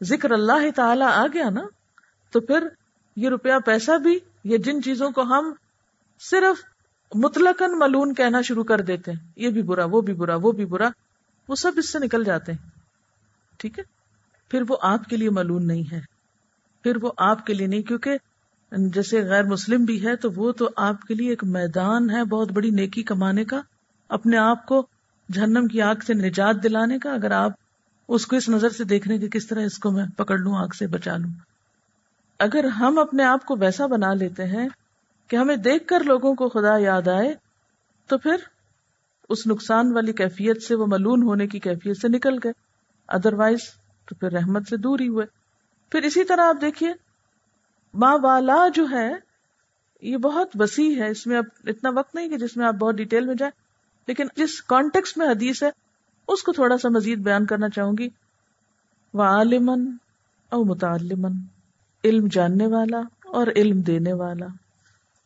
ذکر 0.00 0.30
اللہ 0.30 0.70
تعالی 0.76 1.04
آ 1.04 1.26
گیا 1.34 1.48
نا؟ 1.50 1.62
تو 2.32 2.40
پھر 2.40 2.66
یہ 3.16 3.28
روپیہ 3.28 3.58
پیسہ 3.64 3.98
بھی 3.98 4.18
یا 4.44 4.56
جن 4.64 4.82
چیزوں 4.82 5.10
کو 5.10 5.22
ہم 5.22 5.52
صرف 6.20 6.64
مطلق 7.12 7.62
ملون 7.76 8.14
کہنا 8.14 8.40
شروع 8.40 8.64
کر 8.64 8.80
دیتے 8.80 9.12
ہیں، 9.12 9.18
یہ 9.36 9.50
بھی 9.50 9.62
برا، 9.62 9.84
وہ 9.84 10.00
بھی 10.00 10.14
برا، 10.14 10.36
وہ 10.42 10.52
بھی 10.52 10.64
برا، 10.64 10.88
وہ 11.48 11.54
سب 11.54 11.72
اس 11.76 11.92
سے 11.92 11.98
نکل 11.98 12.24
جاتے 12.24 12.52
ہیں۔ 12.52 12.70
ٹھیک 13.56 13.78
ہے؟ 13.78 13.84
پھر 14.50 14.62
وہ 14.68 14.76
آپ 14.82 15.04
کے 15.04 15.16
لیے 15.16 15.30
ملون 15.30 15.66
نہیں 15.66 15.92
ہے، 15.92 16.00
پھر 16.84 16.96
وہ 17.02 17.12
آپ 17.16 17.46
کے 17.46 17.54
لیے 17.54 17.66
نہیں، 17.66 17.82
کیونکہ 17.82 18.18
جیسے 18.78 19.22
غیر 19.22 19.42
مسلم 19.42 19.84
بھی 19.84 20.06
ہے 20.06 20.16
تو 20.16 20.30
وہ 20.36 20.52
تو 20.52 20.68
آپ 20.76 21.02
کے 21.02 21.14
لیے 21.14 21.30
ایک 21.30 21.44
میدان 21.44 22.10
ہے 22.10 22.24
بہت 22.24 22.52
بڑی 22.52 22.70
نیکی 22.70 23.02
کمانے 23.02 23.44
کا، 23.44 23.60
اپنے 24.08 24.36
آپ 24.36 24.66
کو 24.66 24.86
جہنم 25.32 25.66
کی 25.66 25.82
آگ 25.82 25.94
سے 26.06 26.14
نجات 26.14 26.62
دلانے 26.62 26.98
کا، 26.98 27.12
اگر 27.12 27.30
آپ 27.30 27.52
اس 28.08 28.26
کو 28.26 28.36
اس 28.36 28.48
نظر 28.48 28.68
سے 28.68 28.84
دیکھنے 28.84 29.18
کے 29.18 29.28
کس 29.28 29.46
طرح 29.46 29.60
اس 29.60 29.78
کو 29.78 29.90
میں 29.90 30.06
پکڑ 30.16 30.38
لوں، 30.38 30.54
آگ 30.56 30.68
سے 30.78 30.86
بچا 30.86 31.16
لوں۔ 31.16 31.30
اگر 32.38 32.64
ہم 32.64 32.98
اپنے 32.98 33.24
آپ 33.24 33.44
کو 33.44 33.56
ویسا 33.56 33.86
بنا 33.86 34.14
لیتے 34.14 34.44
ہیں 34.44 34.68
کہ 35.28 35.36
ہمیں 35.36 35.56
دیکھ 35.56 35.86
کر 35.86 36.00
لوگوں 36.00 36.34
کو 36.34 36.48
خدا 36.48 36.78
یاد 36.78 37.08
آئے، 37.08 37.34
تو 38.08 38.18
پھر 38.18 38.36
اس 39.28 39.46
نقصان 39.46 39.92
والی 39.92 40.12
کیفیت 40.12 40.62
سے، 40.62 40.74
وہ 40.74 40.86
ملون 40.88 41.22
ہونے 41.22 41.46
کی 41.46 41.58
کیفیت 41.58 41.96
سے 41.96 42.08
نکل 42.08 42.38
گئے۔ 42.44 42.52
ادر 43.08 43.32
وائز 43.32 43.58
تو 44.08 44.14
پھر 44.14 44.32
رحمت 44.32 44.68
سے 44.68 44.76
دور 44.76 44.98
ہی 44.98 45.08
ہوئے۔ 45.08 45.26
پھر 45.90 46.02
اسی 46.02 46.24
طرح 46.24 46.40
آپ 46.40 46.56
دیکھیے 46.60 46.92
ماں 47.94 48.18
والا 48.22 48.68
جو 48.74 48.86
ہے، 48.90 49.12
یہ 50.02 50.16
بہت 50.16 50.48
وسیع 50.54 51.02
ہے۔ 51.02 51.10
اس 51.10 51.26
میں 51.26 51.38
اب 51.38 51.44
اتنا 51.66 51.90
وقت 51.90 52.14
نہیں 52.14 52.28
کہ 52.28 52.36
جس 52.38 52.56
میں 52.56 52.66
آپ 52.66 52.74
بہت 52.74 52.94
ڈیٹیل 52.94 53.26
میں 53.26 53.34
جائیں۔ 53.34 53.64
لیکن 54.06 54.26
جس 54.36 54.62
کانٹیکس 54.62 55.16
میں 55.16 55.26
حدیث 55.26 55.62
ہے، 55.62 55.70
اس 56.28 56.42
کو 56.42 56.52
تھوڑا 56.52 56.78
سا 56.78 56.88
مزید 56.88 57.18
بیان 57.18 57.46
کرنا 57.46 57.68
چاہوں 57.68 57.92
گی۔ 57.98 58.08
وہ 59.14 59.22
عالمن 59.22 59.96
او 60.50 60.64
متعلمن 60.64 61.32
علم 62.04 62.26
جاننے 62.26 62.66
والا 62.66 62.98
اور 63.24 63.46
علم 63.56 63.80
دینے 63.80 64.12
والا۔ 64.12 64.46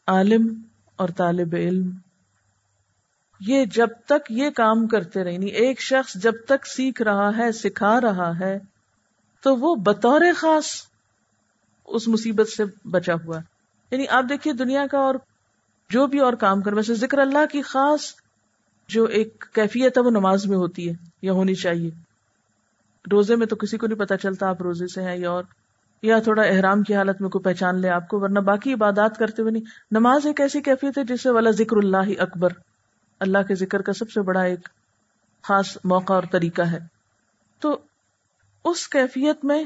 عالم 0.06 0.62
اور 0.96 1.08
طالب 1.08 1.54
علم۔ 1.56 1.90
یہ 3.40 3.64
جب 3.64 3.88
تک 4.06 4.30
یہ 4.30 4.50
کام 4.50 4.86
کرتے 4.86 5.24
رہی 5.24 5.32
یعنی 5.32 5.46
نہیں 5.46 5.54
ایک 5.54 5.80
شخص 5.80 6.14
جب 6.14 6.32
تک 6.46 6.66
سیکھ 6.66 7.02
رہا 7.02 7.36
ہے، 7.36 7.52
سکھا 7.52 8.00
رہا 8.00 8.38
ہے، 8.40 8.58
تو 9.42 9.56
وہ 9.56 9.74
بطور 9.74 10.20
خاص 10.36 10.66
اس 11.88 12.08
مصیبت 12.08 12.48
سے 12.48 12.64
بچا 12.84 13.14
ہوا 13.14 13.38
یعنی 13.90 14.08
آپ 14.08 14.24
دیکھیے 14.28 14.52
دنیا 14.52 14.86
کا 14.90 14.98
اور 14.98 15.14
جو 15.90 16.06
بھی 16.06 16.18
اور 16.18 16.32
کام 16.32 16.62
کر 16.62 16.72
ویسے 16.72 16.94
ذکر 16.94 17.18
اللہ 17.18 17.46
کی 17.52 17.62
خاص 17.62 18.00
جو 18.88 19.04
ایک 19.04 19.44
کیفیت 19.52 19.98
ہے، 19.98 20.02
وہ 20.02 20.10
نماز 20.10 20.46
میں 20.46 20.56
ہوتی 20.56 20.88
ہے 20.88 20.94
یا 21.22 21.32
ہونی 21.32 21.54
چاہیے۔ 21.54 21.90
روزے 23.12 23.36
میں 23.36 23.46
تو 23.46 23.56
کسی 23.56 23.76
کو 23.76 23.86
نہیں 23.86 23.98
پتا 23.98 24.16
چلتا 24.16 24.48
آپ 24.48 24.62
روزے 24.62 24.86
سے 24.86 25.02
ہیں 25.02 25.16
یا 25.16 25.30
اور، 25.30 25.44
یا 26.02 26.18
تھوڑا 26.18 26.42
احرام 26.42 26.82
کی 26.82 26.94
حالت 26.94 27.20
میں 27.20 27.30
کوئی 27.30 27.42
پہچان 27.42 27.80
لے 27.80 27.88
آپ 27.88 28.08
کو، 28.08 28.20
ورنہ 28.20 28.38
باقی 28.38 28.72
عبادات 28.72 29.18
کرتے 29.18 29.42
ہوئے 29.42 29.52
نہیں۔ 29.52 29.62
نماز 29.90 30.26
ایک 30.26 30.40
ایسی 30.40 30.60
کیفیت 30.60 30.98
ہے 30.98 31.04
جس 31.04 31.22
سے 31.22 31.30
والا 31.30 31.50
ذکر 31.50 31.76
اللہ 31.76 32.10
اکبر۔ 32.18 32.48
اللہ 33.20 33.38
کے 33.48 33.54
ذکر 33.54 33.82
کا 33.82 33.92
سب 33.92 34.10
سے 34.10 34.20
بڑا 34.20 34.40
ایک 34.40 34.68
خاص 35.42 35.78
موقع 35.84 36.12
اور 36.12 36.22
طریقہ 36.32 36.62
ہے۔ 36.62 36.78
تو 37.60 37.78
اس 38.64 38.88
کیفیت 38.88 39.44
میں 39.44 39.64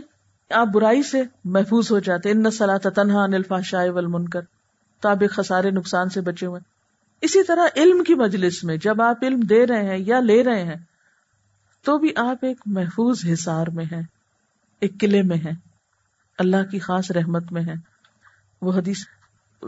آپ 0.53 0.67
برائی 0.67 1.03
سے 1.03 1.23
محفوظ 1.45 1.93
ہو 1.93 1.99
جاتے 1.99 2.31
ان 2.31 2.51
سلا 2.51 2.79
تنہا 2.79 3.23
انلفا 3.23 3.61
شاہ 3.61 3.87
منکر 4.09 4.41
تو 5.01 5.09
آپ 5.09 5.17
ایک 5.21 5.31
خسارے 5.31 5.71
نقصان 5.71 6.09
سے 6.09 6.21
بچے 6.21 6.47
ہوئے۔ 6.47 6.61
اسی 7.21 7.43
طرح 7.43 7.67
علم 7.77 8.05
کی 8.05 8.15
مجلس 8.15 8.65
میں 8.65 8.77
جب 8.77 9.03
آپ 9.03 9.17
علم 9.23 9.41
دے 9.41 9.67
رہے 9.67 9.89
ہیں 9.89 9.99
یا 9.99 10.21
لے 10.21 10.45
رہے 10.45 10.65
ہیں، 10.65 10.77
تو 11.85 11.99
بھی 11.99 12.09
آپ 12.17 12.45
ایک 12.45 12.57
محفوظ 12.67 13.25
حصار 13.33 13.67
میں 13.67 13.85
ہیں، 13.93 14.03
ایک 14.81 15.01
قلعے 15.01 15.23
میں 15.23 15.37
ہیں۔ 15.37 15.53
اللہ 16.39 16.71
کی 16.71 16.79
خاص 16.79 17.11
رحمت 17.11 17.53
میں 17.53 17.63
ہے 17.63 17.75
وہ 18.63 18.73
حدیث 18.73 18.99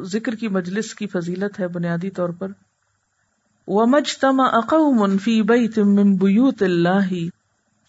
ذکر 0.02 0.34
کی 0.34 0.48
مجلس 0.48 0.94
کی 0.94 1.06
فضیلت 1.06 1.60
ہے 1.60 1.68
بنیادی 1.68 2.10
طور 2.10 2.28
پر۔ 2.28 2.48
وَمَجْتَمَ 3.66 4.42
أَقَوْمٌ 4.42 5.16
فِي 5.22 5.42
بَيْتٍ 5.42 5.84
مِّن 5.84 6.16
بُيُوتِ 6.16 6.64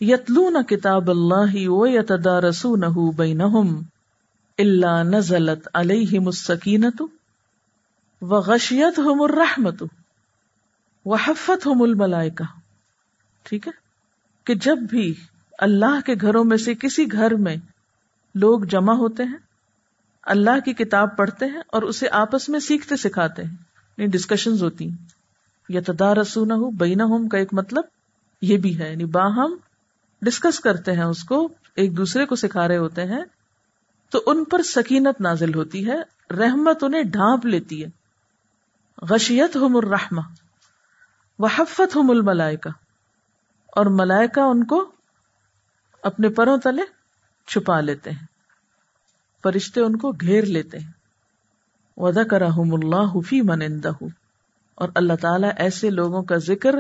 اللَّهِ 0.02 0.14
يَتْلُونَ 0.14 0.62
كِتَابَ 0.62 1.10
اللَّهِ 1.10 1.68
وَيَتَدَارَسُونَهُ 1.68 3.12
بَيْنَهُمْ 3.12 3.84
إِلَّا 4.60 5.04
نَزَلَتْ 5.04 5.70
عَلَيْهِمُ 5.74 6.28
السَّكِينَةُ 6.28 7.08
وَغَشِيَتْهُمُ 8.22 9.24
الرَّحْمَةُ 9.24 9.88
وَحَفَّتْهُمُ 11.06 11.84
الْمَلَائِكَةُ 11.84 12.46
ٹھیک 13.44 13.68
ہے 13.68 13.72
کہ 14.44 14.56
جب 14.56 14.78
بھی 14.78 15.14
اللہ 15.60 16.00
کے 16.06 16.16
گھروں 16.22 16.44
میں 16.44 16.58
سے 16.58 16.74
کسی 16.76 17.12
گھر 17.12 17.36
میں 17.36 17.56
لوگ 18.36 18.64
جمع 18.64 18.94
ہوتے 18.94 19.24
ہیں، 19.24 19.38
اللہ 20.24 20.60
کی 20.66 20.74
کتاب 20.74 21.18
پڑھتے 21.18 21.46
ہیں 21.46 21.62
اور 21.68 21.82
اسے 21.82 22.08
آپس 22.10 22.50
میں 22.50 22.60
سیکھتے 22.60 22.96
سکھاتے 22.96 23.44
ہیں 23.44 23.52
یعنی 23.98 24.08
ڈسکشن 24.08 24.52
ہوتی 24.62 24.90
ہیں۔ 24.90 25.06
یا 25.70 25.82
تدار 25.88 26.18
ہو 26.18 27.28
کا 27.28 27.38
ایک 27.38 27.54
مطلب 27.54 27.84
یہ 28.42 28.58
بھی 28.58 28.80
ہے 28.80 28.92
یعنی 28.92 29.06
باہم 29.06 29.56
ڈسکس 30.26 30.60
کرتے 30.60 30.92
ہیں 30.92 31.04
اس 31.04 31.24
کو، 31.24 31.48
ایک 31.76 31.96
دوسرے 31.98 32.26
کو 32.26 32.36
سکھا 32.36 32.68
رہے 32.68 32.78
ہوتے 32.78 33.06
ہیں، 33.06 33.24
تو 34.12 34.22
ان 34.26 34.44
پر 34.44 34.62
سکینت 34.64 35.22
نازل 35.22 35.56
ہوتی 35.56 35.86
ہے، 35.88 35.98
رحمت 36.38 36.84
انہیں 36.84 37.04
ڈھانپ 37.12 37.46
لیتی 37.46 37.84
ہے۔ 37.84 37.90
غشیت 39.10 39.56
ہم 39.56 39.76
الرحمہ 39.76 40.22
وحفت 41.40 41.96
ہم 41.96 42.10
الملائکہ، 42.10 42.70
اور 43.74 43.86
ملائکہ 43.94 44.40
ان 44.40 44.64
کو 44.66 44.80
اپنے 46.04 46.30
پروں 46.30 46.58
تلے 46.58 46.82
چھپا 47.48 47.80
لیتے 47.82 48.12
ہیں، 48.12 48.26
فرشتے 49.44 49.82
ان 49.82 49.98
کو 49.98 50.12
گھیر 50.12 50.46
لیتے 50.50 50.80
ہیں۔ 50.80 50.92
ودا 51.98 52.24
کرم 52.24 52.74
اللہ 52.74 53.20
فی 53.26 53.42
منندہ 53.42 53.90
اور 54.78 54.90
اللہ 54.96 55.14
تعالیٰ 55.22 55.52
ایسے 55.58 55.90
لوگوں 55.90 56.22
کا 56.24 56.38
ذکر 56.38 56.76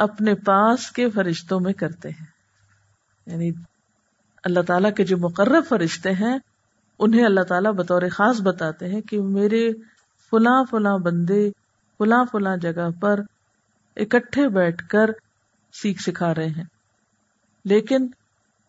اپنے 0.00 0.34
پاس 0.34 0.90
کے 0.90 1.10
فرشتوں 1.10 1.60
میں 1.60 1.72
کرتے 1.72 2.08
ہیں۔ 2.08 2.26
یعنی 3.26 3.50
اللہ 4.44 4.60
تعالیٰ 4.60 4.94
کے 4.94 5.04
جو 5.04 5.16
مقرر 5.18 5.60
فرشتے 5.68 6.10
ہیں، 6.10 6.38
انہیں 6.98 7.24
اللہ 7.24 7.40
تعالیٰ 7.40 7.72
بطور 7.72 8.02
خاص 8.12 8.40
بتاتے 8.40 8.88
ہیں 8.88 9.00
کہ 9.00 9.22
میرے 9.22 9.72
فلاں 10.30 10.64
فلاں 10.70 10.98
بندے 10.98 11.50
فلاں 11.98 12.24
فلاں 12.32 12.56
جگہ 12.56 12.90
پر 13.00 13.20
اکٹھے 13.96 14.48
بیٹھ 14.48 14.88
کر 14.88 15.10
سیکھ 15.82 16.02
سکھا 16.02 16.34
رہے 16.34 16.46
ہیں۔ 16.46 16.64
لیکن 17.64 18.08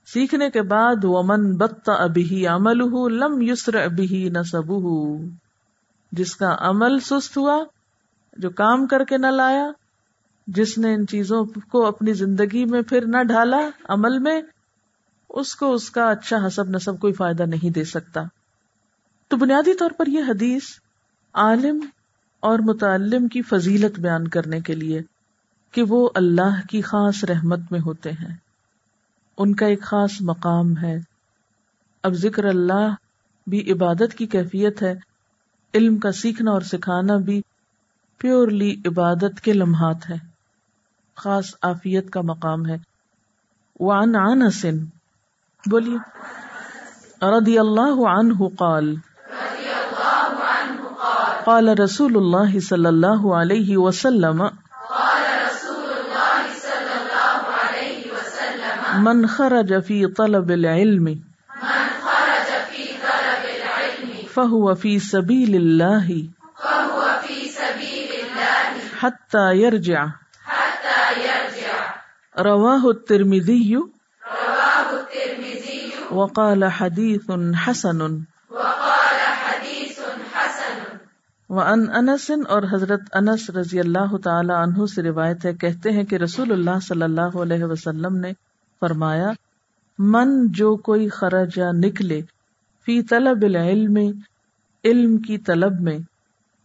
سیکھنے 0.06 0.50
کے 0.50 0.62
بعد 0.62 0.96
ومن 1.04 1.58
بت 1.58 1.90
ابھی 1.90 2.48
عمل 2.48 2.78
لم 3.16 3.42
یسر 3.42 3.76
ابھی 3.76 4.30
نصب 4.30 4.74
جس 6.12 6.36
کا 6.36 6.56
عمل 6.60 7.00
سست 7.00 7.38
ہوا، 7.38 7.64
جو 8.38 8.50
کام 8.50 8.88
کر 8.88 9.04
کے 9.04 9.18
نہ 9.18 9.28
لایا 9.28 9.72
جس 10.56 10.78
نے 10.78 10.94
ان 10.94 11.08
چیزوں 11.08 11.46
کو 11.72 11.86
اپنی 11.86 12.14
زندگی 12.14 12.66
میں 12.66 12.82
پھر 12.82 13.06
نہ 13.06 13.24
ڈھالا 13.24 13.70
عمل 13.84 14.20
میں، 14.20 14.42
اس 15.30 15.56
کو 15.56 15.74
اس 15.74 15.90
کا 15.90 16.10
اچھا 16.10 16.48
حسب 16.48 16.70
نصب 16.70 17.00
کوئی 17.00 17.14
فائدہ 17.14 17.44
نہیں 17.44 17.70
دے 17.70 17.84
سکتا۔ 17.84 18.22
تو 19.28 19.38
بنیادی 19.38 19.74
طور 19.74 19.90
پر 19.98 20.08
یہ 20.08 20.20
حدیث 20.28 20.62
عالم 21.34 21.80
اور 22.40 22.60
متعلم 22.60 23.28
کی 23.28 23.42
فضیلت 23.42 24.00
بیان 24.00 24.28
کرنے 24.28 24.60
کے 24.60 24.76
لیے 24.76 25.02
کہ 25.72 25.84
وہ 25.84 26.10
اللہ 26.16 26.68
کی 26.70 26.82
خاص 26.82 27.24
رحمت 27.24 27.60
میں 27.72 27.80
ہوتے 27.80 28.12
ہیں۔ 28.12 28.36
ان 29.38 29.56
کا 29.56 29.66
ایک 29.66 29.82
خاص 29.82 30.12
مقام 30.22 30.78
ہے۔ 30.78 30.98
اب 32.04 32.14
ذکر 32.14 32.46
اللہ 32.46 32.96
بھی 33.48 33.72
عبادت 33.72 34.18
کی 34.18 34.28
کیفیت 34.28 34.82
ہے۔ 34.82 34.96
علم 35.74 35.98
کا 35.98 36.12
سیکھنا 36.12 36.52
اور 36.52 36.62
سکھانا 36.62 37.18
بھی 37.18 37.42
پیورلی 38.18 38.82
عبادت 38.86 39.42
کے 39.42 39.54
لمحات 39.54 40.10
ہے 40.10 40.31
خاص 41.16 41.46
آفیت 41.62 42.10
کا 42.10 42.22
مقام 42.22 42.66
ہے۔ 42.66 42.78
وعن 43.80 44.16
عنس 44.16 44.66
بولیے۔ 45.70 45.98
رضی 47.38 47.60
اللہ 47.60 48.08
عنہ 48.08 48.48
قال 48.58 48.96
قال 51.44 51.70
رسول 51.70 52.16
اللہ 52.16 52.60
صلی 52.60 52.86
اللہ 52.86 53.34
علیہ 53.34 53.78
وسلم، 53.78 54.44
من 58.98 59.26
خرج 59.26 59.74
في 59.88 60.06
طلب 60.06 60.50
العلم 60.50 61.08
فهو 64.34 64.76
في 64.76 65.00
سبيل 65.00 65.56
الله 65.56 66.14
حتى 69.02 69.58
يرجع 69.58 70.06
رواه 72.36 72.86
الترمذي 72.86 73.76
وقال 76.12 76.64
حديث 76.64 77.30
حسن. 77.66 78.02
وہ 81.50 81.62
ان 81.62 81.82
انس 81.96 82.30
اور 82.48 82.64
حضرت 82.72 83.02
انس 83.14 83.50
رضی 83.50 83.80
اللہ 83.80 84.16
تعالی 84.24 84.54
عنہ 84.54 84.86
سے 84.86 85.02
روایت 85.02 85.46
ہے 85.46 85.54
کہتے 85.54 85.92
ہیں 85.92 86.04
کہ 86.04 86.16
رسول 86.16 86.52
اللہ 86.52 86.80
صلی 86.82 87.04
اللہ 87.04 87.36
علیہ 87.42 87.64
وسلم 87.64 88.16
نے 88.18 88.32
فرمایا 88.82 89.32
من 90.00 90.32
جو 90.52 90.76
کوئی 90.82 91.08
خرج 91.10 91.58
یا 91.58 91.72
نکلے 91.76 92.22
فی 92.88 93.02
طلب 93.02 93.42
العلم 93.42 93.98
علم 94.84 95.18
کی 95.18 95.38
طلب 95.38 95.82
میں 95.82 95.98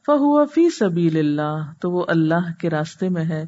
فہو 0.08 0.44
فی 0.46 0.68
سبیل 0.70 1.18
اللہ 1.18 1.72
تو 1.80 1.90
وہ 1.90 2.04
اللہ 2.08 2.52
کے 2.60 2.70
راستے 2.70 3.08
میں 3.08 3.24
ہے 3.24 3.44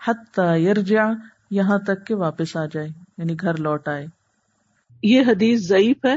حتی 0.00 0.46
یرجع 0.64 1.04
یہاں 1.50 1.78
تک 1.78 2.06
کہ 2.06 2.14
واپس 2.14 2.56
آ 2.56 2.66
جائے 2.72 2.88
یعنی 3.18 3.34
گھر 3.40 3.56
لوٹ 3.56 3.88
آئے۔ 3.88 4.06
یہ 5.02 5.22
حدیث 5.28 5.68
ضعیف 5.68 6.04
ہے۔ 6.04 6.16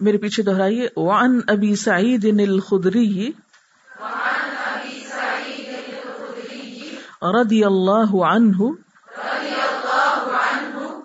میرے 0.00 0.18
پیچھے 0.18 0.42
دہرائیے۔ 0.42 0.88
وعن 0.96 1.40
ابی 1.48 1.76
سعید 1.76 2.40
الخدری 2.40 3.32
رضی 7.40 7.64
اللہ 7.64 8.14
عنہ 8.14 8.56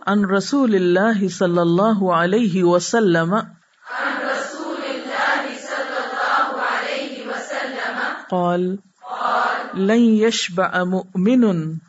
عن 0.06 0.26
رسول 0.26 0.76
اللہ 0.76 1.28
صلی 1.28 1.58
اللہ 1.58 2.12
علیہ 2.12 2.64
وسلم۔ 2.64 3.36
قال، 8.30 8.76
لن 9.74 10.00
يشبع 10.00 10.84
مؤمن۔ 10.84 11.89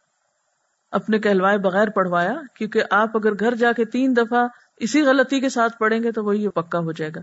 اپنے 0.91 1.19
کہلوائے 1.19 1.57
بغیر 1.57 1.89
پڑھوایا، 1.89 2.33
کیونکہ 2.55 2.83
آپ 2.91 3.17
اگر 3.17 3.31
گھر 3.39 3.55
جا 3.55 3.71
کے 3.71 3.85
تین 3.85 4.15
دفعہ 4.17 4.47
اسی 4.77 5.01
غلطی 5.01 5.39
کے 5.39 5.49
ساتھ 5.49 5.77
پڑھیں 5.77 6.03
گے 6.03 6.11
تو 6.11 6.23
وہی 6.23 6.47
پکا 6.47 6.79
ہو 6.79 6.91
جائے 6.91 7.11
گا۔ 7.15 7.19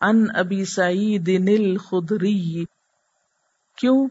ان 0.00 0.26
ابی 0.34 0.64
سعید 0.64 1.48
الخدری، 1.48 2.64
کیوں؟ 3.76 4.08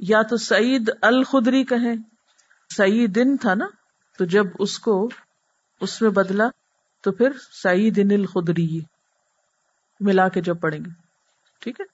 یا 0.00 0.22
تو 0.22 0.36
سعید 0.36 0.90
الخدری 1.02 1.64
کہیں۔ 1.64 1.94
سعید 2.76 3.40
تھا 3.40 3.54
نا؟ 3.54 3.66
تو 4.18 4.24
جب 4.24 4.46
اس 4.58 4.78
کو 4.78 5.08
اس 5.80 6.02
میں 6.02 6.10
بدلا، 6.10 6.44
تو 7.02 7.12
پھر 7.12 7.28
سعید 7.62 8.12
الخدری 8.12 8.80
ملا 10.00 10.28
کے 10.28 10.40
جب 10.40 10.60
پڑھیں 10.60 10.80
گے۔ 10.80 10.90
ٹھیک 11.60 11.80
ہے؟ 11.80 11.84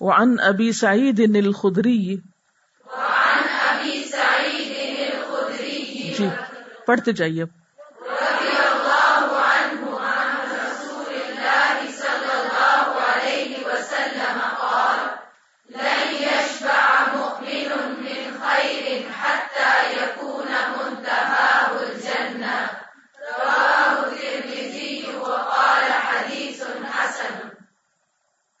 وہ 0.00 0.12
ان 0.12 0.36
ابی 0.38 0.72
سعید 0.72 1.20
الخدری۔ 1.34 2.16
پڑھتے 6.90 7.12
جائیے۔ 7.12 7.44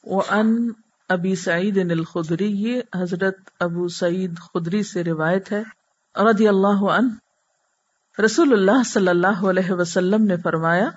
اب 0.04 0.20
ان 0.28 0.48
ابی 1.08 1.34
سعید 1.36 1.78
الخدری 1.90 2.46
یہ 2.46 2.82
حضرت 2.96 3.36
ابو 3.60 3.88
سعید 3.88 4.38
خدری 4.38 4.82
سے 4.82 5.04
روایت 5.04 5.52
ہے، 5.52 5.62
رضی 6.14 6.48
اللہ 6.48 6.82
عنہ 6.90 7.08
رسول 8.18 8.52
اللہ 8.52 8.82
صلی 8.82 9.08
اللہ 9.08 9.44
علیہ 9.50 9.72
وسلم 9.72 10.24
نے 10.24 10.36
فرمایا، 10.36 10.88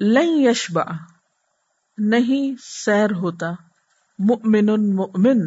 لن 0.00 0.40
یشبع، 0.40 0.84
نہیں 1.98 2.60
سیر 2.62 3.12
ہوتا۔ 3.12 3.50
مؤمن 4.18 4.96
مؤمن، 4.96 5.38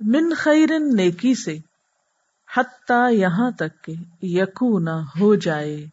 من 0.00 0.34
خیر 0.36 0.68
نیکی 0.78 1.34
سے، 1.34 1.58
حتی 2.56 3.14
یہاں 3.16 3.50
تک 3.50 3.84
کہ 3.84 3.92
یکونا 4.22 5.00
ہو 5.00 5.34
جائے۔ 5.34 5.86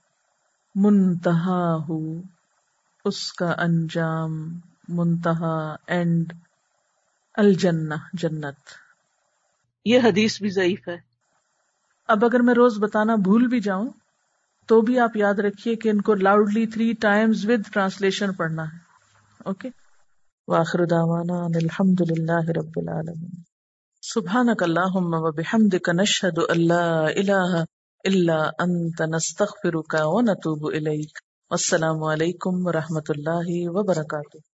منتہا 0.76 1.76
ہو 1.90 2.22
اس 3.06 3.34
کا 3.34 3.56
انجام 3.58 4.60
منتہا 4.88 5.76
اینڈ 5.88 6.34
الجنہ، 7.36 7.94
جنت۔ 8.14 8.60
یہ 9.86 10.00
حدیث 10.04 10.42
بھی 10.42 10.50
ضعیف 10.50 10.88
ہے۔ 10.88 11.07
اب 12.08 12.26
اگر 12.26 12.40
میں 12.40 12.54
روز 12.54 12.78
بتانا 12.80 13.16
بھول 13.16 13.48
بھی 13.48 13.60
جاؤں، 13.60 13.90
تو 14.68 14.82
بھی 14.82 15.00
آپ 15.00 15.18
یاد 15.18 15.34
رکھیے 15.34 15.76
کہ 15.76 15.90
ان 15.90 16.02
کو 16.02 16.14
loudly 16.14 16.66
three 16.66 16.94
times 16.94 17.50
with 17.50 17.74
translation 17.74 18.34
پڑھنا 18.34 18.64
ہے۔ 18.64 18.78
اوکے 19.46 19.70
واخر 20.48 20.86
دعوانا 20.86 21.46
الحمد 21.56 22.02
للہ 22.02 22.50
رب 22.58 22.72
العالمین۔ 22.76 23.42
سبحانک 24.02 24.64
اللہم 24.64 25.06
و 25.06 25.32
بحمدک 25.32 25.90
نشہد 25.90 26.40
اللہ 26.50 27.08
الہ 27.16 27.64
الا 28.04 28.50
انت، 28.60 29.02
نستغفرک 29.02 29.96
و 30.00 30.22
نتوب 30.22 30.68
الیک۔ 30.68 31.18
والسلام 31.50 32.04
علیکم 32.04 32.68
و 32.68 32.72
رحمت 32.72 33.10
اللہ 33.10 33.70
وبرکاتہ۔ 33.70 34.57